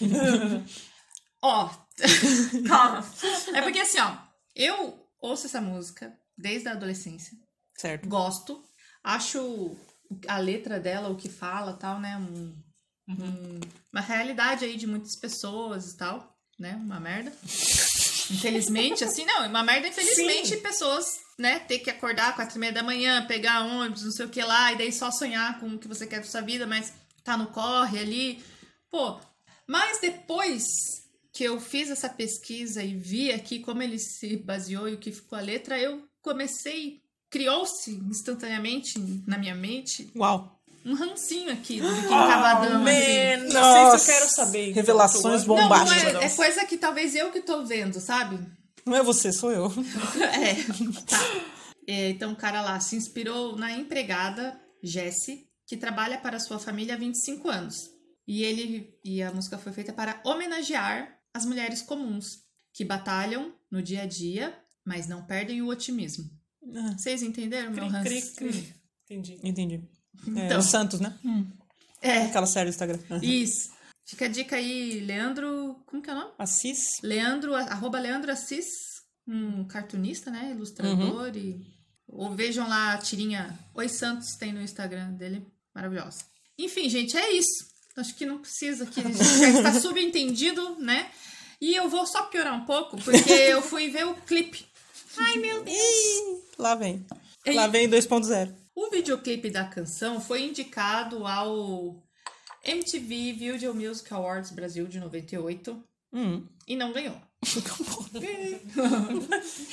Ó, 1.42 1.68
calma. 2.68 3.04
É 3.54 3.62
porque 3.62 3.80
assim, 3.80 3.98
ó, 4.00 4.16
eu 4.54 5.05
ouço 5.20 5.46
essa 5.46 5.60
música 5.60 6.16
desde 6.36 6.68
a 6.68 6.72
adolescência, 6.72 7.36
Certo. 7.76 8.08
gosto, 8.08 8.62
acho 9.02 9.76
a 10.28 10.38
letra 10.38 10.78
dela, 10.78 11.08
o 11.08 11.16
que 11.16 11.28
fala 11.28 11.72
tal, 11.74 11.98
né, 12.00 12.16
um- 12.16 12.54
um- 13.08 13.60
uma 13.92 14.00
realidade 14.00 14.64
aí 14.64 14.76
de 14.76 14.86
muitas 14.86 15.16
pessoas 15.16 15.92
e 15.92 15.96
tal, 15.96 16.36
né, 16.58 16.74
uma 16.76 17.00
merda. 17.00 17.32
Infelizmente, 18.30 19.04
assim, 19.04 19.24
não, 19.24 19.46
uma 19.46 19.62
merda, 19.62 19.88
infelizmente, 19.88 20.56
pessoas, 20.56 21.06
né, 21.38 21.60
ter 21.60 21.78
que 21.78 21.90
acordar 21.90 22.34
quatro 22.34 22.56
e 22.56 22.58
meia 22.58 22.72
da 22.72 22.82
manhã, 22.82 23.24
pegar 23.26 23.62
ônibus, 23.64 24.02
não 24.02 24.10
sei 24.12 24.26
o 24.26 24.30
que 24.30 24.42
lá, 24.42 24.72
e 24.72 24.76
daí 24.78 24.92
só 24.92 25.10
sonhar 25.10 25.60
com 25.60 25.68
o 25.68 25.78
que 25.78 25.86
você 25.88 26.06
quer 26.06 26.20
pra 26.20 26.28
sua 26.30 26.40
vida, 26.40 26.66
mas 26.66 26.92
tá 27.22 27.36
no 27.36 27.48
corre 27.48 27.98
ali. 27.98 28.44
Pô, 28.90 29.20
mas 29.66 30.00
depois 30.00 30.64
que 31.36 31.44
eu 31.44 31.60
fiz 31.60 31.90
essa 31.90 32.08
pesquisa 32.08 32.82
e 32.82 32.96
vi 32.96 33.30
aqui 33.30 33.58
como 33.60 33.82
ele 33.82 33.98
se 33.98 34.38
baseou 34.38 34.88
e 34.88 34.94
o 34.94 34.98
que 34.98 35.12
ficou 35.12 35.36
a 35.36 35.42
letra, 35.42 35.78
eu 35.78 36.02
comecei, 36.22 37.02
criou-se 37.28 37.90
instantaneamente 38.08 38.94
na 39.26 39.36
minha 39.36 39.54
mente 39.54 40.10
Uau. 40.16 40.58
um 40.82 40.94
rancinho 40.94 41.52
aqui 41.52 41.78
do 41.78 41.94
que 41.94 42.08
tava 42.08 42.66
dando, 42.66 42.88
assim. 42.88 43.52
Não 43.52 43.90
sei 43.92 44.00
se 44.00 44.10
eu 44.10 44.14
quero 44.14 44.30
saber. 44.30 44.62
então, 44.70 44.74
revelações 44.76 45.44
vou- 45.44 45.58
Não, 45.58 45.68
não 45.68 45.78
bombásticas. 45.78 46.14
é, 46.22 46.24
é 46.24 46.30
coisa 46.30 46.64
que 46.64 46.78
talvez 46.78 47.14
eu 47.14 47.30
que 47.30 47.42
tô 47.42 47.66
vendo, 47.66 48.00
sabe? 48.00 48.38
Não 48.86 48.96
é 48.96 49.02
você, 49.02 49.30
sou 49.30 49.52
eu. 49.52 49.66
É, 50.40 50.54
tá. 51.06 51.20
É, 51.86 52.08
então 52.10 52.32
o 52.32 52.36
cara 52.36 52.62
lá 52.62 52.80
se 52.80 52.96
inspirou 52.96 53.56
na 53.58 53.72
empregada 53.72 54.58
Jessie, 54.82 55.46
que 55.66 55.76
trabalha 55.76 56.16
para 56.16 56.40
sua 56.40 56.58
família 56.58 56.94
há 56.94 56.98
25 56.98 57.46
anos. 57.50 57.74
E 58.26 58.42
ele 58.42 58.94
e 59.04 59.22
a 59.22 59.30
música 59.32 59.58
foi 59.58 59.72
feita 59.72 59.92
para 59.92 60.18
homenagear 60.24 61.15
as 61.36 61.44
mulheres 61.44 61.82
comuns 61.82 62.44
que 62.72 62.84
batalham 62.84 63.54
no 63.70 63.82
dia 63.82 64.02
a 64.02 64.06
dia, 64.06 64.56
mas 64.84 65.06
não 65.08 65.24
perdem 65.24 65.62
o 65.62 65.68
otimismo. 65.68 66.28
Ah, 66.74 66.96
Vocês 66.98 67.22
entenderam 67.22 67.70
meu 67.70 67.84
Cri, 67.84 67.92
ranço? 67.92 68.34
cri, 68.34 68.50
cri. 68.52 68.74
Entendi. 69.04 69.38
entendi. 69.42 69.74
É, 70.36 70.46
Então. 70.46 70.58
o 70.58 70.62
Santos, 70.62 70.98
né? 71.00 71.16
É, 72.02 72.24
Aquela 72.24 72.46
série 72.46 72.70
do 72.70 72.72
Instagram. 72.72 72.98
isso. 73.22 73.70
Fica 74.04 74.26
a 74.26 74.28
dica 74.28 74.56
aí, 74.56 75.00
Leandro. 75.00 75.82
Como 75.86 76.00
que 76.02 76.08
é 76.10 76.12
o 76.12 76.16
nome? 76.16 76.32
Assis. 76.38 77.00
Leandro, 77.02 77.54
arroba 77.54 77.98
Leandro 77.98 78.30
Assis, 78.32 78.66
um 79.26 79.64
cartunista, 79.64 80.30
né? 80.30 80.52
Ilustrador 80.52 81.28
Uhum. 81.28 81.36
e. 81.36 81.76
Ou 82.08 82.34
vejam 82.34 82.68
lá 82.68 82.94
a 82.94 82.98
tirinha 82.98 83.58
Oi 83.74 83.88
Santos 83.88 84.36
tem 84.36 84.52
no 84.52 84.60
Instagram 84.62 85.12
dele. 85.14 85.44
Maravilhosa. 85.74 86.24
Enfim, 86.56 86.88
gente, 86.88 87.16
é 87.16 87.32
isso. 87.32 87.66
Acho 87.96 88.14
que 88.14 88.26
não 88.26 88.38
precisa 88.38 88.84
que 88.86 89.00
já 89.02 89.08
está 89.48 89.72
subentendido, 89.80 90.76
né? 90.78 91.10
E 91.60 91.74
eu 91.74 91.88
vou 91.88 92.06
só 92.06 92.24
piorar 92.24 92.54
um 92.54 92.64
pouco, 92.66 92.96
porque 93.02 93.32
eu 93.32 93.62
fui 93.62 93.88
ver 93.90 94.06
o 94.06 94.14
clipe. 94.14 94.66
Ai, 95.16 95.36
meu 95.38 95.62
Deus! 95.64 95.76
Ih, 95.78 96.42
lá 96.58 96.74
vem. 96.74 97.06
Ei. 97.44 97.54
Lá 97.54 97.66
vem 97.66 97.88
2.0. 97.88 98.54
O 98.74 98.90
videoclipe 98.90 99.48
da 99.50 99.64
canção 99.64 100.20
foi 100.20 100.42
indicado 100.44 101.26
ao 101.26 101.96
MTV 102.62 103.32
Video 103.32 103.74
Music 103.74 104.12
Awards 104.12 104.50
Brasil 104.50 104.86
de 104.86 105.00
98 105.00 105.82
Hum. 106.12 106.46
e 106.68 106.76
não 106.76 106.92
ganhou. 106.92 107.16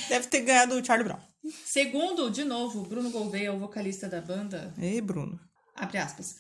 Deve 0.10 0.28
ter 0.28 0.42
ganhado 0.42 0.76
o 0.76 0.86
Charlie 0.86 1.06
Brown. 1.08 1.20
Segundo, 1.66 2.30
de 2.30 2.44
novo, 2.44 2.84
Bruno 2.84 3.10
Gouveia, 3.10 3.52
o 3.54 3.60
vocalista 3.60 4.08
da 4.08 4.22
banda, 4.22 4.74
Ei, 4.78 5.02
Bruno. 5.02 5.40
abre 5.76 5.98
aspas. 5.98 6.36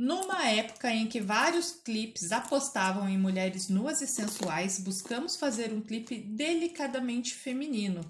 Numa 0.00 0.46
época 0.48 0.90
em 0.90 1.06
que 1.06 1.20
vários 1.20 1.72
clipes 1.72 2.32
apostavam 2.32 3.06
em 3.06 3.18
mulheres 3.18 3.68
nuas 3.68 4.00
e 4.00 4.06
sensuais, 4.06 4.78
buscamos 4.78 5.36
fazer 5.36 5.74
um 5.74 5.82
clipe 5.82 6.16
delicadamente 6.18 7.34
feminino. 7.34 8.00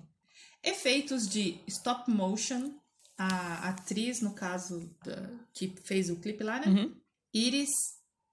Efeitos 0.63 1.29
de 1.29 1.59
stop 1.67 2.09
motion, 2.09 2.75
a 3.19 3.71
atriz, 3.71 4.21
no 4.21 4.33
caso, 4.35 4.89
da- 5.05 5.31
que 5.53 5.75
fez 5.83 6.09
o 6.11 6.17
clipe 6.21 6.45
lá, 6.45 6.61
né? 6.61 6.67
Uhum. 6.69 6.95
Iris 7.35 7.71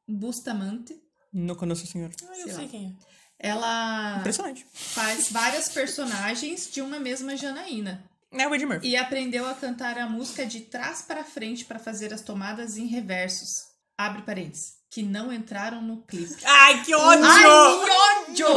Bustamante, 0.08 0.96
Não 1.34 1.56
conheço 1.56 1.84
o 1.84 1.88
senhor. 1.88 2.12
Ah, 2.30 2.38
eu 2.38 2.46
Sei 2.48 2.54
sei 2.54 2.68
quem 2.68 2.96
é. 3.40 3.48
ela 3.50 4.18
Impressionante. 4.20 4.68
faz 4.72 5.30
várias 5.32 5.68
personagens 5.70 6.70
de 6.72 6.80
uma 6.82 7.00
mesma 7.00 7.36
Janaína. 7.36 8.08
É 8.32 8.48
o 8.48 8.54
Ed 8.54 8.66
Murphy. 8.66 8.88
E 8.90 8.96
aprendeu 8.98 9.48
a 9.48 9.54
cantar 9.54 9.98
a 9.98 10.08
música 10.08 10.46
de 10.46 10.62
trás 10.62 11.02
para 11.02 11.24
frente 11.24 11.66
para 11.66 11.80
fazer 11.80 12.14
as 12.14 12.22
tomadas 12.22 12.78
em 12.78 12.86
reversos. 12.86 13.64
Abre 13.98 14.22
parênteses. 14.22 14.76
Que 14.90 15.02
não 15.04 15.32
entraram 15.34 15.82
no 15.82 16.02
clipe. 16.04 16.36
Ai, 16.46 16.84
que 16.84 16.94
ódio! 16.96 17.26
Ai, 17.26 17.44
que 18.34 18.44
ódio! 18.44 18.48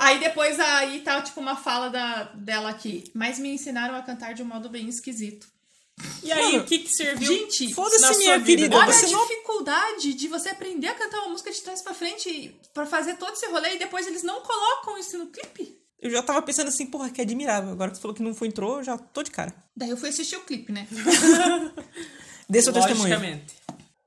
aí 0.00 0.18
depois 0.18 0.58
aí 0.58 1.00
tá 1.00 1.20
tipo 1.20 1.40
uma 1.40 1.56
fala 1.56 1.88
da, 1.88 2.24
dela 2.34 2.70
aqui. 2.70 3.04
Mas 3.14 3.38
me 3.38 3.50
ensinaram 3.50 3.94
a 3.96 4.02
cantar 4.02 4.34
de 4.34 4.42
um 4.42 4.46
modo 4.46 4.68
bem 4.68 4.88
esquisito. 4.88 5.46
E 6.22 6.32
aí, 6.32 6.52
Mano, 6.52 6.64
o 6.64 6.66
que 6.66 6.78
que 6.80 6.90
serviu 6.90 7.30
Gente, 7.32 7.74
foda-se, 7.74 8.18
minha 8.18 8.38
vida? 8.38 8.74
Olha 8.76 8.92
você 8.92 9.06
a 9.06 9.10
não- 9.10 9.22
dificuldade 9.26 10.14
de 10.14 10.26
você 10.28 10.48
aprender 10.48 10.88
a 10.88 10.94
cantar 10.94 11.18
uma 11.20 11.28
música 11.28 11.52
de 11.52 11.60
trás 11.60 11.82
pra 11.82 11.92
frente 11.94 12.58
pra 12.72 12.86
fazer 12.86 13.16
todo 13.16 13.34
esse 13.34 13.46
rolê 13.46 13.74
e 13.74 13.78
depois 13.78 14.06
eles 14.06 14.22
não 14.22 14.40
colocam 14.40 14.96
isso 14.98 15.18
no 15.18 15.26
clipe. 15.26 15.78
Eu 16.02 16.10
já 16.10 16.20
tava 16.20 16.42
pensando 16.42 16.66
assim, 16.66 16.84
porra, 16.84 17.08
que 17.10 17.22
admirável. 17.22 17.70
Agora 17.70 17.92
que 17.92 17.96
você 17.96 18.02
falou 18.02 18.14
que 18.14 18.22
não 18.22 18.34
foi 18.34 18.48
entrou, 18.48 18.78
eu 18.78 18.84
já 18.84 18.98
tô 18.98 19.22
de 19.22 19.30
cara. 19.30 19.54
Daí 19.74 19.88
eu 19.88 19.96
fui 19.96 20.08
assistir 20.08 20.34
o 20.34 20.40
clipe, 20.40 20.72
né? 20.72 20.88
Dê 22.50 22.60
seu 22.60 22.72
testemunho. 22.72 23.40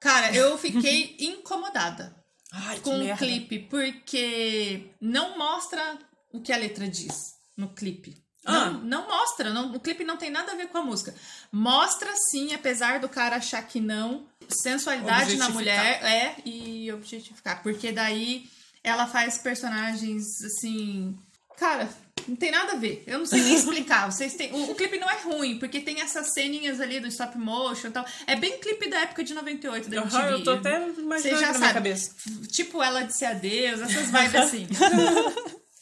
Cara, 0.01 0.35
eu 0.35 0.57
fiquei 0.57 1.15
incomodada. 1.19 2.13
Ai, 2.51 2.79
com 2.79 2.95
o 2.95 2.99
merda. 2.99 3.17
clipe, 3.17 3.59
porque 3.59 4.91
não 4.99 5.37
mostra 5.37 5.97
o 6.33 6.41
que 6.41 6.51
a 6.51 6.57
letra 6.57 6.87
diz 6.87 7.15
no 7.55 7.69
clipe. 7.69 8.15
Ah. 8.45 8.69
Não, 8.69 8.81
não 8.81 9.07
mostra, 9.07 9.51
não, 9.51 9.73
o 9.73 9.79
clipe 9.79 10.03
não 10.03 10.17
tem 10.17 10.29
nada 10.29 10.51
a 10.51 10.55
ver 10.55 10.67
com 10.67 10.77
a 10.77 10.83
música. 10.83 11.15
Mostra 11.51 12.13
sim, 12.29 12.53
apesar 12.53 12.99
do 12.99 13.09
cara 13.09 13.37
achar 13.37 13.65
que 13.65 13.79
não, 13.79 14.27
sensualidade 14.47 15.37
na 15.37 15.49
mulher 15.49 16.03
é 16.03 16.35
e 16.45 16.91
objetificar. 16.91 17.63
Porque 17.63 17.91
daí 17.91 18.47
ela 18.83 19.07
faz 19.07 19.37
personagens 19.37 20.23
assim. 20.43 21.17
Cara, 21.57 21.89
não 22.27 22.35
tem 22.35 22.51
nada 22.51 22.73
a 22.73 22.75
ver. 22.75 23.03
Eu 23.07 23.19
não 23.19 23.25
sei 23.25 23.41
nem 23.41 23.53
explicar. 23.55 24.11
Vocês 24.11 24.33
têm, 24.33 24.51
o, 24.53 24.71
o 24.71 24.75
clipe 24.75 24.97
não 24.97 25.09
é 25.09 25.17
ruim, 25.21 25.57
porque 25.59 25.79
tem 25.79 26.01
essas 26.01 26.33
ceninhas 26.33 26.79
ali 26.81 26.99
do 26.99 27.07
stop 27.07 27.37
motion 27.37 27.87
e 27.87 27.91
tal. 27.91 28.05
É 28.27 28.35
bem 28.35 28.57
clipe 28.59 28.89
da 28.89 29.01
época 29.01 29.23
de 29.23 29.33
98 29.33 29.89
da 29.89 29.97
MTV. 29.97 30.31
Eu 30.33 30.43
tô 30.43 30.51
até 30.51 30.87
imaginando 30.97 31.39
já 31.39 31.47
na 31.47 31.53
minha 31.53 31.53
sabe. 31.59 31.73
cabeça. 31.73 32.11
Tipo, 32.51 32.81
ela 32.81 33.03
disse 33.03 33.23
adeus, 33.25 33.81
essas 33.81 34.05
vibes 34.11 34.35
assim. 34.35 34.67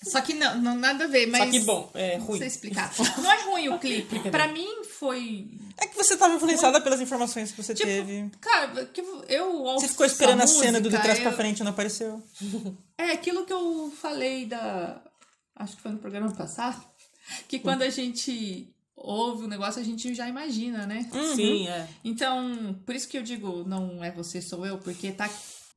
Só 0.03 0.19
que 0.19 0.33
não, 0.33 0.57
não 0.59 0.75
nada 0.75 1.05
a 1.05 1.07
ver, 1.07 1.27
mas. 1.27 1.45
Só 1.45 1.49
que 1.49 1.59
bom, 1.61 1.89
é 1.93 2.17
Não 2.17 2.25
ruim. 2.25 2.37
sei 2.39 2.47
explicar. 2.49 2.91
Não 3.17 3.31
é 3.31 3.41
ruim 3.43 3.69
o 3.69 3.79
clipe. 3.79 4.19
Pra 4.29 4.49
mim 4.49 4.67
foi. 4.99 5.47
É 5.77 5.87
que 5.87 5.95
você 5.95 6.17
tava 6.17 6.35
influenciada 6.35 6.81
pelas 6.81 6.99
informações 6.99 7.51
que 7.51 7.63
você 7.63 7.73
Tipo, 7.73 7.87
teve. 7.87 8.29
Cara, 8.41 8.85
que 8.87 8.99
eu 9.29 9.63
Você 9.63 9.87
ficou 9.87 10.05
esperando 10.05 10.41
a 10.41 10.43
essa 10.43 10.59
cena 10.59 10.81
do 10.81 10.89
de 10.89 10.95
música, 10.97 11.03
trás 11.03 11.19
pra 11.21 11.31
eu- 11.31 11.35
frente 11.37 11.61
e 11.61 11.63
não 11.63 11.71
apareceu. 11.71 12.21
É 12.97 13.11
aquilo 13.13 13.45
que 13.45 13.53
eu 13.53 13.93
falei 14.01 14.45
da. 14.45 15.01
Acho 15.55 15.75
que 15.75 15.81
foi 15.81 15.91
no 15.91 15.99
programa 15.99 16.31
passado. 16.31 16.83
Que 17.47 17.59
quando 17.59 17.83
a 17.83 17.89
gente 17.89 18.73
ouve 18.95 19.45
o 19.45 19.47
negócio, 19.47 19.81
a 19.81 19.83
gente 19.83 20.13
já 20.13 20.27
imagina, 20.27 20.85
né? 20.85 21.09
Sim, 21.35 21.67
é. 21.67 21.87
Então, 22.03 22.79
por 22.85 22.95
isso 22.95 23.07
que 23.07 23.17
eu 23.17 23.23
digo, 23.23 23.63
não 23.65 24.03
é 24.03 24.11
você, 24.11 24.41
sou 24.41 24.65
eu, 24.65 24.77
porque 24.77 25.11
tá 25.11 25.29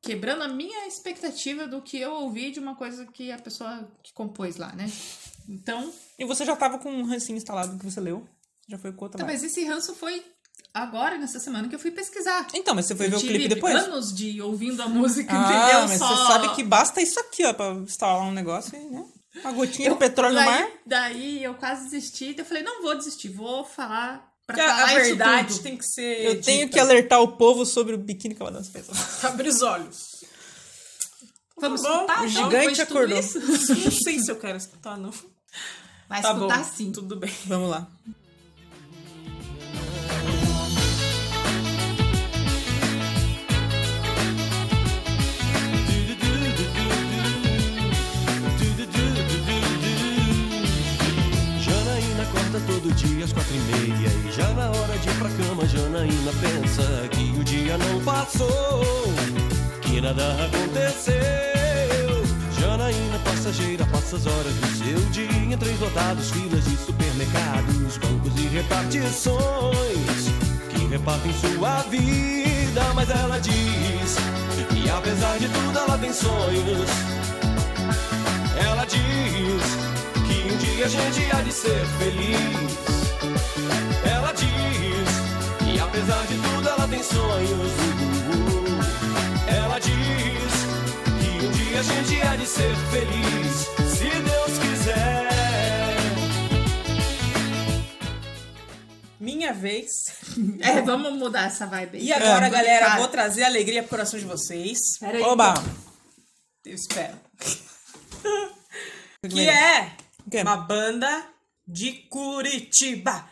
quebrando 0.02 0.42
a 0.42 0.48
minha 0.48 0.86
expectativa 0.86 1.66
do 1.66 1.82
que 1.82 1.98
eu 1.98 2.12
ouvi 2.12 2.50
de 2.50 2.60
uma 2.60 2.74
coisa 2.76 3.06
que 3.06 3.32
a 3.32 3.38
pessoa 3.38 3.88
que 4.02 4.12
compôs 4.12 4.56
lá, 4.56 4.72
né? 4.72 4.90
Então, 5.48 5.92
E 6.18 6.24
você 6.24 6.44
já 6.44 6.56
tava 6.56 6.78
com 6.78 6.90
um 6.90 7.04
rancinho 7.04 7.36
instalado 7.36 7.78
que 7.78 7.84
você 7.84 8.00
leu. 8.00 8.26
Já 8.68 8.78
foi 8.78 8.92
com 8.92 9.04
outra 9.04 9.18
tá, 9.18 9.24
mas 9.24 9.44
esse 9.44 9.64
ranço 9.64 9.94
foi 9.94 10.24
agora, 10.74 11.16
nessa 11.16 11.38
semana, 11.38 11.68
que 11.68 11.74
eu 11.74 11.78
fui 11.78 11.90
pesquisar. 11.92 12.46
Então, 12.52 12.74
mas 12.74 12.86
você 12.86 12.96
foi 12.96 13.06
Eu 13.06 13.10
ver 13.10 13.16
o 13.16 13.20
clipe 13.20 13.48
depois? 13.48 13.74
anos 13.74 14.12
de 14.14 14.42
ouvindo 14.42 14.82
a 14.82 14.88
música, 14.88 15.30
Ah, 15.34 15.68
entendeu? 15.68 15.88
mas 15.88 15.98
Só... 15.98 16.08
você 16.08 16.32
sabe 16.32 16.54
que 16.54 16.62
basta 16.64 17.00
isso 17.00 17.18
aqui, 17.20 17.44
ó, 17.44 17.52
pra 17.52 17.72
instalar 17.74 18.22
um 18.26 18.32
negócio 18.32 18.76
e, 18.76 18.84
né? 18.90 19.04
Uma 19.42 19.52
gotinha 19.52 19.90
de 19.90 19.96
petróleo 19.96 20.34
no 20.34 20.40
daí, 20.40 20.48
mar. 20.48 20.68
daí 20.86 21.44
eu 21.44 21.54
quase 21.54 21.84
desisti, 21.90 22.34
eu 22.36 22.44
falei, 22.44 22.62
não 22.62 22.82
vou 22.82 22.96
desistir, 22.96 23.28
vou 23.28 23.64
falar 23.64 24.32
pra 24.46 24.56
falar 24.56 24.82
a 24.84 24.94
verdade 24.94 25.60
tem 25.60 25.76
que 25.76 25.84
ser. 25.84 26.24
Eu 26.24 26.40
tenho 26.40 26.60
dita. 26.66 26.72
que 26.72 26.80
alertar 26.80 27.20
o 27.20 27.36
povo 27.36 27.64
sobre 27.66 27.94
o 27.94 27.98
biquíni 27.98 28.34
que 28.34 28.40
ela 28.42 28.50
dança 28.50 28.70
fez. 28.70 28.86
Abre 29.24 29.48
os 29.48 29.60
olhos. 29.62 30.16
Vamos 31.58 31.82
Bom, 31.82 31.88
escutar, 31.88 32.22
o 32.22 32.26
então, 32.26 32.44
gigante 32.50 32.82
acordou. 32.82 33.16
Não 33.22 33.90
sei 33.90 34.18
se 34.20 34.30
eu 34.30 34.36
quero 34.36 34.58
escutar, 34.58 34.96
não. 34.98 35.10
Vai 36.08 36.20
Tá 36.22 36.34
bom, 36.34 36.46
escutar 36.46 36.64
sim. 36.64 36.92
tudo 36.92 37.16
bem. 37.16 37.32
Vamos 37.46 37.70
lá. 37.70 37.88
Acorda 52.96 53.02
todo 53.02 53.04
dia 53.04 53.24
às 53.24 53.32
quatro 53.32 53.54
e 53.54 53.58
meia 53.58 54.08
E 54.08 54.32
já 54.32 54.48
na 54.54 54.68
hora 54.68 54.98
de 54.98 55.08
ir 55.08 55.14
pra 55.18 55.28
cama 55.28 55.66
Janaína 55.66 56.32
pensa 56.40 57.08
que 57.10 57.38
o 57.38 57.44
dia 57.44 57.76
não 57.78 58.00
passou 58.00 59.12
Que 59.82 60.00
nada 60.00 60.22
aconteceu. 60.44 61.14
Janaína 62.58 63.18
passageira 63.24 63.86
passa 63.86 64.16
as 64.16 64.26
horas 64.26 64.54
do 64.54 64.84
seu 64.84 64.98
dia 65.10 65.54
Em 65.54 65.56
três 65.56 65.78
lotados, 65.80 66.30
filas 66.30 66.64
de 66.64 66.76
supermercados 66.76 67.98
Bancos 67.98 68.32
e 68.38 68.46
repartições 68.48 70.30
Que 70.70 70.86
repartem 70.86 71.32
sua 71.34 71.82
vida. 71.82 72.82
Mas 72.94 73.10
ela 73.10 73.38
diz 73.38 74.16
que 74.70 74.90
apesar 74.90 75.38
de 75.38 75.48
tudo 75.48 75.78
ela 75.78 75.98
tem 75.98 76.12
sonhos. 76.12 76.90
Ela 78.58 78.84
diz 78.84 79.85
dia 80.76 80.84
a 80.84 80.88
gente 80.88 81.32
há 81.32 81.40
de 81.42 81.52
ser 81.52 81.86
feliz. 81.98 82.36
Ela 84.10 84.32
diz 84.32 85.08
que 85.64 85.80
apesar 85.80 86.26
de 86.26 86.34
tudo 86.36 86.68
ela 86.68 86.88
tem 86.88 87.02
sonhos. 87.02 87.72
Ela 89.48 89.78
diz 89.78 90.52
que 91.18 91.46
um 91.46 91.50
dia 91.50 91.80
a 91.80 91.82
gente 91.82 92.22
há 92.22 92.36
de 92.36 92.46
ser 92.46 92.74
feliz, 92.90 93.56
se 93.96 94.10
Deus 94.10 94.58
quiser. 94.58 95.26
Minha 99.20 99.52
vez. 99.52 99.90
É, 100.60 100.82
vamos 100.82 101.14
mudar 101.14 101.46
essa 101.46 101.66
vibe 101.66 101.96
aí. 101.96 102.04
E 102.04 102.12
agora, 102.12 102.46
É, 102.48 102.50
galera, 102.50 102.86
cara. 102.88 102.98
vou 102.98 103.08
trazer 103.08 103.42
alegria 103.42 103.80
pro 103.82 103.88
coração 103.88 104.18
de 104.18 104.26
vocês. 104.26 104.98
Pera 105.00 105.16
aí. 105.16 105.22
Oba! 105.24 105.54
Eu 106.62 106.74
espero. 106.74 107.14
Que 109.26 109.48
é 109.48 109.92
Que 110.30 110.38
é? 110.38 110.42
uma 110.42 110.56
banda 110.56 111.24
de 111.66 111.92
Curitiba. 112.08 113.28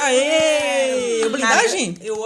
Aê! 0.00 1.28
Blindagem? 1.28 1.94
Cara, 1.94 2.06
eu... 2.06 2.24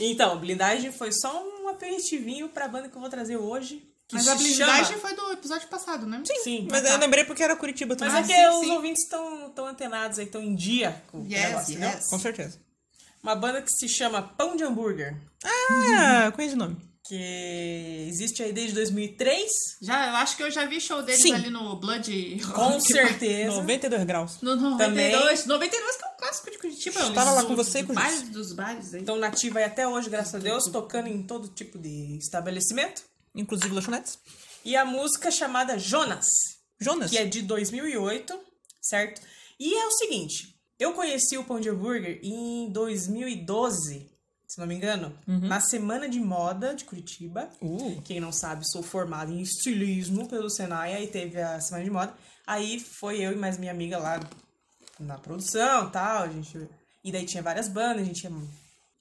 então, 0.00 0.38
blindagem 0.38 0.90
foi 0.90 1.12
só 1.12 1.44
um 1.44 1.68
aperitivinho 1.68 2.48
pra 2.48 2.68
banda 2.68 2.88
que 2.88 2.96
eu 2.96 3.00
vou 3.00 3.10
trazer 3.10 3.36
hoje. 3.36 3.82
Que 4.08 4.14
Mas 4.16 4.26
a 4.26 4.34
blindagem 4.34 4.84
chama... 4.86 4.98
foi 5.00 5.14
do 5.14 5.32
episódio 5.32 5.68
passado, 5.68 6.06
né? 6.06 6.22
Sim, 6.26 6.42
sim. 6.42 6.68
Mas 6.70 6.82
eu 6.84 6.96
lembrei 6.96 7.24
porque 7.24 7.42
era 7.42 7.54
Curitiba 7.54 7.94
também. 7.94 8.14
Mas 8.14 8.30
é 8.30 8.32
que 8.32 8.40
sim, 8.40 8.48
os 8.58 8.66
sim. 8.66 8.72
ouvintes 8.72 9.04
estão 9.04 9.50
tão 9.50 9.66
antenados 9.66 10.18
aí, 10.18 10.24
estão 10.24 10.42
em 10.42 10.54
dia 10.54 11.02
com 11.08 11.18
o 11.18 11.24
Yes, 11.24 11.42
negócio, 11.42 11.72
entendeu? 11.72 11.90
yes. 11.90 12.06
Com 12.08 12.18
certeza. 12.18 12.58
Uma 13.22 13.34
banda 13.34 13.60
que 13.60 13.70
se 13.70 13.86
chama 13.86 14.22
Pão 14.22 14.56
de 14.56 14.64
Hambúrguer, 14.64 15.14
Ah, 15.44 16.32
conheço 16.34 16.54
o 16.54 16.58
nome. 16.58 16.76
Que 17.08 18.06
existe 18.06 18.42
aí 18.42 18.52
desde 18.52 18.74
2003. 18.74 19.50
Já, 19.80 20.08
eu 20.08 20.16
acho 20.16 20.36
que 20.36 20.42
eu 20.42 20.50
já 20.50 20.66
vi 20.66 20.78
show 20.78 21.02
deles 21.02 21.22
Sim. 21.22 21.32
ali 21.32 21.48
no 21.48 21.76
Blood. 21.76 22.38
Com 22.54 22.78
certeza. 22.78 23.56
92 23.56 24.04
graus. 24.04 24.42
No 24.42 24.54
92. 24.54 25.46
92 25.46 25.96
que 25.96 26.04
é 26.04 26.08
um 26.08 26.16
clássico 26.18 26.50
de 26.50 26.58
Curitiba. 26.58 27.00
Eu 27.00 27.14
tava 27.14 27.32
lá 27.32 27.44
com 27.44 27.56
você 27.56 27.82
com 27.82 27.94
bares 27.94 28.20
Jus. 28.20 28.28
dos 28.28 28.52
bares 28.52 28.92
aí. 28.92 29.00
Então, 29.00 29.16
nativa 29.16 29.58
aí 29.58 29.64
até 29.64 29.88
hoje, 29.88 30.10
graças 30.10 30.34
a 30.34 30.38
Deus, 30.38 30.64
tocando 30.64 31.08
em 31.08 31.22
todo 31.22 31.48
tipo 31.48 31.78
de 31.78 32.18
estabelecimento. 32.18 33.02
Inclusive 33.34 33.74
lanchonetes. 33.74 34.18
E 34.64 34.76
a 34.76 34.84
música 34.84 35.30
chamada 35.30 35.78
Jonas, 35.78 36.26
Jonas. 36.78 37.10
que 37.10 37.16
é 37.16 37.24
de 37.24 37.40
2008, 37.40 38.38
certo? 38.82 39.22
E 39.58 39.74
é 39.74 39.86
o 39.86 39.92
seguinte, 39.92 40.54
eu 40.78 40.92
conheci 40.92 41.38
o 41.38 41.44
Pão 41.44 41.58
de 41.58 41.70
Hambúrguer 41.70 42.20
em 42.22 42.70
2012, 42.70 44.10
se 44.48 44.58
não 44.58 44.66
me 44.66 44.74
engano, 44.74 45.16
na 45.26 45.60
Semana 45.60 46.08
de 46.08 46.18
Moda 46.18 46.74
de 46.74 46.84
Curitiba. 46.84 47.50
Uh. 47.60 48.00
Quem 48.02 48.18
não 48.18 48.32
sabe, 48.32 48.68
sou 48.72 48.82
formada 48.82 49.30
em 49.30 49.42
estilismo 49.42 50.26
pelo 50.26 50.48
Senai, 50.48 50.94
aí 50.94 51.06
teve 51.06 51.40
a 51.40 51.60
Semana 51.60 51.84
de 51.84 51.90
Moda. 51.90 52.14
Aí 52.46 52.80
foi 52.80 53.20
eu 53.20 53.32
e 53.32 53.36
mais 53.36 53.58
minha 53.58 53.70
amiga 53.70 53.98
lá 53.98 54.18
na 54.98 55.18
produção 55.18 55.88
e 55.88 55.90
tal, 55.90 56.22
a 56.22 56.28
gente... 56.28 56.66
E 57.04 57.12
daí 57.12 57.26
tinha 57.26 57.42
várias 57.42 57.68
bandas, 57.68 58.02
a 58.02 58.04
gente 58.04 58.28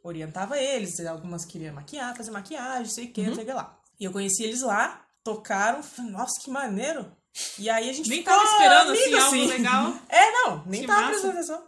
orientava 0.03 0.57
eles, 0.59 0.99
algumas 0.99 1.45
queriam 1.45 1.73
maquiar, 1.73 2.15
fazer 2.15 2.31
maquiagem, 2.31 2.91
sei 2.91 3.05
o 3.05 3.11
que, 3.13 3.33
sei 3.33 3.45
que 3.45 3.53
lá. 3.53 3.77
E 3.99 4.03
eu 4.03 4.11
conheci 4.11 4.43
eles 4.43 4.61
lá, 4.61 5.01
tocaram, 5.23 5.81
falei, 5.81 6.11
nossa, 6.11 6.39
que 6.43 6.51
maneiro. 6.51 7.09
E 7.57 7.69
aí 7.69 7.89
a 7.89 7.93
gente 7.93 8.09
Nem 8.09 8.19
ficou 8.19 8.33
tava 8.33 8.49
esperando, 8.49 8.91
assim, 8.91 9.03
amigo, 9.03 9.21
algo 9.21 9.45
legal. 9.45 9.93
É, 10.09 10.31
não, 10.31 10.65
nem 10.65 10.81
Que 10.81 10.87
tava 10.87 11.01
massa. 11.01 11.11
prestando 11.11 11.33
atenção. 11.33 11.63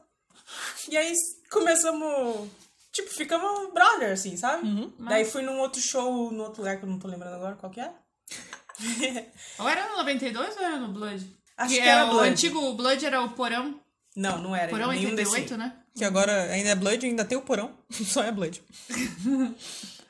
E 0.89 0.97
aí 0.97 1.13
começamos, 1.49 2.49
tipo, 2.91 3.09
ficamos 3.09 3.73
brother, 3.73 4.13
assim, 4.13 4.35
sabe? 4.37 4.67
Uhum. 4.67 4.93
Daí 4.99 5.25
fui 5.25 5.41
num 5.41 5.59
outro 5.59 5.81
show, 5.81 6.31
num 6.31 6.43
outro 6.43 6.61
lugar 6.61 6.77
que 6.77 6.85
eu 6.85 6.89
não 6.89 6.99
tô 6.99 7.07
lembrando 7.07 7.35
agora 7.35 7.55
qual 7.55 7.71
que 7.71 7.79
é. 7.79 7.91
Ou 9.59 9.67
era 9.67 9.89
no 9.89 9.97
92 9.97 10.55
ou 10.55 10.63
era 10.63 10.77
no 10.77 10.93
Blood? 10.93 11.35
Acho 11.57 11.69
que 11.73 11.81
que 11.81 11.85
é 11.85 11.89
era 11.89 12.05
o 12.05 12.11
Blood. 12.11 12.29
antigo 12.29 12.73
Blood 12.73 13.05
era 13.05 13.21
o 13.21 13.29
Porão. 13.31 13.79
Não, 14.15 14.37
não 14.41 14.55
era 14.55 14.69
Porão 14.69 14.89
nenhum 14.89 15.09
88, 15.09 15.41
desse. 15.41 15.57
né? 15.57 15.75
Que 15.95 16.05
agora 16.05 16.43
ainda 16.43 16.69
é 16.69 16.75
Blood, 16.75 17.05
ainda 17.05 17.25
tem 17.25 17.37
o 17.37 17.41
porão. 17.41 17.77
Só 17.91 18.23
é 18.23 18.31
Blood. 18.31 18.63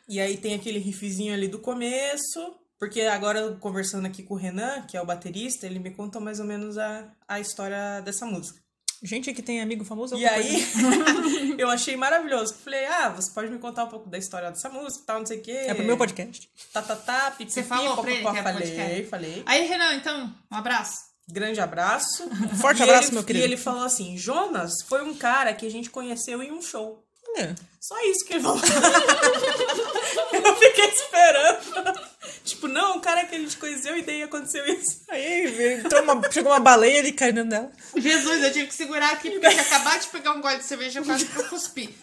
E 0.07 0.19
aí 0.19 0.37
tem 0.37 0.53
aquele 0.55 0.79
riffzinho 0.79 1.33
ali 1.33 1.47
do 1.47 1.59
começo. 1.59 2.55
Porque 2.79 3.01
agora, 3.01 3.57
conversando 3.59 4.05
aqui 4.05 4.23
com 4.23 4.35
o 4.35 4.37
Renan, 4.37 4.83
que 4.83 4.95
é 4.95 5.01
o 5.01 5.05
baterista, 5.05 5.65
ele 5.65 5.79
me 5.79 5.91
contou 5.91 6.21
mais 6.21 6.39
ou 6.39 6.45
menos 6.45 6.77
a, 6.77 7.11
a 7.27 7.39
história 7.39 8.01
dessa 8.01 8.25
música. 8.25 8.61
Gente 9.01 9.33
que 9.33 9.41
tem 9.41 9.61
amigo 9.61 9.85
famoso. 9.85 10.15
é 10.15 10.19
E 10.19 10.25
aí, 10.27 10.65
coisa. 10.65 11.55
eu 11.57 11.69
achei 11.69 11.95
maravilhoso. 11.95 12.53
Falei, 12.63 12.85
ah, 12.85 13.09
você 13.09 13.31
pode 13.31 13.49
me 13.49 13.57
contar 13.57 13.85
um 13.85 13.87
pouco 13.89 14.09
da 14.09 14.17
história 14.17 14.49
dessa 14.51 14.69
música 14.69 15.03
e 15.03 15.05
tal, 15.05 15.19
não 15.19 15.25
sei 15.25 15.37
o 15.37 15.41
quê. 15.41 15.51
É 15.51 15.73
pro 15.73 15.85
meu 15.85 15.97
podcast. 15.97 16.49
Tá, 16.73 16.81
tá, 16.81 16.95
tá, 16.95 17.31
pipi, 17.31 17.51
Você 17.51 17.63
falou 17.63 17.95
pra 17.97 18.11
ele 18.11 18.19
que 18.19 18.43
falei, 18.43 18.53
podcast? 18.53 19.03
falei. 19.05 19.43
Aí, 19.45 19.65
Renan, 19.67 19.93
então, 19.95 20.33
um 20.51 20.55
abraço. 20.55 20.97
Grande 21.31 21.61
abraço. 21.61 22.27
Forte 22.59 22.79
E 22.79 22.83
abraço, 22.83 23.07
ele- 23.09 23.13
meu 23.15 23.23
querido. 23.23 23.45
E 23.45 23.47
ele 23.47 23.57
falou 23.57 23.83
assim, 23.83 24.17
Jonas 24.17 24.71
foi 24.87 25.01
um 25.03 25.13
cara 25.13 25.53
que 25.53 25.65
a 25.65 25.71
gente 25.71 25.89
conheceu 25.89 26.43
em 26.43 26.51
um 26.51 26.61
show. 26.61 27.01
É. 27.37 27.53
Só 27.79 27.95
isso 28.05 28.25
que 28.25 28.33
ele 28.33 28.43
falou. 28.43 28.59
eu 30.33 30.55
fiquei 30.55 30.85
esperando. 30.85 31.99
Tipo, 32.43 32.67
não, 32.67 32.97
o 32.97 33.01
cara 33.01 33.25
que 33.25 33.35
a 33.35 33.39
gente 33.39 33.57
conheceu 33.57 33.97
e 33.97 34.01
daí 34.01 34.23
aconteceu 34.23 34.65
isso. 34.65 35.01
Aí 35.09 35.79
entrou 35.79 36.03
uma, 36.03 36.31
chegou 36.31 36.51
uma 36.51 36.59
baleia 36.59 36.99
ali 36.99 37.11
caindo 37.11 37.45
dela. 37.45 37.71
Jesus, 37.95 38.43
eu 38.43 38.51
tive 38.53 38.67
que 38.67 38.73
segurar 38.75 39.11
aqui 39.13 39.29
porque 39.31 39.45
eu 39.45 39.51
tinha 39.51 39.61
acabado 39.63 40.01
de 40.01 40.07
pegar 40.07 40.33
um 40.33 40.41
gole 40.41 40.57
de 40.57 40.63
cerveja 40.63 41.01
quase 41.01 41.25
que 41.25 41.37
eu 41.37 41.49
cuspi. 41.49 41.95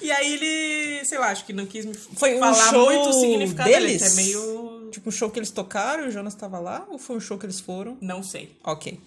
E 0.00 0.10
aí 0.10 0.32
ele, 0.34 1.04
sei 1.04 1.16
lá, 1.18 1.28
acho 1.28 1.44
que 1.44 1.52
não 1.52 1.64
quis 1.64 1.84
me 1.84 1.94
Foi 1.94 2.34
um 2.34 2.40
falar 2.40 2.70
show 2.70 2.86
muito 2.86 3.08
o 3.08 3.12
significado 3.20 3.70
dele, 3.70 3.86
deles? 3.86 4.02
é 4.02 4.14
meio... 4.16 4.90
Tipo, 4.90 5.08
um 5.08 5.12
show 5.12 5.30
que 5.30 5.38
eles 5.38 5.50
tocaram 5.50 6.04
e 6.04 6.08
o 6.08 6.10
Jonas 6.10 6.34
tava 6.34 6.58
lá? 6.58 6.84
Ou 6.88 6.98
foi 6.98 7.16
um 7.16 7.20
show 7.20 7.38
que 7.38 7.46
eles 7.46 7.60
foram? 7.60 7.96
Não 8.00 8.22
sei. 8.22 8.54
Ok. 8.64 9.00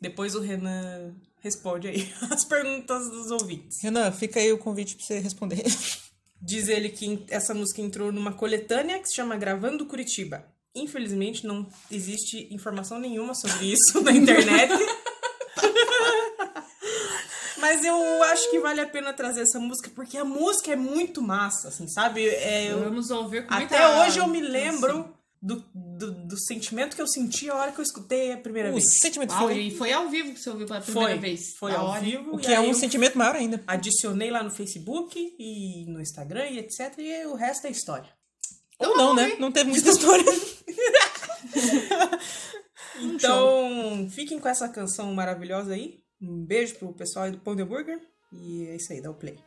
Depois 0.00 0.34
o 0.34 0.40
Renan 0.40 1.14
responde 1.40 1.86
aí 1.88 2.12
as 2.28 2.44
perguntas 2.44 3.08
dos 3.08 3.30
ouvintes. 3.30 3.80
Renan, 3.80 4.10
fica 4.10 4.40
aí 4.40 4.52
o 4.52 4.58
convite 4.58 4.96
pra 4.96 5.06
você 5.06 5.18
responder. 5.20 5.64
Diz 6.40 6.68
ele 6.68 6.90
que 6.90 7.24
essa 7.30 7.54
música 7.54 7.80
entrou 7.80 8.12
numa 8.12 8.32
coletânea 8.32 8.98
que 8.98 9.08
se 9.08 9.16
chama 9.16 9.36
Gravando 9.36 9.86
Curitiba. 9.86 10.44
Infelizmente, 10.74 11.46
não 11.46 11.66
existe 11.90 12.48
informação 12.52 12.98
nenhuma 12.98 13.34
sobre 13.34 13.72
isso 13.72 14.00
na 14.02 14.12
internet. 14.12 14.72
Mas 17.58 17.84
eu 17.84 18.22
acho 18.24 18.50
que 18.50 18.60
vale 18.60 18.80
a 18.80 18.86
pena 18.86 19.12
trazer 19.12 19.40
essa 19.40 19.58
música, 19.58 19.90
porque 19.94 20.16
a 20.18 20.24
música 20.24 20.72
é 20.72 20.76
muito 20.76 21.22
massa, 21.22 21.68
assim, 21.68 21.88
sabe? 21.88 22.26
É, 22.28 22.70
eu- 22.70 22.84
Vamos 22.84 23.10
ouvir 23.10 23.46
com 23.46 23.54
até 23.54 23.60
muita 23.60 24.00
hoje 24.02 24.18
eu 24.18 24.26
me 24.28 24.40
lembro 24.40 25.08
do, 25.46 25.64
do, 25.74 26.26
do 26.26 26.38
sentimento 26.38 26.96
que 26.96 27.00
eu 27.02 27.06
senti 27.06 27.48
a 27.48 27.54
hora 27.54 27.70
que 27.72 27.78
eu 27.78 27.84
escutei 27.84 28.32
a 28.32 28.36
primeira 28.36 28.70
O 28.70 28.72
vez. 28.72 28.98
sentimento 28.98 29.30
Uau, 29.30 29.42
foi. 29.46 29.58
e 29.60 29.70
foi 29.70 29.92
ao 29.92 30.08
vivo 30.08 30.32
que 30.32 30.40
você 30.40 30.50
ouviu 30.50 30.66
pela 30.66 30.80
primeira 30.80 31.10
Foi, 31.10 31.18
vez. 31.18 31.54
foi 31.56 31.72
ao 31.72 31.86
hora. 31.86 32.00
vivo. 32.00 32.34
O 32.34 32.38
que 32.38 32.52
é 32.52 32.58
um 32.60 32.74
sentimento 32.74 33.16
maior 33.16 33.36
ainda. 33.36 33.62
Adicionei 33.66 34.30
lá 34.30 34.42
no 34.42 34.50
Facebook 34.50 35.16
e 35.38 35.86
no 35.86 36.00
Instagram 36.00 36.46
e 36.48 36.58
etc. 36.58 36.94
E 36.98 37.26
o 37.26 37.34
resto 37.34 37.66
é 37.66 37.70
história. 37.70 38.08
Ou 38.78 38.96
não, 38.96 39.14
né? 39.14 39.36
Não 39.38 39.52
teve 39.52 39.70
muita 39.70 39.88
história. 39.90 40.24
Então, 42.98 44.08
fiquem 44.10 44.38
com 44.38 44.48
essa 44.48 44.68
canção 44.70 45.12
maravilhosa 45.14 45.74
aí. 45.74 45.98
Um 46.20 46.44
beijo 46.44 46.76
pro 46.76 46.94
pessoal 46.94 47.26
aí 47.26 47.30
do 47.30 47.38
Pão 47.38 47.54
de 47.54 47.62
Hambúrguer. 47.62 48.00
E 48.32 48.66
é 48.68 48.76
isso 48.76 48.90
aí, 48.92 49.02
dá 49.02 49.10
o 49.10 49.14
play. 49.14 49.38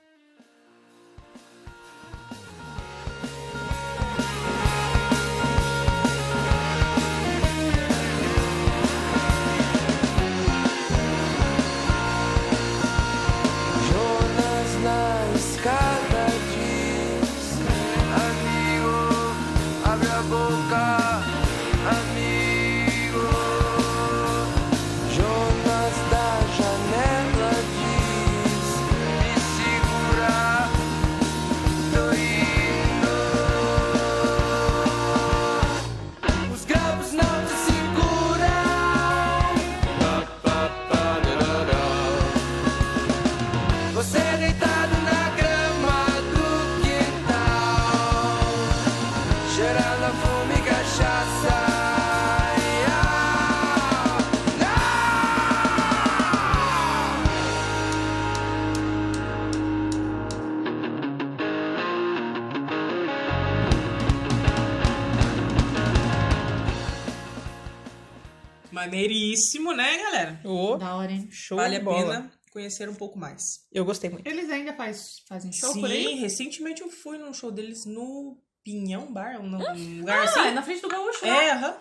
Maneiríssimo, 68.90 69.74
né, 69.74 69.98
galera? 69.98 70.42
Ô, 70.44 70.78
Da 70.78 70.96
hora, 70.96 71.12
hein? 71.12 71.28
show 71.32 71.58
vale 71.58 71.76
de 71.76 71.82
a 71.82 71.84
bola. 71.84 71.98
pena 72.16 72.32
conhecer 72.52 72.90
um 72.90 72.96
pouco 72.96 73.18
mais. 73.18 73.66
Eu 73.72 73.86
gostei 73.86 74.10
muito. 74.10 74.28
Eles 74.28 74.50
ainda 74.50 74.74
faz, 74.74 75.18
fazem 75.28 75.52
show 75.52 75.72
Sim, 75.74 75.82
por 75.82 75.90
aí? 75.92 76.16
recentemente 76.16 76.82
eu 76.82 76.90
fui 76.90 77.18
num 77.18 77.34
show 77.34 77.52
deles 77.52 77.86
no 77.86 78.38
Pinhão 78.64 79.12
Bar, 79.14 79.40
um, 79.40 79.46
um 79.56 80.00
lugar 80.00 80.20
Ah, 80.20 80.24
assim. 80.24 80.40
é 80.40 80.52
na 80.52 80.62
frente 80.64 80.82
do 80.82 80.88
Gaúcho, 80.90 81.24
né? 81.26 81.30
É, 81.48 81.52
aham. 81.52 81.78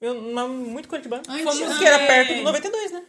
Eu, 0.00 0.32
mas 0.32 0.50
muito 0.50 0.88
Curitibano. 0.88 1.22
Antes- 1.28 1.44
Fomos 1.44 1.76
ah, 1.76 1.78
que 1.78 1.84
era 1.86 2.02
é. 2.02 2.06
perto 2.06 2.34
do 2.34 2.42
92, 2.42 2.92
né? 2.92 3.02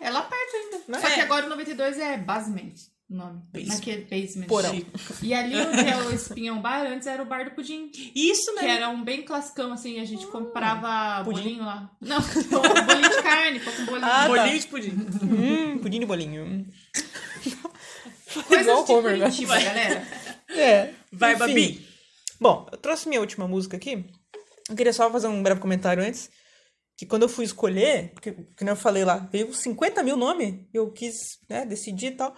É 0.00 0.10
lá 0.10 0.22
perto 0.22 0.56
ainda. 0.56 0.80
Né? 0.88 1.00
Só 1.00 1.06
que 1.08 1.20
É. 1.20 1.22
agora 1.22 1.46
o 1.46 1.48
92 1.48 1.98
é 1.98 2.18
Basement, 2.18 2.74
o 3.08 3.14
nome. 3.14 3.42
Basement. 3.52 3.74
Naquele 3.74 4.04
basement. 4.04 4.46
Porão. 4.46 4.82
E 5.22 5.34
ali 5.34 5.56
onde 5.56 5.80
é 5.88 5.96
o 5.96 6.10
Espinhão 6.14 6.60
Bar, 6.60 6.86
antes 6.86 7.06
era 7.06 7.22
o 7.22 7.26
Bar 7.26 7.44
do 7.44 7.50
Pudim. 7.52 7.90
Isso 8.14 8.46
Que 8.54 8.62
mesmo. 8.62 8.68
era 8.68 8.88
um 8.88 9.04
bem 9.04 9.22
classicão, 9.22 9.72
assim, 9.72 10.00
a 10.00 10.04
gente 10.04 10.26
comprava 10.26 11.22
pudim. 11.24 11.42
bolinho 11.42 11.64
lá. 11.64 11.90
Não, 12.00 12.20
bolinho 12.20 13.10
de 13.10 13.22
carne, 13.22 13.60
pouco 13.60 13.82
bolinho. 13.84 14.04
Ah, 14.06 14.22
tá. 14.22 14.28
Bolinho 14.28 14.58
de 14.58 14.66
pudim. 14.66 14.90
Hum, 15.22 15.78
pudim 15.78 16.00
de 16.00 16.06
bolinho. 16.06 16.66
Coisas 18.48 18.66
igual 18.66 18.84
de 18.84 18.92
Homer, 18.92 19.12
né? 19.18 19.24
Curitiba, 19.26 19.60
galera. 19.60 20.06
É. 20.48 20.94
Vai, 21.12 21.34
enfim. 21.34 21.38
Babi. 21.40 21.88
Bom, 22.40 22.66
eu 22.72 22.78
trouxe 22.78 23.08
minha 23.08 23.20
última 23.20 23.46
música 23.46 23.76
aqui. 23.76 24.04
Eu 24.68 24.74
queria 24.76 24.92
só 24.92 25.10
fazer 25.10 25.28
um 25.28 25.42
breve 25.42 25.60
comentário 25.60 26.02
antes. 26.02 26.30
Que 26.96 27.06
quando 27.06 27.22
eu 27.22 27.28
fui 27.28 27.44
escolher, 27.44 28.12
porque, 28.12 28.32
que 28.32 28.64
nem 28.64 28.70
eu 28.70 28.76
falei 28.76 29.04
lá, 29.04 29.16
veio 29.16 29.52
50 29.52 30.02
mil 30.02 30.16
nomes, 30.16 30.54
eu 30.72 30.92
quis 30.92 31.38
né, 31.48 31.66
decidir 31.66 32.06
e 32.06 32.10
tal. 32.12 32.34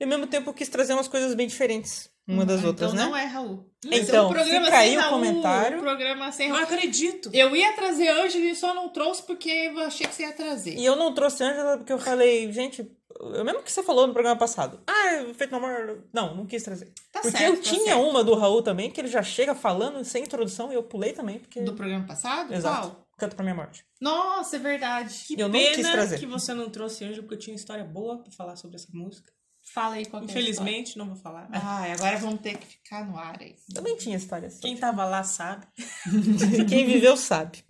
E 0.00 0.04
ao 0.04 0.10
mesmo 0.10 0.26
tempo 0.26 0.50
eu 0.50 0.54
quis 0.54 0.68
trazer 0.68 0.92
umas 0.94 1.08
coisas 1.08 1.34
bem 1.34 1.46
diferentes 1.46 2.10
uma 2.28 2.44
das 2.44 2.58
então 2.58 2.68
outras, 2.68 2.92
né? 2.92 3.04
não 3.04 3.16
é 3.16 3.24
Raul. 3.24 3.64
Então, 3.86 4.28
programa 4.28 4.66
fica 4.66 4.78
aí 4.78 4.88
sem 4.90 4.98
o 4.98 5.00
Raul, 5.00 5.12
comentário. 5.14 5.78
Programa 5.80 6.30
sem 6.30 6.48
Não 6.48 6.56
Raul. 6.56 6.68
acredito. 6.68 7.30
Eu 7.32 7.56
ia 7.56 7.72
trazer 7.72 8.08
Ângela 8.08 8.44
e 8.44 8.54
só 8.54 8.74
não 8.74 8.90
trouxe 8.90 9.22
porque 9.22 9.48
eu 9.48 9.78
achei 9.80 10.06
que 10.06 10.14
você 10.14 10.24
ia 10.24 10.32
trazer. 10.32 10.76
E 10.76 10.84
eu 10.84 10.94
não 10.94 11.14
trouxe 11.14 11.42
Angela 11.42 11.78
porque 11.78 11.92
eu 11.92 11.98
falei, 11.98 12.52
gente, 12.52 12.86
eu 13.18 13.44
mesmo 13.44 13.62
que 13.62 13.72
você 13.72 13.82
falou 13.82 14.06
no 14.06 14.12
programa 14.12 14.38
passado. 14.38 14.78
Ah, 14.86 15.24
feito 15.34 15.50
no 15.52 15.56
amor. 15.56 16.04
Não, 16.12 16.34
não 16.36 16.44
quis 16.44 16.62
trazer. 16.62 16.92
Tá 17.10 17.20
porque 17.22 17.38
certo, 17.38 17.50
eu 17.54 17.56
tá 17.56 17.62
tinha 17.62 17.94
certo. 17.94 18.02
uma 18.02 18.22
do 18.22 18.34
Raul 18.34 18.62
também, 18.62 18.90
que 18.90 19.00
ele 19.00 19.08
já 19.08 19.22
chega 19.22 19.54
falando 19.54 20.04
sem 20.04 20.24
introdução 20.24 20.70
e 20.70 20.74
eu 20.74 20.82
pulei 20.82 21.14
também, 21.14 21.38
porque. 21.38 21.62
Do 21.62 21.72
programa 21.72 22.06
passado? 22.06 22.52
Exato. 22.52 22.88
Qual? 22.90 23.08
Canto 23.16 23.34
pra 23.34 23.42
minha 23.42 23.54
morte. 23.54 23.84
Nossa, 24.00 24.56
é 24.56 24.58
verdade. 24.58 25.24
Que 25.26 25.34
Eu 25.40 25.48
não 25.48 25.58
pena 25.58 25.74
quis 25.74 25.90
trazer. 25.90 26.18
que 26.18 26.26
você 26.26 26.52
não 26.54 26.68
trouxe 26.68 27.04
Anjo, 27.04 27.22
porque 27.22 27.34
eu 27.34 27.38
tinha 27.38 27.56
história 27.56 27.82
boa 27.84 28.18
pra 28.22 28.30
falar 28.32 28.54
sobre 28.54 28.76
essa 28.76 28.88
música. 28.92 29.32
Fala 29.72 29.96
aí 29.96 30.06
qual 30.06 30.22
é 30.22 30.24
Infelizmente, 30.24 30.96
não 30.96 31.06
vou 31.06 31.16
falar. 31.16 31.48
Ai, 31.52 31.92
agora 31.92 32.18
vamos 32.18 32.40
ter 32.40 32.56
que 32.56 32.66
ficar 32.66 33.06
no 33.06 33.18
ar 33.18 33.38
aí. 33.40 33.54
Também 33.74 33.96
tinha 33.96 34.16
história 34.16 34.48
assim. 34.48 34.60
Quem 34.60 34.76
tava 34.76 35.04
lá 35.04 35.22
sabe. 35.22 35.66
Quem 36.68 36.86
viveu 36.86 37.16
sabe. 37.16 37.64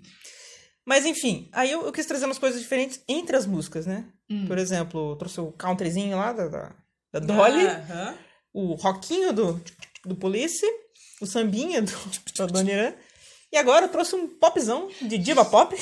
Mas 0.84 1.04
enfim, 1.04 1.48
aí 1.52 1.70
eu, 1.70 1.84
eu 1.84 1.92
quis 1.92 2.06
trazer 2.06 2.24
umas 2.24 2.38
coisas 2.38 2.60
diferentes 2.60 3.02
entre 3.06 3.36
as 3.36 3.44
músicas, 3.44 3.84
né? 3.84 4.06
Hum. 4.30 4.46
Por 4.46 4.56
exemplo, 4.56 5.12
eu 5.12 5.16
trouxe 5.16 5.40
o 5.40 5.52
countryzinho 5.52 6.16
lá 6.16 6.32
da, 6.32 6.48
da, 6.48 6.72
da 7.12 7.20
Dolly, 7.20 7.66
Aham. 7.66 8.18
o 8.54 8.74
rockinho 8.74 9.32
do, 9.32 9.62
do 10.04 10.16
Police, 10.16 10.64
o 11.20 11.26
sambinha 11.26 11.82
do, 11.82 11.92
da 12.38 12.46
Dona 12.46 12.70
Irã. 12.70 12.94
E 13.52 13.56
agora 13.56 13.86
eu 13.86 13.90
trouxe 13.90 14.14
um 14.14 14.28
popzão 14.28 14.88
de 15.00 15.18
diva 15.18 15.44
pop. 15.44 15.74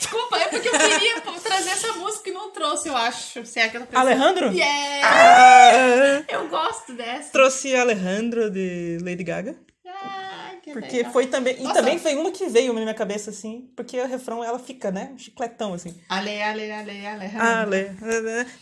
Desculpa, 0.00 0.38
é 0.38 0.48
porque 0.48 0.66
eu 0.68 0.72
queria 0.72 1.20
trazer 1.20 1.70
essa 1.70 1.92
música 1.92 2.30
e 2.30 2.32
não 2.32 2.50
trouxe, 2.50 2.88
eu 2.88 2.96
acho. 2.96 3.44
Se 3.44 3.60
é 3.60 3.68
tô 3.68 3.80
pensando. 3.80 3.96
Alejandro? 3.98 4.52
Yeah! 4.52 5.00
Ah, 5.04 6.24
Eu 6.26 6.48
gosto 6.48 6.94
dessa. 6.94 7.30
trouxe 7.30 7.76
Alejandro 7.76 8.50
de 8.50 8.96
Lady 9.02 9.22
Gaga. 9.22 9.56
Ai, 9.86 10.56
que 10.62 10.72
Porque 10.72 10.96
legal. 10.98 11.12
foi 11.12 11.26
também. 11.26 11.56
E 11.58 11.62
Nossa. 11.62 11.74
também 11.74 11.98
foi 11.98 12.14
uma 12.14 12.30
que 12.30 12.46
veio 12.46 12.72
na 12.72 12.80
minha 12.80 12.94
cabeça, 12.94 13.28
assim. 13.30 13.70
Porque 13.76 14.00
o 14.00 14.06
refrão 14.06 14.42
ela 14.42 14.58
fica, 14.58 14.90
né? 14.90 15.10
Um 15.12 15.18
chicletão, 15.18 15.74
assim. 15.74 15.94
Ale, 16.08 16.40
ale, 16.42 16.70
ale, 16.72 17.06
ale. 17.06 17.30
Ale. 17.36 17.96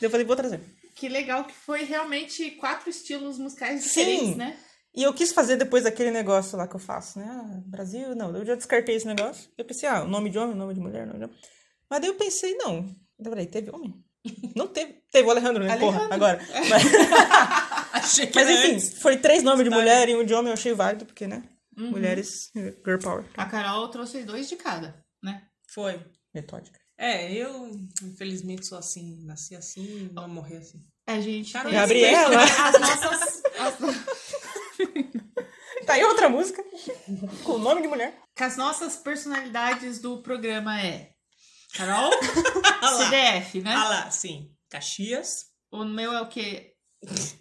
Eu 0.03 0.11
falei, 0.11 0.27
vou 0.27 0.35
trazer. 0.35 0.61
Que 0.97 1.09
legal 1.09 1.45
que 1.45 1.55
foi 1.55 1.85
realmente 1.85 2.51
quatro 2.53 2.91
estilos 2.91 3.39
musicais 3.39 3.85
Sim. 3.85 3.89
diferentes, 4.05 4.37
né? 4.37 4.57
E 4.95 5.03
eu 5.03 5.13
quis 5.15 5.33
fazer 5.33 5.57
depois 5.57 5.87
aquele 5.87 6.11
negócio 6.11 6.57
lá 6.59 6.67
que 6.67 6.75
eu 6.75 6.81
faço, 6.81 7.19
né? 7.19 7.27
Ah, 7.31 7.61
Brasil, 7.67 8.15
não. 8.15 8.35
Eu 8.37 8.45
já 8.45 8.55
descartei 8.55 8.97
esse 8.97 9.07
negócio. 9.07 9.49
Eu 9.57 9.65
pensei, 9.65 9.89
ah, 9.89 10.05
nome 10.05 10.31
de 10.31 10.39
homem, 10.39 10.57
nome 10.57 10.75
de 10.75 10.81
mulher, 10.81 11.07
nome 11.07 11.19
de 11.19 11.25
homem. 11.27 11.37
Mas 11.91 12.01
daí 12.01 12.11
eu 12.11 12.15
pensei, 12.17 12.55
não. 12.57 12.87
Eu 13.19 13.31
falei, 13.31 13.47
teve 13.47 13.71
homem? 13.71 13.95
Não 14.57 14.67
teve. 14.67 15.01
Teve 15.13 15.27
o 15.29 15.31
Alejandro, 15.31 15.65
né? 15.65 15.77
Porra, 15.79 15.99
Alejandro. 16.05 16.15
agora. 16.15 16.41
Mas, 16.69 16.83
Achei 17.93 18.27
que 18.27 18.35
mas 18.35 18.49
enfim, 18.51 18.73
antes. 18.75 18.99
foi 19.01 19.17
três 19.17 19.43
nomes 19.43 19.65
de 19.65 19.71
mulher 19.71 20.09
e 20.09 20.17
um 20.17 20.25
de 20.25 20.35
homem 20.35 20.49
eu 20.49 20.55
achei 20.55 20.73
válido, 20.73 21.07
porque, 21.07 21.27
né? 21.27 21.43
Uhum. 21.77 21.91
Mulheres, 21.91 22.51
girl 22.55 22.99
power. 23.03 23.25
A 23.37 23.47
Carol 23.47 23.89
trouxe 23.89 24.25
dois 24.25 24.49
de 24.49 24.57
cada, 24.57 25.01
né? 25.23 25.43
Foi. 25.73 26.01
Metódica. 26.35 26.79
É, 26.99 27.33
eu, 27.33 27.71
infelizmente, 28.03 28.67
sou 28.67 28.77
assim. 28.79 29.23
Nasci 29.25 29.55
assim, 29.55 30.11
vou 30.13 30.27
morrer 30.29 30.57
assim. 30.59 30.83
A 31.07 31.21
gente 31.21 31.53
Carol, 31.53 31.71
tem 31.71 31.79
Gabriela. 31.81 32.43
as 32.43 32.81
nossas. 32.81 33.43
as- 33.59 34.18
Tá 35.89 35.95
aí 35.95 36.05
outra 36.05 36.29
música. 36.29 36.63
Com 37.45 37.53
o 37.53 37.59
nome 37.59 37.81
de 37.81 37.89
mulher. 37.89 38.15
que 38.37 38.45
as 38.45 38.59
nossas 38.59 38.97
personalidades 38.97 39.99
do 39.99 40.21
programa 40.23 40.79
é 40.83 41.13
Carol. 41.73 42.11
CDF, 42.99 43.63
né? 43.63 43.73
Ah 43.75 43.89
lá, 43.89 44.11
sim. 44.11 44.51
Caxias, 44.69 45.47
O 45.73 45.87
meu 45.87 46.13
é 46.13 46.21
o 46.21 46.29
quê? 46.29 46.75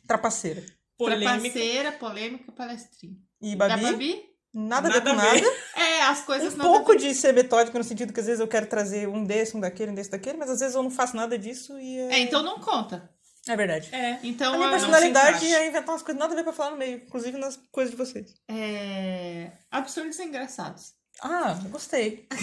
Trapaceira. 0.07 0.63
polêmica. 0.97 1.41
Trapaceira, 1.41 1.91
polêmica, 1.91 2.51
palestrinha. 2.53 3.17
E 3.41 3.53
Da 3.53 3.67
Babi, 3.67 3.83
Babi? 3.83 4.23
nada 4.53 4.87
a 4.87 4.91
Nada 4.91 5.01
ver 5.01 5.09
com 5.09 5.15
nada. 5.17 5.57
É, 5.75 6.01
as 6.03 6.21
coisas 6.23 6.53
Um 6.53 6.57
nada 6.57 6.69
pouco 6.69 6.95
de 6.95 7.13
ser 7.13 7.33
metódica 7.33 7.77
no 7.77 7.83
sentido 7.83 8.13
que 8.13 8.19
às 8.21 8.27
vezes 8.27 8.39
eu 8.39 8.47
quero 8.47 8.67
trazer 8.67 9.09
um 9.09 9.25
desse, 9.25 9.57
um 9.57 9.59
daquele, 9.59 9.91
um 9.91 9.93
desse, 9.93 10.11
daquele, 10.11 10.37
mas 10.37 10.49
às 10.49 10.61
vezes 10.61 10.73
eu 10.73 10.81
não 10.81 10.89
faço 10.89 11.17
nada 11.17 11.37
disso 11.37 11.77
e 11.77 11.99
é... 11.99 12.13
É, 12.13 12.19
então 12.19 12.41
não 12.41 12.61
conta. 12.61 13.13
É 13.47 13.55
verdade. 13.55 13.89
É. 13.93 14.19
Então, 14.23 14.53
a 14.53 14.57
minha 14.57 14.69
personalidade 14.69 15.45
é 15.45 15.67
inventar 15.67 15.89
umas 15.89 16.01
coisas 16.01 16.19
nada 16.19 16.33
a 16.33 16.35
ver 16.35 16.43
pra 16.43 16.53
falar 16.53 16.71
no 16.71 16.77
meio, 16.77 16.97
inclusive 16.97 17.37
nas 17.37 17.59
coisas 17.71 17.91
de 17.91 17.97
vocês. 17.97 18.33
é... 18.49 19.51
absurdos 19.71 20.19
e 20.19 20.23
engraçados. 20.23 20.93
Ah, 21.21 21.59
eu 21.63 21.69
gostei. 21.69 22.27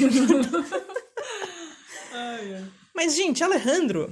Ai. 2.12 2.64
Mas, 2.94 3.14
gente, 3.14 3.42
Alejandro, 3.42 4.10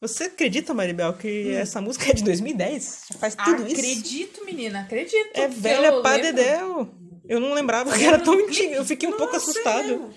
você 0.00 0.24
acredita, 0.24 0.74
Maribel, 0.74 1.12
que 1.14 1.52
essa 1.52 1.80
música 1.80 2.10
é 2.10 2.14
de 2.14 2.24
2010? 2.24 3.06
Já 3.12 3.18
faz 3.18 3.34
tudo 3.34 3.66
isso? 3.66 3.76
acredito, 3.76 4.44
menina, 4.44 4.80
acredito. 4.80 5.30
É 5.34 5.48
velha 5.48 5.88
eu 5.88 6.02
pra 6.02 6.18
dedéu. 6.18 6.92
Eu 7.28 7.40
não 7.40 7.54
lembrava 7.54 7.96
que 7.96 8.04
era 8.04 8.18
tão 8.18 8.34
antiga. 8.34 8.74
Eu 8.74 8.84
fiquei 8.84 9.08
um 9.08 9.12
pouco 9.12 9.32
Nossa, 9.32 9.50
assustado. 9.50 9.80
é 9.80 9.88
mesmo? 9.88 10.10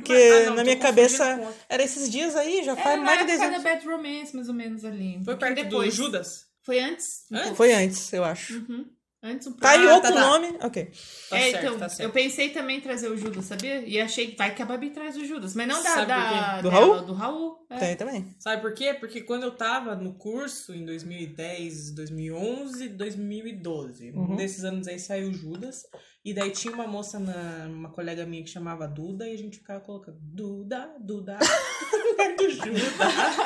Porque 0.00 0.12
Mas- 0.12 0.32
ah, 0.42 0.46
não, 0.50 0.56
na 0.56 0.64
minha 0.64 0.78
cabeça 0.78 1.54
era 1.68 1.82
esses 1.82 2.10
dias 2.10 2.34
aí, 2.36 2.62
já 2.64 2.72
É, 2.72 2.76
faz 2.76 3.00
mais 3.00 3.20
de 3.20 3.26
10 3.26 3.40
época 3.40 3.54
anos. 3.56 3.62
Bad 3.64 3.86
Romance, 3.86 4.34
mais 4.36 4.48
ou 4.48 4.54
menos 4.54 4.84
ali. 4.84 5.20
Foi 5.24 5.36
perto 5.36 5.54
depois. 5.62 5.90
do 5.96 6.04
Judas? 6.04 6.46
Foi 6.62 6.78
antes? 6.80 7.24
Antes? 7.30 7.56
Foi 7.56 7.72
antes, 7.72 8.12
eu 8.12 8.24
acho. 8.24 8.54
Uhum. 8.54 8.86
Antes 9.26 9.46
um 9.46 9.52
pouco. 9.52 9.62
Tá 9.62 9.70
aí 9.70 9.86
Ah, 9.88 9.94
outro 9.94 10.12
tá, 10.12 10.20
tá. 10.20 10.26
nome. 10.26 10.58
Ok. 10.62 10.84
Tá 11.30 11.38
é, 11.38 11.50
certo, 11.50 11.64
então, 11.64 11.78
tá 11.78 11.88
certo. 11.88 12.00
eu 12.08 12.12
pensei 12.12 12.50
também 12.50 12.76
em 12.76 12.80
trazer 12.82 13.08
o 13.08 13.16
Judas, 13.16 13.46
sabia? 13.46 13.80
E 13.80 13.98
achei 13.98 14.26
que 14.26 14.36
vai 14.36 14.54
que 14.54 14.60
a 14.62 14.66
Babi 14.66 14.90
traz 14.90 15.16
o 15.16 15.24
Judas. 15.24 15.54
Mas 15.54 15.66
não 15.66 15.82
da, 15.82 15.88
Sabe 15.90 16.06
da? 16.08 16.56
Do 16.60 16.70
dela, 16.70 16.72
Raul? 16.84 17.02
do 17.06 17.12
Raul. 17.14 17.66
é. 17.70 17.78
Tem 17.78 17.96
também. 17.96 18.26
Sabe 18.38 18.60
por 18.60 18.74
quê? 18.74 18.92
Porque 18.92 19.22
quando 19.22 19.44
eu 19.44 19.52
tava 19.52 19.94
no 19.96 20.12
curso, 20.14 20.74
em 20.74 20.84
2010, 20.84 21.92
2011, 21.92 22.88
2012, 22.88 24.10
Uhum. 24.10 24.32
um 24.32 24.36
desses 24.36 24.64
anos 24.64 24.86
aí 24.88 24.98
saiu 24.98 25.32
Judas. 25.32 25.84
E 26.24 26.32
daí 26.32 26.50
tinha 26.52 26.72
uma 26.72 26.86
moça, 26.86 27.18
na, 27.18 27.66
uma 27.68 27.90
colega 27.90 28.24
minha 28.24 28.42
que 28.42 28.48
chamava 28.48 28.88
Duda, 28.88 29.28
e 29.28 29.34
a 29.34 29.36
gente 29.36 29.58
ficava 29.58 29.80
colocando 29.80 30.16
Duda, 30.22 30.90
Duda, 30.98 31.36
do 32.38 32.50
Judas. 32.50 32.96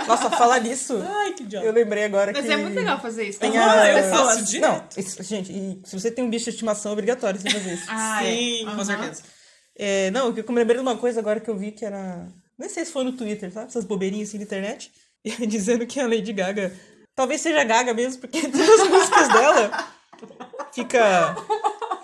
Nossa, 0.07 0.31
falar 0.31 0.61
nisso, 0.61 1.03
Ai, 1.05 1.33
que 1.33 1.43
idiota. 1.43 1.67
eu 1.67 1.73
lembrei 1.73 2.05
agora 2.05 2.31
Mas 2.33 2.47
que... 2.47 2.53
é 2.53 2.57
muito 2.57 2.77
legal 2.77 3.01
fazer 3.01 3.25
isso. 3.29 3.41
Tem 3.41 3.57
Ah, 3.59 3.83
a... 3.83 3.99
eu 3.99 4.11
faço 4.11 4.45
direto. 4.45 4.71
Não, 4.71 4.85
isso- 4.97 5.21
gente, 5.25 5.51
e 5.53 5.81
se 5.85 5.99
você 5.99 6.09
tem 6.11 6.25
um 6.25 6.31
bicho 6.31 6.45
de 6.45 6.51
estimação, 6.51 6.91
é 6.91 6.93
obrigatório 6.93 7.41
você 7.41 7.51
fazer 7.51 7.75
isso. 7.75 7.87
Ah, 7.91 8.25
é. 8.25 8.31
Sim, 8.37 8.65
com 8.67 8.71
Aham. 8.71 8.85
certeza. 8.85 9.23
É, 9.77 10.11
não, 10.13 10.29
eu 10.37 10.45
me 10.53 10.55
lembrei 10.55 10.77
de 10.77 10.83
uma 10.83 10.97
coisa 10.97 11.19
agora 11.19 11.41
que 11.41 11.51
eu 11.51 11.57
vi 11.57 11.73
que 11.73 11.85
era. 11.85 12.29
Nem 12.57 12.69
sei 12.69 12.85
se 12.85 12.93
foi 12.93 13.03
no 13.05 13.13
Twitter, 13.13 13.53
sabe? 13.53 13.67
Essas 13.67 13.85
bobeirinhas 13.85 14.29
assim 14.29 14.39
na 14.39 14.45
internet. 14.45 14.93
E 15.25 15.47
dizendo 15.49 15.85
que 15.85 15.99
a 15.99 16.07
Lady 16.07 16.33
Gaga. 16.33 16.73
Talvez 17.15 17.41
seja 17.41 17.65
Gaga 17.65 17.93
mesmo, 17.93 18.21
porque 18.21 18.39
entre 18.39 18.63
as 18.63 18.89
músicas 18.89 19.29
dela 19.29 19.89
fica. 20.73 21.35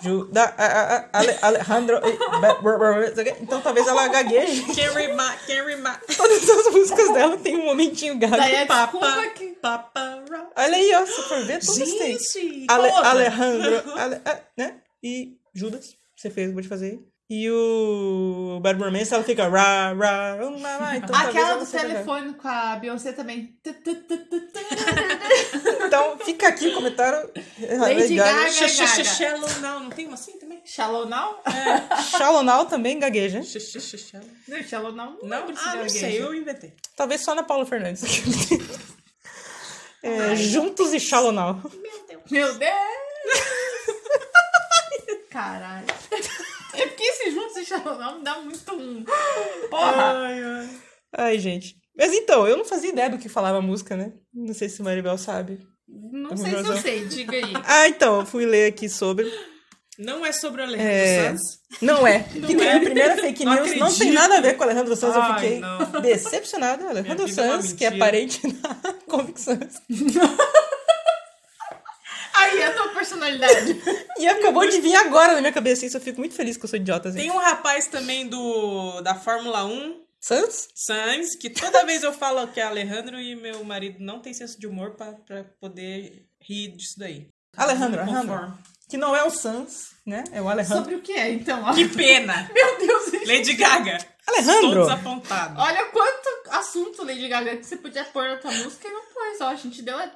Ju, 0.05 0.25
da, 0.31 0.43
a, 0.57 0.65
a, 0.65 0.97
a, 0.97 1.09
Ale- 1.13 1.37
Alejandro. 1.41 1.97
e- 1.97 2.17
br- 2.61 3.41
Então 3.41 3.59
talvez 3.61 3.87
ela 3.87 4.07
gagueje. 4.07 4.61
Can't 4.65 4.93
remind, 4.93 5.37
can't 5.47 5.65
remind. 5.65 5.97
Todas 6.15 6.49
as 6.49 6.73
músicas 6.73 7.11
dela 7.13 7.37
tem 7.37 7.57
um 7.57 7.65
momentinho 7.65 8.17
gaga. 8.19 8.37
Daí 8.37 8.55
é 8.55 8.65
Papa, 8.65 8.99
papa, 9.61 10.23
Olha 10.55 10.75
aí, 10.77 10.93
ó, 10.95 11.05
se 11.05 11.21
for 11.23 11.43
ver, 11.45 11.59
todas 11.65 11.93
têm. 11.93 12.17
Gente, 12.19 12.65
Ale. 12.69 12.89
Alejandro, 12.89 13.93
Ale- 13.99 14.21
ah, 14.25 14.39
né? 14.57 14.75
E 15.03 15.37
Judas, 15.53 15.95
você 16.15 16.29
fez, 16.29 16.51
vou 16.53 16.61
te 16.61 16.67
fazer. 16.67 16.99
E 17.27 17.49
o 17.49 18.59
Bad 18.61 18.79
Romance, 18.79 19.11
ela 19.11 19.23
fica 19.23 19.47
ra, 19.47 19.93
ra, 19.93 20.37
um, 20.45 20.61
ra, 20.61 20.77
ra, 20.77 20.97
então 20.97 21.15
Aquela 21.15 21.49
ela 21.53 21.65
do 21.65 21.65
telefone 21.65 22.33
com 22.35 22.47
a 22.47 22.75
Beyoncé 22.75 23.13
também. 23.13 23.57
Então, 25.87 26.17
fica 26.19 26.47
aqui 26.49 26.67
o 26.67 26.73
comentário. 26.75 27.29
Lady 27.57 28.15
Gaga. 28.15 28.51
Sh- 28.51 28.67
sh- 28.67 28.79
Gaga. 28.79 29.03
sh- 29.03 29.17
Shallow 29.17 29.59
Now, 29.61 29.79
não 29.79 29.89
tem 29.89 30.05
uma 30.07 30.15
assim 30.15 30.37
também? 30.39 30.61
Shallow 30.65 31.05
Now? 31.05 31.41
Shallow 32.17 32.43
Now 32.43 32.65
também 32.65 32.99
gagueja. 32.99 33.39
Não, 34.47 34.63
Shallow 34.63 34.91
Now 34.91 35.17
não, 35.21 35.47
Não, 35.47 35.53
ah, 35.57 35.75
não 35.75 35.89
sei, 35.89 36.21
eu 36.21 36.33
inventei. 36.33 36.73
Talvez 36.95 37.21
só 37.21 37.33
na 37.33 37.43
Paula 37.43 37.65
Fernandes. 37.65 38.03
É, 40.03 40.35
juntos 40.35 40.93
e 40.93 40.99
Shallow 40.99 41.31
Now. 41.31 41.59
Meu 42.29 42.53
Deus! 42.59 42.69
Caralho. 45.31 45.87
É 46.75 46.85
porque 46.87 47.03
esse 47.03 47.31
juntos 47.31 47.57
e 47.57 47.65
Shallow 47.65 47.97
Now 47.97 48.17
me 48.19 48.23
dá 48.23 48.39
muito 48.39 48.71
um... 48.75 49.03
Porra! 49.67 50.69
Ai, 51.17 51.39
gente. 51.39 51.75
Mas 51.97 52.13
então, 52.13 52.47
eu 52.47 52.55
não 52.55 52.65
fazia 52.65 52.91
ideia 52.91 53.09
do 53.09 53.17
que 53.17 53.27
falava 53.27 53.57
a 53.57 53.61
música, 53.61 53.97
né? 53.97 54.13
Não 54.31 54.53
sei 54.53 54.69
se 54.69 54.79
o 54.79 54.83
Maribel 54.83 55.17
sabe. 55.17 55.57
Não 55.87 56.35
sei 56.35 56.51
se 56.51 56.69
eu 56.69 56.77
sei, 56.77 57.05
diga 57.05 57.35
aí. 57.35 57.53
Ah, 57.65 57.87
então, 57.87 58.19
eu 58.21 58.25
fui 58.25 58.45
ler 58.45 58.67
aqui 58.67 58.89
sobre. 58.89 59.31
Não 59.97 60.25
é 60.25 60.31
sobre 60.33 60.59
o 60.61 60.65
Alejandro 60.65 60.91
É, 60.91 61.29
Sanz. 61.29 61.41
Não 61.81 62.05
é. 62.05 62.19
Fica 62.23 62.61
aí 62.63 62.69
a 62.71 62.79
primeira 62.81 63.15
fake 63.15 63.45
Não 63.45 63.53
news. 63.53 63.67
Não, 63.69 63.75
tem 63.77 63.85
acredito. 63.93 64.13
nada 64.13 64.37
a 64.37 64.41
ver 64.41 64.53
com 64.55 64.61
o 64.61 64.63
Alejandro 64.65 64.95
Sanz. 64.95 65.15
Eu 65.15 65.21
Ai, 65.21 65.33
fiquei 65.41 65.59
não. 65.59 66.01
decepcionada. 66.01 66.89
Alejandro 66.89 67.25
é 67.25 67.31
Sanz, 67.31 67.71
que 67.73 67.85
é 67.85 67.91
parente 67.91 68.41
da 68.61 68.75
Convicção. 69.07 69.57
Aí, 72.33 72.61
a 72.63 72.73
tua 72.73 72.89
personalidade. 72.89 73.81
E 74.19 74.27
acabou 74.27 74.67
de 74.67 74.81
vir 74.81 74.95
agora 74.95 75.33
na 75.35 75.39
minha 75.39 75.53
cabeça. 75.53 75.85
Isso 75.85 75.95
eu 75.95 76.01
fico 76.01 76.19
muito 76.19 76.35
feliz 76.35 76.57
que 76.57 76.65
eu 76.65 76.69
sou 76.69 76.77
idiota. 76.77 77.07
Assim. 77.09 77.19
Tem 77.19 77.31
um 77.31 77.37
rapaz 77.37 77.87
também 77.87 78.27
do 78.27 78.99
da 79.01 79.15
Fórmula 79.15 79.63
1, 79.65 80.01
Sanz? 80.25 80.69
Sainz, 80.73 81.35
que 81.35 81.51
toda 81.51 81.85
vez 81.85 82.01
eu 82.01 82.11
falo 82.11 82.47
que 82.47 82.59
é 82.59 82.63
Alejandro 82.63 83.19
e 83.19 83.35
meu 83.35 83.63
marido 83.63 83.97
não 83.99 84.19
tem 84.19 84.33
senso 84.33 84.59
de 84.59 84.65
humor 84.65 84.95
pra, 84.95 85.13
pra 85.13 85.43
poder 85.61 86.25
rir 86.41 86.69
disso 86.69 86.97
daí. 86.97 87.27
Alejandro, 87.55 88.01
Alejandro. 88.01 88.57
Que 88.89 88.97
não 88.97 89.15
é 89.15 89.23
o 89.23 89.29
Sanz, 89.29 89.91
né? 90.03 90.23
É 90.31 90.41
o 90.41 90.49
Alejandro. 90.49 90.83
Sobre 90.83 90.95
o 90.95 91.01
que 91.01 91.11
é, 91.11 91.31
então? 91.31 91.71
Que 91.75 91.87
pena! 91.87 92.49
Meu 92.53 92.79
Deus, 92.79 93.11
gente. 93.11 93.27
Lady 93.27 93.53
Gaga. 93.53 93.99
Alejandro! 94.25 94.69
Estou 94.69 94.83
desapontado. 94.85 95.61
Olha 95.61 95.85
quanto 95.91 96.29
assunto, 96.49 97.03
Lady 97.05 97.27
Gaga, 97.27 97.57
que 97.57 97.63
você 97.63 97.77
podia 97.77 98.03
pôr 98.05 98.27
na 98.27 98.37
tua 98.37 98.51
música 98.51 98.87
e 98.87 98.91
não 98.91 99.05
pôs. 99.05 99.41
Ó, 99.41 99.47
a 99.49 99.55
gente 99.55 99.83
deu 99.83 99.95
a... 99.95 100.11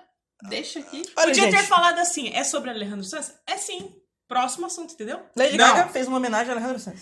Deixa 0.49 0.79
aqui. 0.79 1.03
Olha, 1.17 1.27
Podia 1.27 1.43
gente. 1.43 1.55
ter 1.55 1.63
falado 1.67 1.99
assim, 1.99 2.33
é 2.33 2.43
sobre 2.43 2.71
Alejandro 2.71 3.03
Sanz? 3.05 3.31
É 3.45 3.57
sim. 3.57 3.93
Próximo 4.27 4.65
assunto, 4.65 4.93
entendeu? 4.93 5.23
Lady 5.35 5.55
Não. 5.55 5.75
Gaga 5.75 5.89
fez 5.89 6.07
uma 6.07 6.17
homenagem 6.17 6.49
a 6.51 6.55
Alejandro 6.55 6.79
Sanz. 6.79 7.01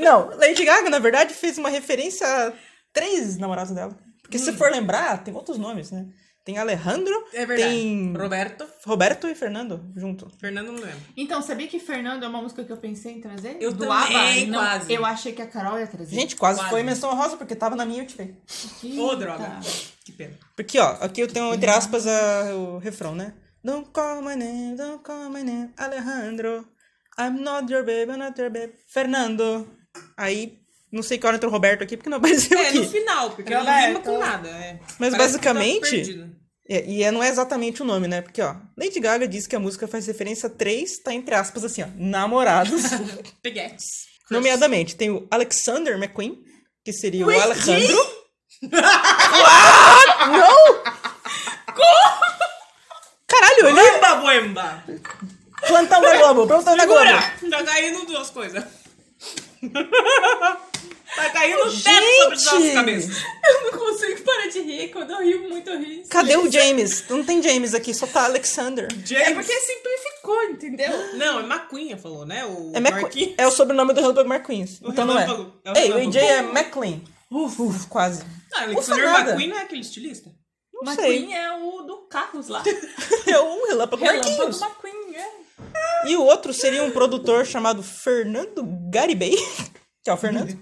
Não, 0.00 0.28
Lady 0.36 0.64
Gaga, 0.64 0.88
na 0.90 0.98
verdade, 0.98 1.34
fez 1.34 1.58
uma 1.58 1.68
referência 1.68 2.26
a 2.26 2.52
três 2.92 3.36
namorados 3.38 3.72
dela. 3.74 3.96
Porque 4.22 4.38
se 4.38 4.52
for 4.52 4.70
lembrar, 4.70 5.22
tem 5.22 5.34
outros 5.34 5.58
nomes, 5.58 5.90
né? 5.90 6.06
Tem 6.44 6.58
Alejandro, 6.58 7.14
Hum. 7.16 7.24
É 7.34 7.46
verdade. 7.46 7.70
tem 7.70 8.12
Roberto. 8.16 8.66
Roberto 8.84 9.28
e 9.28 9.34
Fernando 9.34 9.84
junto. 9.94 10.28
Fernando 10.40 10.72
não 10.72 10.80
lembro. 10.80 10.98
Então, 11.16 11.40
sabia 11.40 11.68
que 11.68 11.78
Fernando 11.78 12.24
é 12.24 12.28
uma 12.28 12.42
música 12.42 12.64
que 12.64 12.72
eu 12.72 12.76
pensei 12.78 13.12
em 13.12 13.20
trazer? 13.20 13.58
Eu 13.60 13.72
Do 13.72 13.86
também? 13.86 14.46
Não, 14.48 14.58
quase. 14.58 14.92
Eu 14.92 15.04
achei 15.06 15.32
que 15.32 15.40
a 15.40 15.46
Carol 15.46 15.78
ia 15.78 15.86
trazer. 15.86 16.16
Gente, 16.16 16.34
quase, 16.34 16.58
Quase. 16.58 16.70
foi 16.70 16.82
menção 16.82 17.14
rosa, 17.14 17.36
porque 17.36 17.54
tava 17.54 17.76
na 17.76 17.84
minha 17.84 18.00
e 18.00 18.02
eu 18.02 18.06
tirei. 18.08 18.36
Ô, 18.98 19.14
droga. 19.14 19.60
Que 20.04 20.10
pena. 20.10 20.36
Porque, 20.56 20.80
ó, 20.80 20.96
aqui 21.00 21.20
eu 21.20 21.28
tenho, 21.28 21.54
entre 21.54 21.70
aspas, 21.70 22.08
a- 22.08 22.54
o 22.56 22.78
refrão, 22.78 23.14
né? 23.14 23.34
Don't 23.62 23.88
call 23.90 24.20
my 24.20 24.34
name, 24.34 24.76
don't 24.76 25.00
call 25.04 25.30
my 25.30 25.44
name, 25.44 25.70
Alejandro. 25.76 26.66
I'm 27.18 27.40
not 27.42 27.70
your 27.72 27.84
baby, 27.84 28.10
I'm 28.12 28.18
not 28.18 28.38
your 28.40 28.50
baby. 28.50 28.72
Fernando. 28.88 29.68
Aí, 30.16 30.58
não 30.90 31.02
sei 31.02 31.18
que 31.18 31.26
hora 31.26 31.36
entrou 31.36 31.50
o 31.50 31.54
Roberto 31.54 31.82
aqui, 31.82 31.96
porque 31.96 32.08
não 32.10 32.16
apareceu 32.18 32.58
É, 32.58 32.68
aqui. 32.68 32.78
no 32.78 32.88
final, 32.88 33.30
porque 33.30 33.54
Roberto. 33.54 33.76
não 33.76 33.86
rima 33.88 34.00
com 34.00 34.18
nada. 34.18 34.48
é. 34.48 34.78
Mas 34.98 35.10
Parece 35.10 35.16
tá 35.16 35.18
basicamente- 35.18 35.90
perdido. 35.90 36.42
É, 36.68 36.84
e 36.86 37.02
é- 37.02 37.10
não 37.10 37.22
é 37.22 37.28
exatamente 37.28 37.82
o 37.82 37.84
nome, 37.84 38.06
né? 38.08 38.22
Porque, 38.22 38.40
ó, 38.40 38.54
Lady 38.78 39.00
Gaga 39.00 39.26
diz 39.26 39.46
que 39.48 39.56
a 39.56 39.58
música 39.60 39.86
faz 39.88 40.06
referência 40.06 40.46
a 40.46 40.50
três, 40.50 40.98
tá 41.00 41.12
entre 41.12 41.34
aspas, 41.34 41.64
assim, 41.64 41.82
ó, 41.82 41.86
namorados. 41.96 42.82
Peguetes. 43.42 44.06
Nomeadamente, 44.30 44.94
tem 44.96 45.10
o 45.10 45.26
Alexander 45.30 45.96
McQueen, 45.96 46.38
que 46.84 46.92
seria 46.92 47.26
o 47.26 47.30
Alejandro. 47.30 47.96
What? 48.62 50.30
Não! 50.30 50.82
Caralho, 53.26 53.68
ele 53.68 53.80
é 53.80 53.90
Buemba, 53.90 54.14
buemba. 54.16 54.84
Plantão 55.66 56.00
da 56.00 56.16
Globo, 56.18 56.46
plantão 56.46 56.76
da 56.76 56.86
Globo. 56.86 57.04
Tá 57.50 57.62
caindo 57.64 58.04
duas 58.06 58.30
coisas. 58.30 58.64
tá 61.14 61.30
caindo 61.30 61.60
o 61.60 61.70
teto 61.70 61.82
sobre 61.82 62.34
as 62.34 62.44
nossas 62.44 62.62
Gente! 62.62 62.74
cabeças. 62.74 63.16
Eu 63.44 63.70
não 63.72 63.78
consigo 63.78 64.20
parar 64.22 64.46
de 64.48 64.60
rir. 64.60 64.88
Quando 64.88 65.10
eu 65.12 65.18
rio 65.22 65.48
muito, 65.48 65.70
eu 65.70 65.78
rio. 65.78 66.02
Cadê 66.08 66.36
o 66.36 66.50
James? 66.50 67.04
Não 67.08 67.22
tem 67.24 67.42
James 67.42 67.74
aqui, 67.74 67.92
só 67.94 68.06
tá 68.06 68.24
Alexander. 68.24 68.88
É 68.90 69.06
James. 69.06 69.34
porque 69.34 69.52
simplificou, 69.60 70.42
entendeu? 70.44 71.14
Não, 71.14 71.40
é 71.40 71.42
McQueen, 71.42 71.96
falou, 71.98 72.24
né? 72.26 72.44
O 72.44 72.72
É. 72.74 72.80
Marquinhos. 72.80 73.34
é 73.38 73.46
o 73.46 73.50
sobrenome 73.50 73.92
do 73.92 74.00
Relâmpago 74.00 74.32
McQueen. 74.32 74.64
O 74.82 74.90
Então 74.90 75.04
não 75.04 75.18
é. 75.18 75.24
Relâmpago. 75.24 75.52
É 75.64 75.70
o 75.72 75.76
Ei, 75.76 75.90
o 75.90 75.96
Relâmpago. 75.96 76.08
AJ 76.18 76.24
é 76.24 76.38
McLean. 76.40 77.00
Uf, 77.30 77.62
uf, 77.62 77.86
quase. 77.86 78.22
Ah, 78.54 78.64
Ufa, 78.64 78.64
Alexander. 78.64 79.04
McQueen 79.08 79.48
não 79.48 79.56
é 79.56 79.60
aquele 79.62 79.80
estilista? 79.80 80.30
Não 80.82 80.94
sei. 80.94 81.18
McQueen 81.18 81.34
é 81.38 81.52
o 81.52 81.82
do 81.82 81.96
Carlos 82.08 82.48
lá. 82.48 82.62
É 83.24 83.38
o 83.38 83.66
Relâmpago 83.66 84.02
Relâmpago 84.04 84.36
Marquinhos. 84.36 84.60
McQueen, 84.60 84.92
é. 84.92 85.01
E 86.06 86.16
o 86.16 86.22
outro 86.24 86.52
seria 86.52 86.82
um 86.82 86.90
produtor 86.90 87.46
chamado 87.46 87.82
Fernando 87.82 88.64
Garibay, 88.90 89.36
que 90.02 90.10
é 90.10 90.12
o 90.12 90.16
Fernando. 90.16 90.58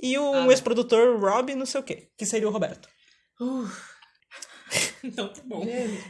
E 0.00 0.16
o 0.16 0.34
Ah. 0.34 0.42
um 0.44 0.50
ex-produtor 0.50 1.18
Rob 1.18 1.54
não 1.54 1.66
sei 1.66 1.80
o 1.80 1.84
quê, 1.84 2.08
que 2.16 2.24
seria 2.24 2.48
o 2.48 2.52
Roberto. 2.52 2.88
Então 5.02 5.28
tá 5.32 5.40
bom. 5.44 5.64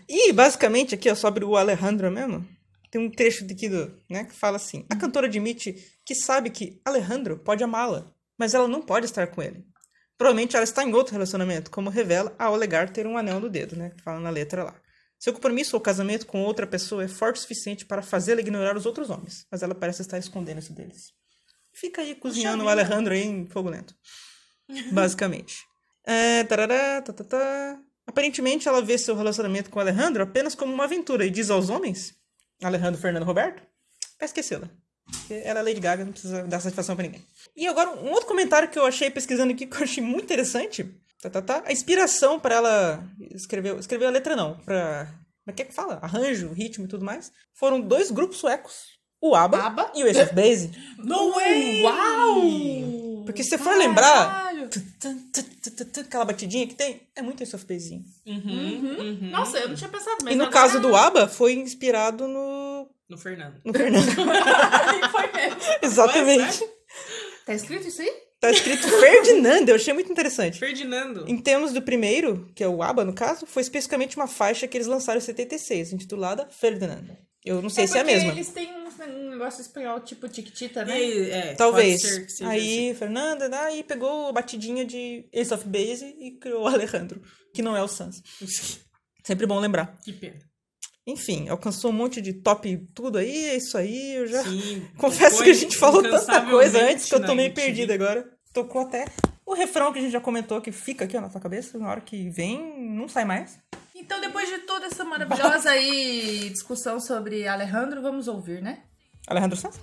E 0.08 0.32
basicamente 0.32 0.94
aqui, 0.94 1.08
ó, 1.10 1.14
sobre 1.14 1.44
o 1.44 1.56
Alejandro 1.56 2.10
mesmo, 2.10 2.44
tem 2.90 3.00
um 3.00 3.10
trecho 3.10 3.46
daqui 3.46 3.68
do, 3.68 3.94
né, 4.10 4.24
que 4.24 4.34
fala 4.34 4.56
assim: 4.56 4.84
A 4.90 4.96
cantora 4.96 5.26
admite 5.26 5.74
que 6.04 6.14
sabe 6.14 6.50
que 6.50 6.80
Alejandro 6.84 7.38
pode 7.38 7.62
amá-la, 7.62 8.10
mas 8.38 8.54
ela 8.54 8.66
não 8.66 8.82
pode 8.82 9.06
estar 9.06 9.26
com 9.28 9.42
ele. 9.42 9.64
Provavelmente 10.16 10.56
ela 10.56 10.64
está 10.64 10.82
em 10.82 10.92
outro 10.92 11.12
relacionamento, 11.12 11.70
como 11.70 11.90
revela 11.90 12.34
ao 12.38 12.54
alegar 12.54 12.90
ter 12.90 13.06
um 13.06 13.16
anel 13.16 13.38
no 13.38 13.48
dedo, 13.48 13.76
né, 13.76 13.90
que 13.90 14.02
fala 14.02 14.18
na 14.18 14.30
letra 14.30 14.64
lá. 14.64 14.74
Seu 15.18 15.32
compromisso 15.32 15.76
ou 15.76 15.80
casamento 15.80 16.26
com 16.26 16.44
outra 16.44 16.66
pessoa 16.66 17.02
é 17.02 17.08
forte 17.08 17.36
o 17.36 17.40
suficiente 17.40 17.84
para 17.84 18.02
fazê-la 18.02 18.40
ignorar 18.40 18.76
os 18.76 18.86
outros 18.86 19.10
homens, 19.10 19.46
mas 19.50 19.62
ela 19.62 19.74
parece 19.74 20.02
estar 20.02 20.18
escondendo 20.18 20.60
isso 20.60 20.72
deles. 20.72 21.12
Fica 21.72 22.02
aí 22.02 22.14
cozinhando 22.14 22.64
o 22.64 22.68
Alejandro 22.68 23.12
aí 23.12 23.24
em 23.24 23.46
fogo 23.46 23.68
lento. 23.68 23.94
Basicamente. 24.92 25.64
É, 26.04 26.44
tarará, 26.44 27.02
tá, 27.02 27.12
tá, 27.12 27.24
tá. 27.24 27.80
Aparentemente 28.06 28.68
ela 28.68 28.80
vê 28.80 28.96
seu 28.96 29.14
relacionamento 29.14 29.70
com 29.70 29.78
o 29.78 29.82
Alejandro 29.82 30.22
apenas 30.22 30.54
como 30.54 30.72
uma 30.72 30.84
aventura 30.84 31.26
e 31.26 31.30
diz 31.30 31.50
aos 31.50 31.68
homens, 31.68 32.14
Alejandro, 32.62 33.00
Fernando, 33.00 33.24
Roberto, 33.24 33.62
pra 34.16 34.24
esquecê-la. 34.24 34.70
Porque 35.10 35.34
Ela 35.44 35.60
é 35.60 35.62
Lady 35.62 35.80
Gaga, 35.80 36.04
não 36.04 36.12
precisa 36.12 36.44
dar 36.44 36.60
satisfação 36.60 36.94
pra 36.94 37.04
ninguém. 37.04 37.24
E 37.56 37.66
agora, 37.66 37.90
um 37.90 38.10
outro 38.10 38.26
comentário 38.26 38.68
que 38.68 38.78
eu 38.78 38.84
achei 38.84 39.10
pesquisando 39.10 39.52
aqui, 39.52 39.66
que 39.66 39.76
eu 39.76 39.82
achei 39.82 40.02
muito 40.02 40.24
interessante. 40.24 40.84
Tá, 41.20 41.30
tá, 41.30 41.42
tá. 41.42 41.62
A 41.66 41.72
inspiração 41.72 42.38
pra 42.38 42.54
ela 42.54 43.04
escrever, 43.34 43.76
escrever 43.78 44.06
a 44.06 44.10
letra 44.10 44.36
não, 44.36 44.56
pra... 44.60 45.06
Como 45.06 45.52
é 45.52 45.52
que 45.52 45.62
é 45.62 45.64
que 45.64 45.74
fala? 45.74 45.98
Arranjo, 46.02 46.52
ritmo 46.52 46.84
e 46.84 46.88
tudo 46.88 47.04
mais. 47.04 47.32
Foram 47.54 47.80
dois 47.80 48.10
grupos 48.10 48.36
suecos. 48.38 48.98
O 49.20 49.34
ABBA, 49.34 49.58
ABBA? 49.58 49.92
e 49.96 50.04
o 50.04 50.06
Ace 50.06 50.20
of 50.20 50.34
Base. 50.34 50.70
No 50.98 51.32
way! 51.32 51.82
Uau! 51.82 53.24
Porque 53.24 53.42
se 53.42 53.50
você 53.50 53.58
for 53.58 53.76
lembrar, 53.76 54.52
aquela 56.00 56.24
batidinha 56.24 56.66
que 56.66 56.74
tem, 56.74 57.08
é 57.16 57.22
muito 57.22 57.42
Ace 57.42 57.56
of. 57.56 57.66
Uhum, 58.26 59.30
Nossa, 59.30 59.58
eu 59.58 59.68
não 59.68 59.74
tinha 59.74 59.90
pensado, 59.90 60.18
mas 60.22 60.34
E 60.34 60.36
no 60.36 60.50
caso 60.50 60.80
do 60.80 60.94
ABBA, 60.94 61.26
foi 61.26 61.54
inspirado 61.54 62.28
no, 62.28 62.88
No 63.08 63.18
Fernando. 63.18 63.60
no 63.64 63.72
Fernando. 63.72 64.06
Foi 65.10 65.32
mesmo. 65.32 65.60
Exatamente. 65.82 66.64
Tá 67.44 67.54
escrito 67.54 67.88
isso 67.88 68.02
aí? 68.02 68.27
Tá 68.40 68.50
escrito 68.52 68.86
Ferdinando, 68.88 69.70
eu 69.70 69.74
achei 69.74 69.92
muito 69.92 70.12
interessante. 70.12 70.58
Ferdinando. 70.58 71.24
Em 71.28 71.36
termos 71.38 71.72
do 71.72 71.82
primeiro, 71.82 72.48
que 72.54 72.62
é 72.62 72.68
o 72.68 72.82
ABBA 72.82 73.04
no 73.04 73.12
caso, 73.12 73.46
foi 73.46 73.62
especificamente 73.62 74.16
uma 74.16 74.28
faixa 74.28 74.68
que 74.68 74.76
eles 74.76 74.86
lançaram 74.86 75.18
em 75.18 75.22
76, 75.22 75.92
intitulada 75.92 76.48
Ferdinand. 76.50 77.16
Eu 77.44 77.60
não 77.62 77.68
sei 77.70 77.86
se 77.88 77.96
é 77.96 78.00
a 78.00 78.04
mesma. 78.04 78.30
eles 78.30 78.48
têm 78.48 78.68
um, 78.72 78.88
um 79.26 79.30
negócio 79.30 79.60
espanhol, 79.60 80.00
tipo 80.00 80.28
tiquitita, 80.28 80.84
né? 80.84 81.02
E- 81.02 81.30
é, 81.30 81.54
Talvez. 81.54 82.02
Aí, 82.42 82.94
Fernanda, 82.94 83.48
né, 83.48 83.58
aí 83.58 83.82
pegou 83.82 84.28
a 84.28 84.32
batidinha 84.32 84.84
de 84.84 85.28
Ace 85.32 85.52
of 85.54 85.66
Base 85.66 86.04
e 86.18 86.32
criou 86.38 86.62
o 86.64 86.66
Alejandro, 86.68 87.20
que 87.54 87.62
não 87.62 87.76
é 87.76 87.82
o 87.82 87.88
Sans. 87.88 88.22
assim. 88.42 88.78
Sempre 89.24 89.46
bom 89.46 89.58
lembrar. 89.58 89.98
Que 90.04 90.12
pena. 90.12 90.38
Enfim, 91.08 91.48
alcançou 91.48 91.90
um 91.90 91.94
monte 91.94 92.20
de 92.20 92.34
top 92.34 92.76
tudo 92.94 93.16
aí, 93.16 93.46
é 93.46 93.56
isso 93.56 93.78
aí, 93.78 94.16
eu 94.16 94.26
já... 94.26 94.42
Sim. 94.42 94.86
Confesso 94.98 95.42
que 95.42 95.48
a 95.48 95.54
gente 95.54 95.74
falou 95.74 96.02
tanta 96.02 96.42
coisa 96.42 96.84
antes 96.84 97.06
que 97.06 97.14
eu 97.14 97.24
tô 97.24 97.34
meio 97.34 97.54
perdida 97.54 97.94
agora. 97.94 98.28
Tocou 98.52 98.82
até 98.82 99.06
o 99.46 99.54
refrão 99.54 99.90
que 99.90 99.98
a 99.98 100.02
gente 100.02 100.12
já 100.12 100.20
comentou 100.20 100.60
que 100.60 100.70
fica 100.70 101.06
aqui 101.06 101.16
ó, 101.16 101.22
na 101.22 101.30
tua 101.30 101.40
cabeça, 101.40 101.78
na 101.78 101.88
hora 101.88 102.02
que 102.02 102.28
vem, 102.28 102.78
não 102.94 103.08
sai 103.08 103.24
mais. 103.24 103.58
Então, 103.94 104.20
depois 104.20 104.50
de 104.50 104.58
toda 104.58 104.84
essa 104.84 105.02
maravilhosa 105.02 105.70
aí 105.70 106.50
discussão 106.50 107.00
sobre 107.00 107.48
Alejandro, 107.48 108.02
vamos 108.02 108.28
ouvir, 108.28 108.60
né? 108.60 108.80
Alejandro 109.26 109.56
Sanz? 109.56 109.80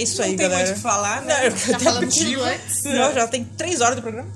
É 0.00 0.02
isso 0.02 0.18
Não 0.18 0.24
aí, 0.24 0.36
tem 0.36 0.48
galera. 0.48 0.62
muito 0.64 0.72
o 0.72 0.74
que 0.76 0.80
falar, 0.80 1.20
Não, 1.20 1.26
né? 1.28 1.46
eu 1.46 1.50
Tá 1.52 1.76
até 1.76 1.78
falando 1.84 2.00
pedi- 2.00 2.24
tudo 2.34 2.42
antes? 2.44 2.84
Não, 2.84 3.12
já 3.14 3.26
tem 3.28 3.44
três 3.44 3.80
horas 3.80 3.96
do 3.96 4.02
programa. 4.02 4.30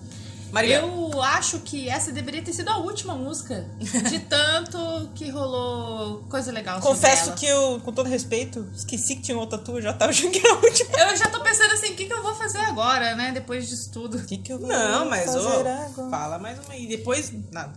Maria. 0.53 0.77
Eu 0.83 1.21
acho 1.21 1.59
que 1.61 1.89
essa 1.89 2.13
deveria 2.13 2.41
ter 2.41 2.53
sido 2.53 2.69
a 2.69 2.77
última 2.77 3.15
música. 3.17 3.67
De 4.09 4.21
tanto 4.31 5.11
que 5.15 5.29
rolou 5.29 6.19
coisa 6.31 6.53
legal 6.53 6.81
sobre 6.81 6.95
Confesso 6.97 7.25
ela. 7.31 7.33
que 7.37 7.47
eu, 7.47 7.81
com 7.85 7.91
todo 7.93 8.09
respeito, 8.09 8.65
esqueci 8.73 9.17
que 9.17 9.23
tinha 9.23 9.37
outra 9.37 9.59
tua, 9.59 9.83
já 9.83 9.93
tava 9.93 10.11
achando 10.13 10.31
que 10.31 10.39
era 10.39 10.55
a 10.55 10.59
última. 10.61 10.97
Eu 10.97 11.17
já 11.17 11.29
tô 11.29 11.41
pensando 11.41 11.73
assim, 11.73 11.89
o 11.93 11.97
que, 11.97 12.07
que 12.07 12.13
eu 12.13 12.23
vou 12.23 12.37
fazer 12.37 12.59
agora, 12.59 13.17
né? 13.17 13.33
Depois 13.33 13.69
disso 13.69 13.91
tudo. 13.93 14.19
O 14.19 14.25
que, 14.25 14.39
que 14.39 14.53
eu 14.53 14.59
vou 14.61 14.69
Não, 14.69 15.07
mas 15.11 15.25
fazer 15.25 15.39
ô, 15.41 15.49
agora? 15.49 15.91
fala 16.09 16.39
mais 16.39 16.57
uma 16.61 16.75
aí. 16.75 16.87
Depois, 16.87 17.33
nada. 17.51 17.73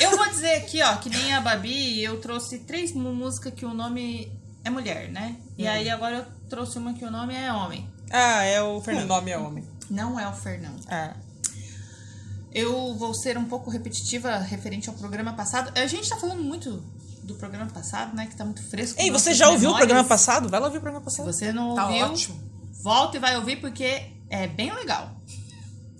Eu 0.00 0.16
vou 0.16 0.26
dizer 0.30 0.54
aqui, 0.56 0.82
ó, 0.82 0.96
que 0.96 1.10
nem 1.10 1.34
a 1.34 1.40
Babi, 1.42 2.02
eu 2.02 2.18
trouxe 2.18 2.60
três 2.60 2.92
músicas 2.92 3.52
que 3.54 3.66
o 3.66 3.74
nome 3.74 4.32
é 4.64 4.70
mulher, 4.70 5.08
né? 5.10 5.36
E 5.56 5.66
aí 5.66 5.88
agora 5.90 6.16
eu 6.18 6.26
trouxe 6.48 6.78
uma 6.78 6.92
que 6.94 7.04
o 7.04 7.10
nome 7.10 7.34
é 7.34 7.52
homem. 7.52 7.88
Ah, 8.10 8.42
é 8.42 8.60
o 8.62 8.76
O 8.76 8.80
Fernando. 8.80 9.06
nome 9.08 9.30
é 9.30 9.38
homem. 9.38 9.64
Não 9.88 10.18
é 10.18 10.28
o 10.28 10.32
Fernando. 10.32 10.80
Ah, 10.88 11.14
Eu 12.52 12.94
vou 12.96 13.14
ser 13.14 13.38
um 13.38 13.44
pouco 13.44 13.70
repetitiva 13.70 14.36
referente 14.38 14.88
ao 14.88 14.94
programa 14.96 15.32
passado. 15.34 15.70
A 15.78 15.86
gente 15.86 16.08
tá 16.08 16.16
falando 16.16 16.42
muito 16.42 16.82
do 17.22 17.34
programa 17.36 17.66
passado, 17.70 18.14
né? 18.16 18.26
Que 18.26 18.34
tá 18.34 18.44
muito 18.44 18.62
fresco. 18.62 19.00
Ei, 19.00 19.10
você 19.10 19.32
já 19.34 19.46
ouviu 19.48 19.70
o 19.70 19.72
memórias. 19.72 19.86
programa 19.86 20.08
passado? 20.08 20.48
Vai 20.48 20.58
lá 20.58 20.66
ouvir 20.66 20.78
o 20.78 20.80
programa 20.80 21.08
Se 21.08 21.16
passado. 21.18 21.32
você 21.32 21.52
não 21.52 21.74
Tá 21.76 21.86
ouviu, 21.86 22.06
ótimo. 22.06 22.40
volta 22.82 23.16
e 23.16 23.20
vai 23.20 23.36
ouvir 23.36 23.56
porque 23.60 24.02
é 24.28 24.48
bem 24.48 24.72
legal. 24.74 25.12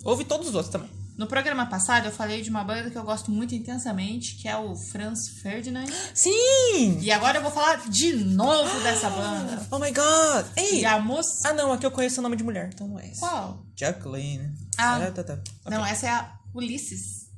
Ouve 0.03 0.25
todos 0.25 0.49
os 0.49 0.55
outros 0.55 0.71
também. 0.71 0.89
No 1.17 1.27
programa 1.27 1.65
passado 1.65 2.05
eu 2.05 2.11
falei 2.11 2.41
de 2.41 2.49
uma 2.49 2.63
banda 2.63 2.89
que 2.89 2.97
eu 2.97 3.03
gosto 3.03 3.31
muito 3.31 3.53
intensamente, 3.53 4.35
que 4.35 4.47
é 4.47 4.57
o 4.57 4.75
Franz 4.75 5.29
Ferdinand. 5.41 5.87
Sim! 6.13 6.99
E 6.99 7.11
agora 7.11 7.37
eu 7.37 7.41
vou 7.41 7.51
falar 7.51 7.89
de 7.89 8.15
novo 8.15 8.79
dessa 8.81 9.09
banda. 9.09 9.67
Oh 9.69 9.79
my 9.79 9.91
god! 9.91 10.45
Ei! 10.55 10.81
E 10.81 10.85
a 10.85 10.99
música. 10.99 11.49
Ah, 11.49 11.53
não, 11.53 11.71
aqui 11.73 11.85
eu 11.85 11.91
conheço 11.91 12.19
o 12.19 12.23
nome 12.23 12.35
de 12.35 12.43
mulher, 12.43 12.71
então 12.73 12.87
não 12.87 12.99
é 12.99 13.09
esse. 13.09 13.19
Qual? 13.19 13.65
Jacqueline. 13.75 14.51
Ah. 14.77 14.97
Ah, 14.97 15.11
tá, 15.11 15.23
tá. 15.23 15.39
Não, 15.69 15.85
essa 15.85 16.07
é 16.07 16.09
a 16.09 16.33
Ulisses. 16.53 17.29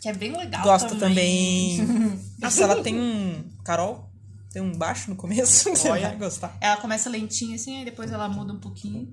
Que 0.00 0.08
é 0.10 0.12
bem 0.12 0.36
legal. 0.36 0.62
Gosto 0.62 0.96
também. 0.96 1.78
Nossa, 2.38 2.62
ela 2.62 2.82
tem 2.82 2.98
um. 3.00 3.50
Carol? 3.64 4.10
Tem 4.52 4.62
um 4.62 4.76
baixo 4.76 5.10
no 5.10 5.16
começo. 5.16 5.70
Você 5.74 5.88
Olha. 5.88 6.08
vai 6.08 6.16
gostar. 6.16 6.56
Ela 6.60 6.76
começa 6.76 7.10
lentinha 7.10 7.56
assim, 7.56 7.78
aí 7.78 7.84
depois 7.84 8.12
ela 8.12 8.28
muda 8.28 8.52
um 8.52 8.60
pouquinho. 8.60 9.10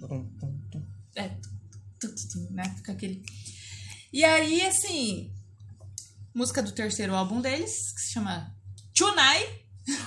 É, 1.16 1.32
né? 2.52 2.64
Fica 2.76 2.92
aquele. 2.92 3.24
E 4.12 4.24
aí, 4.24 4.66
assim. 4.66 5.32
Música 6.34 6.62
do 6.62 6.72
terceiro 6.72 7.16
álbum 7.16 7.41
deles, 7.41 7.91
que 7.93 8.01
se 8.01 8.14
chama 8.14 8.53
Tonight. 8.95 9.66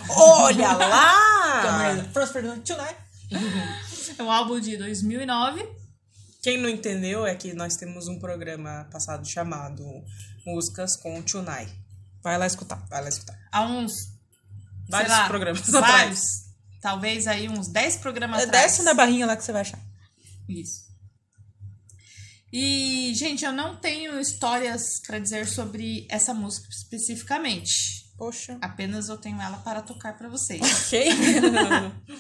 Olha 0.09 0.73
lá! 0.73 2.05
First 2.13 2.33
Ferdinand 2.33 2.61
Tonight. 2.61 2.97
É 4.17 4.23
um 4.23 4.31
álbum 4.31 4.61
de 4.61 4.77
2009. 4.77 5.67
Quem 6.43 6.59
não 6.61 6.69
entendeu 6.69 7.27
é 7.27 7.35
que 7.35 7.53
nós 7.55 7.75
temos 7.75 8.07
um 8.07 8.19
programa 8.19 8.87
passado 8.93 9.27
chamado 9.27 9.83
Músicas 10.47 10.95
com 10.97 11.21
Tunai. 11.23 11.67
Vai 12.23 12.39
lá 12.39 12.47
escutar. 12.47 12.87
Vai 12.89 13.03
lá 13.03 13.09
escutar. 13.09 13.37
Há 13.51 13.63
uns. 13.63 13.93
Vários 14.89 15.11
lá, 15.11 15.27
programas 15.27 15.61
vários, 15.69 15.89
atrás. 15.91 16.21
Talvez 16.83 17.27
aí 17.27 17.49
uns 17.49 17.69
10 17.69 17.97
programas 17.97 18.41
É, 18.43 18.45
atrás. 18.45 18.65
Desce 18.67 18.83
na 18.83 18.95
barrinha 18.95 19.27
lá 19.27 19.37
que 19.37 19.43
você 19.43 19.53
vai 19.53 19.63
achar. 19.63 19.81
Isso. 20.49 20.85
E, 22.57 23.13
gente, 23.17 23.45
eu 23.45 23.53
não 23.53 23.75
tenho 23.75 24.21
histórias 24.21 25.01
pra 25.05 25.19
dizer 25.19 25.45
sobre 25.47 26.07
essa 26.09 26.33
música 26.33 26.69
especificamente. 26.71 28.05
Poxa. 28.17 28.57
Apenas 28.63 29.09
eu 29.09 29.19
tenho 29.19 29.43
ela 29.43 29.57
para 29.59 29.83
tocar 29.83 30.17
pra 30.17 30.29
vocês. 30.29 30.63
Ok? 30.87 31.09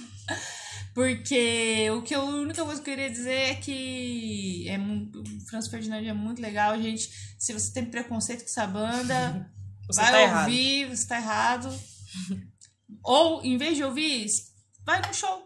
Porque 0.93 1.89
o 1.91 2.03
que 2.03 2.15
eu, 2.15 2.21
a 2.21 2.25
única 2.25 2.65
coisa 2.65 2.81
que 2.81 2.91
eu 2.91 2.95
queria 2.95 3.11
dizer 3.11 3.51
é 3.51 3.55
que 3.55 4.69
é, 4.69 4.77
o 4.79 5.49
Franz 5.51 5.69
Ferdinand 5.69 6.05
é 6.05 6.13
muito 6.13 6.43
legal, 6.43 6.81
gente. 6.81 7.09
Se 7.39 7.53
você 7.53 7.73
tem 7.73 7.85
preconceito 7.85 8.41
com 8.41 8.47
essa 8.51 8.67
banda, 8.67 9.51
Você 9.87 10.01
vai 10.01 10.13
tá 10.13 10.23
errado. 10.23 10.49
ouvir, 10.49 10.89
você 10.89 11.07
tá 11.07 11.17
errado. 11.19 11.81
Ou, 13.05 13.45
em 13.45 13.59
vez 13.59 13.77
de 13.77 13.85
ouvir, 13.85 14.27
vai 14.85 14.99
no 15.07 15.13
show. 15.13 15.44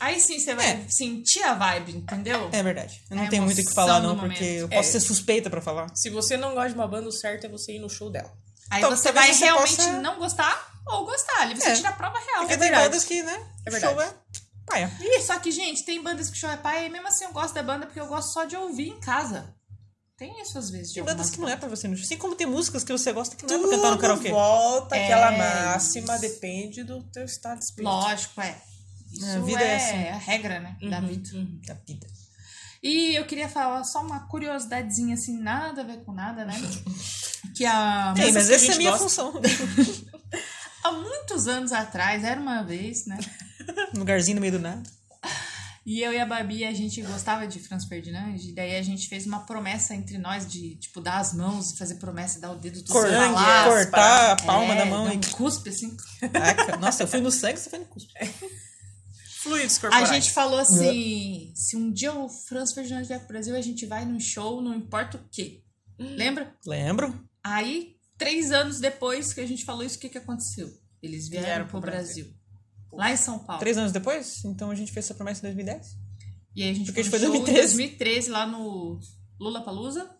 Aí 0.00 0.18
sim 0.20 0.38
você 0.38 0.54
vai 0.54 0.66
É. 0.70 0.86
sentir 0.88 1.42
a 1.42 1.54
vibe, 1.54 1.92
entendeu? 1.96 2.48
É 2.52 2.62
verdade. 2.62 3.02
Eu 3.10 3.16
não 3.16 3.28
tenho 3.28 3.42
muito 3.42 3.60
o 3.60 3.64
que 3.64 3.72
falar, 3.74 4.00
não, 4.00 4.18
porque 4.18 4.44
eu 4.44 4.68
posso 4.68 4.88
É. 4.88 4.92
ser 4.92 5.00
suspeita 5.00 5.50
pra 5.50 5.60
falar. 5.60 5.86
Se 5.94 6.08
você 6.10 6.36
não 6.36 6.54
gosta 6.54 6.70
de 6.70 6.74
uma 6.74 6.86
banda, 6.88 7.08
o 7.08 7.12
certo 7.12 7.44
é 7.46 7.48
você 7.48 7.72
ir 7.76 7.78
no 7.78 7.88
show 7.90 8.10
dela. 8.10 8.32
Aí 8.70 8.78
Então, 8.80 8.90
você 8.94 9.10
vai 9.12 9.32
você 9.32 9.44
realmente 9.46 9.76
possa- 9.76 9.92
não 10.00 10.18
gostar 10.18 10.72
ou 10.86 11.04
gostar. 11.06 11.40
Ali 11.42 11.54
você 11.54 11.70
É. 11.70 11.74
tira 11.74 11.88
a 11.88 11.92
prova 11.92 12.18
real. 12.18 12.40
Porque 12.40 12.52
É 12.54 12.56
tem 12.56 12.68
verdade. 12.68 12.84
bandas 12.84 13.04
que, 13.04 13.22
né? 13.22 13.46
É 13.66 13.70
verdade. 13.70 13.94
Show 13.94 14.02
é. 14.02 14.14
Paia. 14.66 14.92
Ih, 15.00 15.22
só 15.22 15.38
que, 15.38 15.50
gente, 15.50 15.82
tem 15.84 16.02
bandas 16.02 16.28
que 16.28 16.36
o 16.36 16.38
show 16.38 16.50
é 16.50 16.56
pai 16.58 16.86
e 16.86 16.90
mesmo 16.90 17.08
assim 17.08 17.24
eu 17.24 17.32
gosto 17.32 17.54
da 17.54 17.62
banda 17.62 17.86
porque 17.86 17.98
eu 18.00 18.06
gosto 18.06 18.32
só 18.32 18.44
de 18.44 18.54
ouvir 18.56 18.88
em 18.90 19.00
casa. 19.00 19.54
Tem 20.18 20.38
isso 20.42 20.58
às 20.58 20.68
vezes 20.68 20.88
de 20.88 20.94
Tem 20.96 21.04
bandas 21.04 21.30
que 21.30 21.40
não 21.40 21.48
é 21.48 21.56
pra 21.56 21.68
você 21.68 21.86
no 21.88 21.96
show. 21.96 22.04
Assim 22.04 22.16
como 22.18 22.34
tem 22.34 22.46
músicas 22.46 22.82
que 22.84 22.92
você 22.92 23.12
gosta 23.12 23.36
que 23.36 23.46
não 23.46 23.54
é 23.54 23.58
pra 23.58 23.68
cantar 23.70 23.76
no 23.90 23.96
Tudo 23.96 24.00
karaokê. 24.00 24.30
volta 24.30 24.96
É. 24.96 25.04
aquela 25.04 25.30
máxima, 25.32 26.18
depende 26.18 26.82
do 26.82 27.02
teu 27.04 27.24
estado 27.24 27.58
de 27.60 27.64
espírito. 27.66 27.88
Lógico, 27.90 28.40
é. 28.42 28.60
Isso 29.12 29.26
A 29.26 29.40
vida 29.40 29.62
é, 29.62 29.68
é 29.72 29.76
assim. 29.76 30.08
a 30.08 30.18
regra, 30.18 30.60
né? 30.60 30.76
Da 30.90 30.98
Uhum, 31.00 31.06
vida. 31.08 31.30
uhum. 31.36 31.60
Da 31.66 31.74
vida. 31.74 32.06
E 32.82 33.14
eu 33.16 33.24
queria 33.26 33.48
falar 33.48 33.82
só 33.84 34.00
uma 34.02 34.20
curiosidadezinha 34.28 35.14
assim, 35.14 35.36
nada 35.40 35.80
a 35.80 35.84
ver 35.84 36.04
com 36.04 36.12
nada, 36.12 36.44
né? 36.44 36.54
Que 37.56 37.64
a. 37.64 38.14
Ei, 38.18 38.30
mas 38.32 38.50
essa 38.50 38.72
é 38.72 38.74
a 38.74 38.78
minha 38.78 38.90
gosta. 38.90 39.04
função. 39.04 39.32
Há 40.84 40.92
muitos 40.92 41.46
anos 41.48 41.72
atrás, 41.72 42.22
era 42.24 42.40
uma 42.40 42.62
vez, 42.62 43.06
né? 43.06 43.18
Um 43.94 43.98
lugarzinho 44.00 44.36
no 44.36 44.40
meio 44.40 44.52
do 44.54 44.58
nada. 44.58 44.82
E 45.84 46.00
eu 46.02 46.12
e 46.12 46.18
a 46.20 46.26
Babi, 46.26 46.64
a 46.64 46.72
gente 46.72 47.00
gostava 47.02 47.46
de 47.46 47.58
Franz 47.58 47.84
Ferdinand, 47.86 48.36
e 48.36 48.52
daí 48.52 48.76
a 48.76 48.82
gente 48.82 49.08
fez 49.08 49.26
uma 49.26 49.40
promessa 49.40 49.94
entre 49.94 50.18
nós 50.18 50.46
de, 50.46 50.76
tipo, 50.76 51.00
dar 51.00 51.18
as 51.18 51.32
mãos, 51.34 51.76
fazer 51.78 51.94
promessa, 51.96 52.38
dar 52.40 52.52
o 52.52 52.56
dedo 52.56 52.82
do 52.82 52.92
Cor- 52.92 53.08
falar. 53.08 53.68
cortar 53.68 54.32
a 54.32 54.36
palma 54.36 54.74
É, 54.74 54.76
da 54.78 54.84
mão 54.86 55.04
dar 55.06 55.14
e. 55.14 55.16
um 55.16 55.20
cuspe, 55.32 55.70
assim. 55.70 55.96
Nossa, 56.80 57.02
eu 57.02 57.08
fui 57.08 57.20
no 57.20 57.30
sangue, 57.30 57.58
você 57.58 57.70
foi 57.70 57.78
no 57.78 57.86
cuspe. 57.86 58.12
Fluidos 59.48 59.76
A 59.76 59.80
corporais. 59.80 60.08
gente 60.10 60.32
falou 60.32 60.58
assim: 60.58 61.52
se 61.54 61.76
um 61.76 61.92
dia 61.92 62.12
o 62.12 62.28
Franz 62.28 62.72
Ferdinand 62.72 63.04
vier 63.04 63.18
pro 63.20 63.28
Brasil, 63.28 63.56
a 63.56 63.60
gente 63.60 63.86
vai 63.86 64.04
num 64.04 64.20
show, 64.20 64.60
não 64.60 64.74
importa 64.74 65.16
o 65.16 65.20
quê. 65.30 65.62
Lembra? 65.98 66.54
Lembro. 66.66 67.18
Aí, 67.42 67.96
três 68.16 68.52
anos 68.52 68.78
depois 68.80 69.32
que 69.32 69.40
a 69.40 69.46
gente 69.46 69.64
falou 69.64 69.82
isso, 69.84 69.96
o 69.96 70.00
que, 70.00 70.08
que 70.08 70.18
aconteceu? 70.18 70.68
Eles 71.02 71.28
vieram, 71.28 71.46
Vieram 71.46 71.64
pro 71.66 71.80
pro 71.80 71.90
Brasil. 71.90 72.32
Lá 72.92 73.12
em 73.12 73.16
São 73.16 73.38
Paulo. 73.38 73.60
Três 73.60 73.76
anos 73.76 73.92
depois? 73.92 74.44
Então 74.44 74.70
a 74.70 74.74
gente 74.74 74.92
fez 74.92 75.06
essa 75.06 75.14
promessa 75.14 75.40
em 75.40 75.42
2010? 75.54 75.86
E 76.56 76.62
aí 76.62 76.70
a 76.70 76.74
gente 76.74 76.86
Porque 76.86 77.04
foi, 77.04 77.18
foi 77.18 77.28
no 77.28 77.34
show 77.36 77.44
2013. 77.44 77.74
em 77.74 77.76
2013 77.86 78.30
lá 78.30 78.46
no 78.46 78.98
Lula 79.38 79.62
Palusa. 79.62 80.10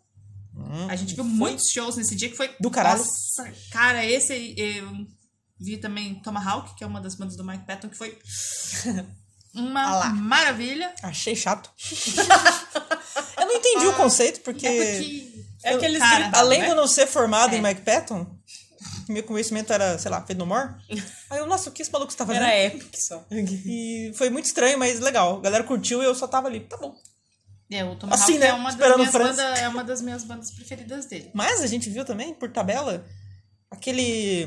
Hum, 0.55 0.89
A 0.89 0.97
gente 0.97 1.15
viu 1.15 1.25
muitos 1.25 1.71
shows 1.71 1.97
nesse 1.97 2.15
dia 2.15 2.29
que 2.29 2.37
foi. 2.37 2.51
Do 2.61 2.71
caralho. 2.71 2.99
Nossa, 3.01 3.53
cara, 3.71 4.05
esse 4.05 4.33
aí, 4.33 4.55
eu 4.57 5.07
vi 5.61 5.77
também 5.79 6.17
Tomahawk, 6.17 6.75
que 6.77 6.85
é 6.85 6.87
uma 6.87 7.01
das 7.01 7.15
bandas 7.15 7.37
do 7.37 7.45
Mike 7.45 7.65
Patton, 7.67 7.89
que 7.89 7.97
foi 7.97 8.19
uma 9.55 10.03
Ah 10.03 10.11
maravilha. 10.11 10.93
Achei 11.03 11.35
chato. 11.35 11.71
eu 13.39 13.47
não 13.47 13.55
entendi 13.57 13.87
o 13.87 13.95
conceito, 13.95 14.41
porque. 14.41 14.67
É 14.67 14.93
porque. 14.95 15.45
É 15.65 15.77
que 15.77 15.85
eles 15.85 15.99
cara, 15.99 16.31
Além 16.35 16.61
né? 16.61 16.65
de 16.67 16.71
eu 16.71 16.77
não 16.77 16.87
ser 16.87 17.07
formado 17.07 17.53
É. 17.55 17.59
em 17.59 17.63
Mike 17.63 17.81
Patton, 17.83 18.25
meu 19.09 19.25
conhecimento 19.25 19.73
era, 19.73 19.99
sei 19.99 20.09
lá, 20.11 20.25
feito 20.25 20.39
no 20.39 20.47
more. 20.47 20.73
Aí 21.29 21.39
eu, 21.39 21.47
nossa, 21.47 21.69
o 21.69 21.73
que 21.73 21.83
esse 21.83 21.91
maluco 21.91 22.13
está 22.13 22.25
fazendo? 22.25 22.43
Era 22.45 22.55
épico 22.55 22.89
só. 22.95 23.27
E 23.31 24.13
foi 24.17 24.31
muito 24.31 24.45
estranho, 24.45 24.79
mas 24.79 25.01
legal. 25.01 25.39
A 25.39 25.41
galera 25.41 25.65
curtiu 25.65 26.01
e 26.01 26.05
eu 26.05 26.15
só 26.15 26.29
tava 26.29 26.47
ali. 26.47 26.61
Tá 26.61 26.77
bom. 26.77 26.95
É, 27.71 27.85
o 27.85 27.97
Tomahawk 27.97 28.23
Assim, 28.23 28.39
né? 28.39 28.47
é, 28.47 28.53
uma 28.55 28.65
das 28.71 28.75
Esperando 28.75 28.95
o 28.95 28.99
minhas 28.99 29.13
bandas, 29.13 29.59
é 29.59 29.69
uma 29.69 29.85
das 29.85 30.01
minhas 30.01 30.25
bandas 30.25 30.51
preferidas 30.53 31.07
dele. 31.07 31.31
Mas 31.35 31.61
a 31.61 31.67
gente 31.67 31.91
viu 31.91 32.05
também, 32.05 32.33
por 32.33 32.51
tabela, 32.51 33.05
aquele 33.71 34.47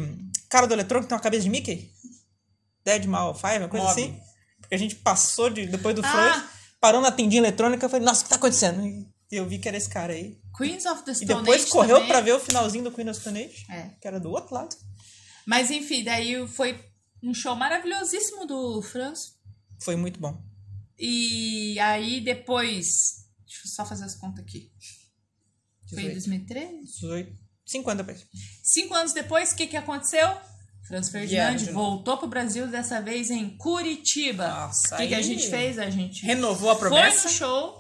cara 0.52 0.68
do 0.68 0.74
eletrônico 0.74 1.06
que 1.06 1.10
tem 1.10 1.16
uma 1.18 1.24
cabeça 1.24 1.44
de 1.44 1.50
Mickey. 1.50 1.92
Dead 2.86 3.06
Mal 3.06 3.34
Five, 3.34 3.60
uma 3.60 3.70
coisa 3.70 3.86
Mob. 3.88 4.02
assim. 4.02 4.20
Porque 4.60 4.76
a 4.76 4.78
gente 4.78 4.96
passou 4.98 5.50
de, 5.50 5.66
depois 5.68 5.96
do 5.96 6.02
Ah! 6.06 6.10
Freud, 6.34 6.50
parou 6.80 7.02
na 7.02 7.12
tendinha 7.12 7.42
eletrônica 7.42 7.86
e 7.86 7.90
falei, 7.90 8.06
nossa, 8.06 8.22
o 8.22 8.24
que 8.24 8.30
tá 8.30 8.36
acontecendo? 8.36 8.84
E 9.32 9.36
eu 9.36 9.48
vi 9.48 9.60
que 9.60 9.68
era 9.68 9.78
esse 9.78 9.90
cara 9.90 10.14
aí. 10.14 10.40
Queens 10.58 10.86
of 10.86 11.04
the 11.04 11.12
E 11.12 11.16
Stone 11.16 11.28
depois 11.40 11.62
Age 11.64 11.72
correu 11.72 11.96
também. 11.98 12.10
pra 12.12 12.22
ver 12.22 12.34
o 12.34 12.40
finalzinho 12.40 12.84
do 12.84 12.92
Queen 12.92 13.10
of 13.10 13.20
Stone 13.20 13.44
Age, 13.44 13.66
É. 13.70 13.90
que 14.02 14.08
era 14.08 14.20
do 14.20 14.30
outro 14.30 14.54
lado. 14.54 14.76
Mas 15.46 15.72
enfim, 15.72 16.04
daí 16.04 16.46
foi 16.48 16.84
um 17.24 17.34
show 17.34 17.56
maravilhosíssimo 17.56 18.46
do 18.46 18.82
Franz. 18.82 19.38
Foi 19.80 19.96
muito 19.96 20.20
bom. 20.20 20.44
E 21.00 21.80
aí 21.80 22.20
depois. 22.22 22.86
Deixa 23.46 23.62
eu 23.68 23.72
só 23.72 23.86
fazer 23.86 24.04
as 24.06 24.16
contas 24.16 24.44
aqui. 24.44 24.72
Foi 25.90 26.04
em 26.04 26.14
18. 26.14 26.14
2013? 26.14 26.84
18. 26.86 27.41
Cinco 27.72 27.90
anos 27.90 28.06
depois. 28.06 28.26
Cinco 28.64 28.94
anos 28.94 29.14
depois, 29.14 29.52
o 29.52 29.56
que, 29.56 29.68
que 29.68 29.78
aconteceu? 29.78 30.30
Franz 30.88 31.10
Ferdinand 31.10 31.58
voltou 31.74 32.18
pro 32.18 32.28
Brasil, 32.28 32.68
dessa 32.68 33.02
vez 33.02 33.30
em 33.32 33.56
Curitiba. 33.58 34.48
Nossa, 34.48 34.96
o 34.96 34.98
que, 34.98 35.08
que 35.08 35.14
a 35.14 35.18
aí- 35.18 35.24
gente 35.24 35.48
fez? 35.50 35.80
A 35.80 35.90
gente 35.90 36.26
Renovou 36.26 36.70
a 36.72 36.76
foi 36.76 36.90
promessa. 36.90 37.30
no 37.30 37.34
show. 37.34 37.80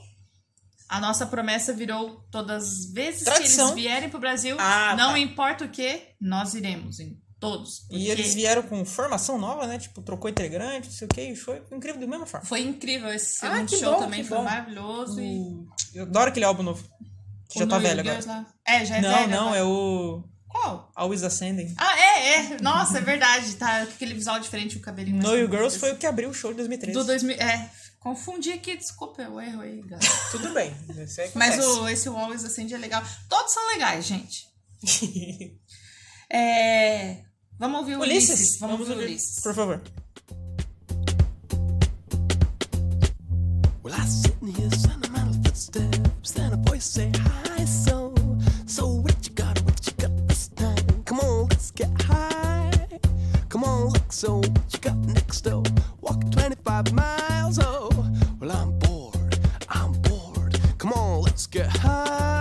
A 0.88 1.00
nossa 1.00 1.26
promessa 1.26 1.74
virou 1.74 2.22
todas 2.32 2.64
as 2.64 2.86
vezes 2.92 3.24
Tradição. 3.24 3.68
que 3.68 3.80
eles 3.80 3.84
vierem 3.89 4.10
pro 4.10 4.20
Brasil, 4.20 4.56
Ah, 4.60 4.94
não 4.98 5.12
tá. 5.14 5.20
importa 5.20 5.66
o 5.66 5.70
que, 5.70 6.02
nós 6.20 6.54
iremos. 6.54 7.00
em 7.00 7.20
Todos. 7.39 7.80
E 7.80 7.88
porque 7.88 7.98
eles 8.12 8.34
vieram 8.36 8.62
com 8.62 8.86
formação 8.86 9.36
nova, 9.39 9.66
né? 9.66 9.80
Tipo, 9.80 10.04
trocou 10.04 10.30
integrante, 10.30 10.89
não 10.89 10.94
sei 10.96 11.06
o 11.08 11.10
que, 11.10 11.22
e 11.22 11.36
foi 11.36 11.60
incrível 11.72 12.00
da 12.00 12.06
mesma 12.06 12.28
forma. 12.28 12.46
Foi 12.46 12.62
incrível 12.62 13.12
esse 13.12 13.44
Ah, 13.44 13.50
segundo 13.56 13.68
que 13.70 13.78
show 13.80 13.94
bom, 13.96 14.00
também, 14.00 14.24
foi 14.24 14.38
bom. 14.38 14.44
maravilhoso. 14.44 15.20
E 15.20 15.66
Eu 15.96 16.04
adoro 16.04 16.30
aquele 16.30 16.46
álbum 16.46 16.62
novo. 16.62 16.88
Que 17.52 17.60
já 17.60 17.66
o 17.66 17.68
tá 17.68 17.78
velho 17.80 17.99
agora. 17.99 18.26
Lá. 18.26 18.45
É, 18.66 18.86
já 18.86 18.97
é 18.97 19.02
não, 19.02 19.14
velho 19.14 19.30
não, 19.30 19.47
agora. 19.47 19.58
é 19.58 19.64
o 19.64 20.24
Qual? 20.47 20.91
Always 20.95 21.24
Ascending. 21.24 21.74
Ah, 21.78 21.99
é, 21.99 22.36
é. 22.36 22.62
Nossa, 22.62 22.97
é 22.97 23.02
verdade. 23.02 23.56
Tá 23.56 23.86
com 23.86 23.93
aquele 23.93 24.14
visual 24.14 24.39
diferente, 24.39 24.78
o 24.78 24.82
cabelinho 24.82 25.18
mais 25.18 25.30
No 25.30 25.38
You 25.38 25.49
Girls 25.49 25.80
foi 25.80 25.89
assim. 25.89 25.97
o 25.97 25.99
que 25.99 26.06
abriu 26.06 26.30
o 26.30 26.34
show 26.34 26.52
de 26.52 26.58
2013. 26.58 26.97
Do 26.97 27.06
2000. 27.06 27.38
É, 27.38 27.70
confundi 27.99 28.52
aqui, 28.52 28.76
desculpa, 28.76 29.22
eu 29.22 29.39
erro 29.39 29.62
aí, 29.62 29.82
galera. 29.82 30.08
Tudo 30.32 30.54
bem. 30.54 30.76
Isso 31.04 31.22
aí 31.22 31.32
Mas 31.36 31.58
o, 31.64 31.88
esse 31.88 32.08
Always 32.08 32.43
Ascend 32.43 32.74
é 32.74 32.78
legal. 32.78 33.02
Todos 33.30 33.54
são 33.54 33.68
legais, 33.70 34.06
gente. 34.06 34.45
É, 36.34 37.26
Vamos 37.60 37.82
ouvir 37.82 37.97
o 37.97 37.99
Ulisses. 37.99 38.30
Ulisses, 38.30 38.60
Vamos, 38.60 38.80
ouvir 38.80 38.93
o 38.93 39.04
Ulisses. 39.04 39.41
Por 39.43 39.54
favor. 39.54 39.82
Well, 43.84 43.93
I 43.93 44.08
sit 44.08 44.34
in 44.41 44.47
here, 44.47 44.70
sentimental 44.72 45.34
footsteps, 45.43 46.11
and 46.38 46.53
a 46.53 46.69
voice 46.69 46.86
say 46.86 47.11
hi. 47.15 47.65
So, 47.65 48.13
so 48.67 48.88
what 48.88 49.15
you 49.28 49.34
got? 49.34 49.59
What 49.63 49.86
you 49.88 49.93
got 49.93 50.28
this 50.28 50.49
time? 50.49 51.03
Come 51.03 51.19
on, 51.19 51.47
let's 51.49 51.72
get 51.72 51.89
high. 52.03 52.72
Come 53.49 53.63
on, 53.63 53.88
look. 53.89 54.13
So 54.13 54.36
what 54.38 54.61
you 54.72 54.80
got 54.80 54.97
next? 54.97 55.47
Oh, 55.47 55.63
walk 55.99 56.30
25 56.32 56.93
miles. 56.93 57.59
Oh, 57.59 57.89
well 58.39 58.51
I'm 58.51 58.78
bored. 58.80 59.39
I'm 59.67 59.93
bored. 59.93 60.59
Come 60.78 60.93
on, 60.93 61.22
let's 61.24 61.47
get 61.47 61.67
high. 61.67 62.41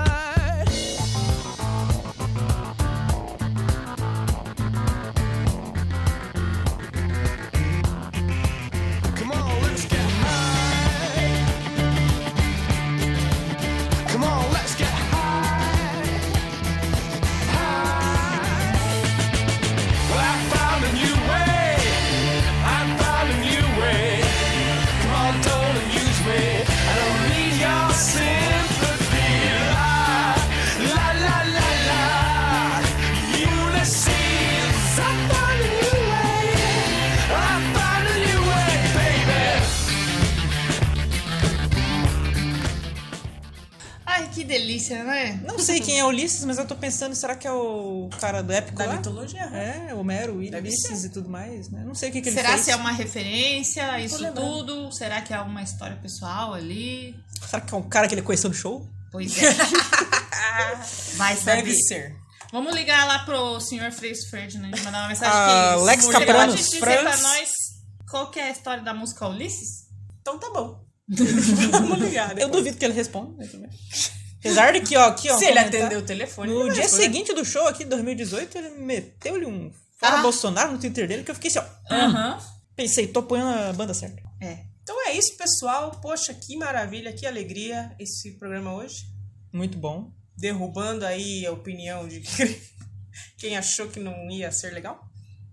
Delícia, 44.81 45.05
né? 45.05 45.41
Não 45.47 45.59
sei 45.59 45.81
quem 45.81 45.99
é 45.99 46.05
Ulisses, 46.05 46.45
mas 46.45 46.59
eu 46.59 46.67
tô 46.67 46.75
pensando, 46.75 47.15
será 47.15 47.35
que 47.37 47.47
é 47.47 47.53
o 47.53 48.09
cara 48.21 48.43
do 48.43 48.53
épico 48.53 48.79
Da 48.79 48.87
lá? 48.87 48.95
mitologia. 48.97 49.43
É, 49.43 49.95
Homero, 49.95 50.35
Ulisses 50.37 51.05
e 51.05 51.09
tudo 51.11 51.29
mais, 51.29 51.69
né? 51.71 51.83
Não 51.85 51.95
sei 51.95 52.11
o 52.11 52.13
que, 52.13 52.21
que 52.21 52.29
ele 52.29 52.37
Será 52.37 52.51
fez. 52.51 52.63
se 52.63 52.71
é 52.71 52.77
uma 52.77 52.93
referência 52.93 53.91
a 53.93 54.01
isso 54.01 54.17
lembrando. 54.19 54.41
tudo? 54.65 54.93
Será 54.93 55.21
que 55.21 55.33
é 55.33 55.41
uma 55.41 55.63
história 55.63 55.97
pessoal 55.97 56.55
ali? 56.55 57.15
Será 57.49 57.61
que 57.63 57.73
é 57.75 57.77
um 57.77 57.83
cara 57.89 58.09
que 58.09 58.15
ele 58.15 58.23
conheceu 58.23 58.49
no 58.51 58.55
show? 58.57 58.87
Pois 59.13 59.37
é. 59.43 59.53
Vai 61.17 61.37
saber. 61.37 61.63
Deve 61.63 61.75
ser. 61.75 62.17
Vamos 62.53 62.75
ligar 62.75 63.07
lá 63.07 63.21
pro 63.21 63.61
senhor 63.61 63.91
Freixo 63.93 64.29
Ferdinand 64.29 64.71
e 64.77 64.81
mandar 64.83 65.01
uma 65.03 65.09
mensagem 65.09 65.33
Ah, 65.33 65.75
que 65.79 65.85
Lex 65.85 66.05
Você 66.05 66.13
Capranos, 66.13 66.55
pode 66.57 66.65
dizer 66.65 66.81
pra 66.81 67.01
Franz. 67.01 67.23
nós 67.23 67.49
qual 68.11 68.31
que 68.31 68.41
é 68.41 68.45
a 68.49 68.51
história 68.51 68.83
da 68.83 68.93
música 68.93 69.29
Ulisses? 69.29 69.85
Então 70.21 70.39
tá 70.39 70.51
bom. 70.53 70.81
Vamos 71.71 71.99
ligar. 72.01 72.31
Eu 72.31 72.35
depois. 72.37 72.53
duvido 72.57 72.77
que 72.77 72.85
ele 72.85 72.95
responda. 72.95 73.45
tudo 73.47 73.61
bem. 73.63 73.71
Apesar 74.41 74.73
de 74.73 74.81
que, 74.81 74.97
ó, 74.97 75.07
aqui, 75.09 75.31
ó. 75.31 75.39
Se 75.39 75.45
ele 75.45 75.59
atender 75.59 75.97
o 75.97 76.03
telefone. 76.03 76.53
No 76.53 76.65
dia 76.73 76.83
responder. 76.83 77.03
seguinte 77.05 77.33
do 77.35 77.45
show 77.45 77.67
aqui, 77.69 77.85
2018, 77.85 78.59
ele 78.59 78.71
meteu-lhe 78.71 79.47
um 79.47 79.71
fora 79.99 80.17
Ah. 80.19 80.23
Bolsonaro 80.23 80.73
no 80.73 80.79
Twitter 80.79 81.07
dele, 81.07 81.23
que 81.25 81.31
eu 81.31 81.35
fiquei 81.35 81.51
assim, 81.51 81.59
ó. 81.59 81.95
Aham. 81.95 82.39
Pensei, 82.75 83.07
tô 83.07 83.21
apoiando 83.21 83.69
a 83.69 83.73
banda 83.75 83.93
certa. 83.93 84.23
É. 84.41 84.65
Então 84.83 85.07
é 85.07 85.13
isso, 85.13 85.37
pessoal. 85.37 85.91
Poxa, 86.01 86.33
que 86.33 86.57
maravilha, 86.57 87.13
que 87.13 87.27
alegria 87.27 87.95
esse 87.99 88.33
programa 88.39 88.75
hoje. 88.75 89.05
Muito 89.53 89.77
bom. 89.77 90.11
Derrubando 90.37 91.05
aí 91.05 91.45
a 91.45 91.53
opinião 91.53 92.09
de 92.09 92.23
quem 93.39 93.59
achou 93.59 93.89
que 93.89 94.01
não 94.01 94.31
ia 94.31 94.51
ser 94.51 94.73
legal. 94.73 94.99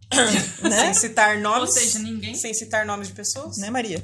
Sem 0.80 0.94
citar 0.94 1.38
nomes. 1.40 1.70
Ou 1.70 1.76
seja, 1.76 2.00
ninguém. 2.00 2.34
Sem 2.36 2.54
citar 2.54 2.86
nomes 2.86 3.10
de 3.10 3.14
pessoas. 3.14 3.58
Né, 3.58 3.70
Maria? 3.70 4.02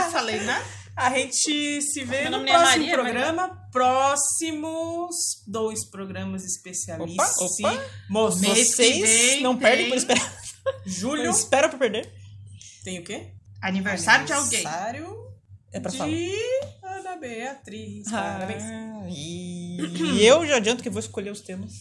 Não 0.00 0.10
falei 0.10 0.40
nada. 0.40 0.64
A 0.96 1.10
gente 1.10 1.82
se 1.82 2.04
vê 2.04 2.28
no 2.28 2.38
é 2.38 2.44
próximo 2.46 2.68
Maria, 2.70 2.94
programa. 2.94 3.68
Próximos 3.72 5.16
dois 5.46 5.84
programas 5.84 6.44
especialíssimos. 6.44 7.58
Opa, 7.58 7.72
opa. 7.72 8.30
Mês 8.40 8.74
que 8.74 8.82
Vocês 9.00 9.42
não 9.42 9.56
tem 9.56 9.62
perdem 9.62 9.88
por 9.88 9.96
esperar. 9.96 10.42
Julho 10.86 11.24
Não 11.24 11.30
espera 11.30 11.68
por 11.68 11.78
perder. 11.78 12.10
tem 12.84 12.98
o 13.00 13.04
quê? 13.04 13.32
Aniversário 13.60 14.24
de 14.24 14.32
alguém. 14.32 14.64
Aniversário 14.66 15.16
É 15.72 15.80
pra 15.80 15.90
de 15.90 15.98
falar. 15.98 16.12
Ana 16.96 17.16
Beatriz. 17.16 18.06
Ah, 18.12 18.36
Parabéns. 18.38 18.62
e... 19.08 19.76
e 19.80 20.24
eu 20.24 20.46
já 20.46 20.56
adianto 20.56 20.82
que 20.82 20.88
vou 20.90 21.00
escolher 21.00 21.30
os 21.30 21.40
temas. 21.40 21.72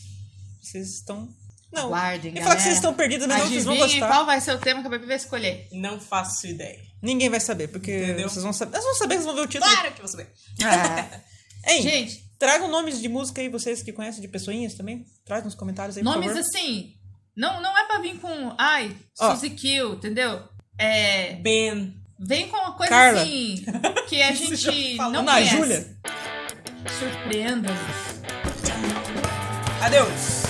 Vocês 0.61 0.95
estão. 0.95 1.29
Não. 1.71 1.87
Aguardem, 1.87 2.35
Eu 2.35 2.43
falar 2.43 2.55
que 2.55 2.61
vocês 2.61 2.75
estão 2.75 2.93
perdidos, 2.93 3.27
mas 3.27 3.39
não, 3.39 3.47
vocês 3.47 3.65
vão 3.65 3.77
gostar. 3.77 4.07
qual 4.07 4.25
vai 4.25 4.39
ser 4.41 4.53
o 4.53 4.59
tema 4.59 4.81
que 4.81 4.87
a 4.87 4.89
Baby 4.89 5.05
vai 5.05 5.15
escolher. 5.17 5.67
Não 5.71 5.99
faço 5.99 6.47
ideia. 6.47 6.92
Ninguém 7.03 7.29
vai 7.29 7.39
saber, 7.39 7.67
porque 7.67 7.91
Entendeu? 7.95 8.29
vocês 8.29 8.41
vão 8.43 8.53
saber. 8.53 8.71
Vocês 8.71 8.83
vão 8.85 8.95
saber, 8.95 9.13
vocês 9.15 9.25
vão 9.25 9.35
ver 9.35 9.41
o 9.41 9.47
título. 9.47 9.69
Claro 9.71 9.91
que 9.93 10.01
você 10.01 10.17
vê. 10.17 10.27
Hein, 11.65 11.81
Gente, 11.81 12.23
tragam 12.37 12.67
nomes 12.67 12.99
de 13.01 13.07
música 13.07 13.39
aí, 13.39 13.47
vocês 13.47 13.81
que 13.81 13.93
conhecem 13.93 14.21
de 14.21 14.27
pessoinhas 14.27 14.73
também. 14.73 15.05
Traz 15.23 15.45
nos 15.45 15.55
comentários 15.55 15.95
aí, 15.95 16.03
por 16.03 16.09
nomes 16.11 16.27
favor. 16.27 16.41
assim. 16.41 16.93
Não, 17.35 17.61
não 17.61 17.77
é 17.77 17.85
pra 17.85 17.99
vir 17.99 18.19
com. 18.19 18.53
Ai, 18.57 18.93
Ó. 19.19 19.33
Suzy 19.33 19.51
Kill, 19.51 19.93
entendeu? 19.93 20.43
É. 20.77 21.35
Ben. 21.35 21.95
Vem 22.19 22.49
com 22.49 22.57
uma 22.57 22.73
coisa 22.73 22.89
Carla. 22.91 23.21
assim. 23.21 23.63
Que 24.09 24.21
a 24.21 24.31
gente 24.35 24.95
não 24.97 25.19
Ana 25.21 25.33
conhece. 25.33 25.55
Júlia. 25.55 25.97
Surpreenda-nos. 26.99 27.79
Adeus. 29.81 30.42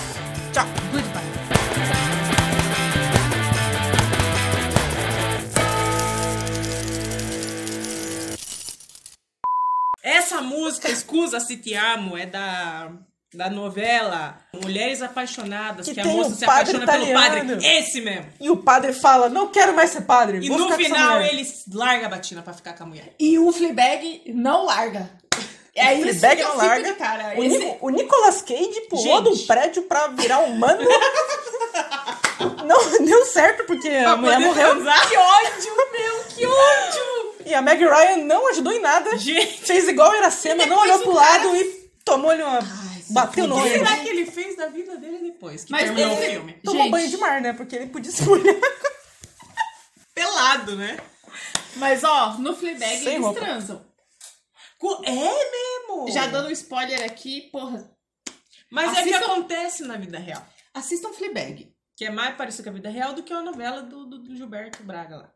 Música, 10.58 10.90
Escusa 10.90 11.40
Se 11.40 11.56
Te 11.56 11.74
Amo, 11.74 12.16
é 12.16 12.26
da, 12.26 12.90
da 13.34 13.50
novela 13.50 14.38
Mulheres 14.52 15.02
Apaixonadas, 15.02 15.86
Que 15.86 15.94
que, 15.94 16.00
a 16.00 16.04
moça 16.04 16.30
o 16.30 16.34
se 16.34 16.44
apaixona 16.44 16.86
pelo 16.86 17.04
italiano. 17.04 17.52
padre. 17.52 17.66
Esse 17.78 18.00
mesmo. 18.00 18.26
E 18.40 18.50
o 18.50 18.56
padre 18.58 18.92
fala: 18.92 19.28
Não 19.28 19.48
quero 19.48 19.74
mais 19.74 19.90
ser 19.90 20.02
padre. 20.02 20.38
E 20.38 20.48
vou 20.48 20.58
no 20.58 20.72
final 20.76 21.14
mulher." 21.16 21.32
ele 21.34 21.46
larga 21.72 22.06
a 22.06 22.08
batina 22.08 22.42
pra 22.42 22.52
ficar 22.52 22.74
com 22.74 22.84
a 22.84 22.86
mulher. 22.86 23.14
E 23.18 23.38
o 23.38 23.50
Fleabag 23.52 24.22
não 24.34 24.64
larga. 24.66 25.10
É 25.76 25.92
isso 25.94 26.20
Fleabag 26.20 26.36
que 26.36 26.42
eu 26.42 26.48
não 26.50 26.56
larga. 26.56 26.84
de 26.92 26.94
cara. 26.94 27.34
O, 27.36 27.42
Esse- 27.42 27.76
o 27.80 27.90
Nicolas 27.90 28.42
Cage 28.42 28.80
pulou 28.88 29.02
Gente. 29.24 29.34
de 29.36 29.42
um 29.42 29.46
prédio 29.48 29.82
pra 29.82 30.06
virar 30.06 30.38
humano. 30.38 30.78
não 32.64 33.04
deu 33.04 33.24
certo, 33.26 33.64
porque 33.64 33.88
a 33.88 34.16
mulher 34.16 34.38
morreu. 34.38 34.70
transar. 34.70 35.08
Que 35.08 35.16
ódio, 35.16 35.72
meu, 35.92 36.24
que 36.28 36.46
ódio! 36.46 37.23
E 37.46 37.54
a 37.54 37.60
Meg 37.62 37.84
Ryan 37.84 38.18
não 38.24 38.48
ajudou 38.50 38.72
em 38.72 38.80
nada. 38.80 39.16
Gente. 39.18 39.64
Fez 39.66 39.86
igual 39.88 40.10
a 40.10 40.16
Iracema, 40.18 40.64
não 40.66 40.78
olhou 40.78 40.98
pro 41.00 41.12
lado 41.12 41.54
e 41.56 41.90
tomou-lhe 42.04 42.42
uma. 42.42 42.58
bateu 43.10 43.46
no 43.46 43.56
O 43.56 43.62
que 43.62 43.68
olho. 43.68 43.78
será 43.86 43.96
que 43.98 44.08
ele 44.08 44.26
fez 44.26 44.56
da 44.56 44.66
vida 44.68 44.96
dele 44.96 45.18
depois 45.18 45.64
que 45.64 45.70
Mas 45.72 45.84
terminou 45.84 46.12
ele- 46.12 46.26
o 46.26 46.30
filme? 46.30 46.52
Tomou 46.64 46.82
Gente. 46.84 46.90
banho 46.92 47.08
de 47.08 47.16
mar, 47.18 47.40
né? 47.40 47.52
Porque 47.52 47.76
ele 47.76 47.86
podia 47.86 48.10
se 48.12 48.22
molhar. 48.24 48.54
Pelado, 50.14 50.76
né? 50.76 50.96
Mas 51.76 52.04
ó, 52.04 52.34
no 52.38 52.54
Fleabag 52.56 52.98
Sem 52.98 53.08
eles 53.14 53.20
roupa. 53.20 53.40
transam. 53.40 53.84
Co- 54.78 55.02
É 55.04 55.10
mesmo! 55.12 56.10
Já 56.10 56.26
dando 56.26 56.48
um 56.48 56.52
spoiler 56.52 57.04
aqui, 57.04 57.42
porra. 57.50 57.90
Mas 58.70 58.90
é 58.96 59.02
que 59.02 59.10
Assistam- 59.14 59.32
acontece 59.32 59.82
na 59.82 59.96
vida 59.96 60.18
real. 60.18 60.44
Assistam 60.72 61.12
Fleabag. 61.12 61.72
Que 61.96 62.06
é 62.06 62.10
mais 62.10 62.36
parecido 62.36 62.64
com 62.64 62.70
a 62.70 62.72
vida 62.72 62.88
real 62.90 63.12
do 63.12 63.22
que 63.22 63.32
a 63.32 63.40
novela 63.42 63.82
do, 63.82 64.04
do- 64.06 64.18
do 64.18 64.36
Gilberto 64.36 64.82
Braga 64.82 65.16
lá. 65.16 65.32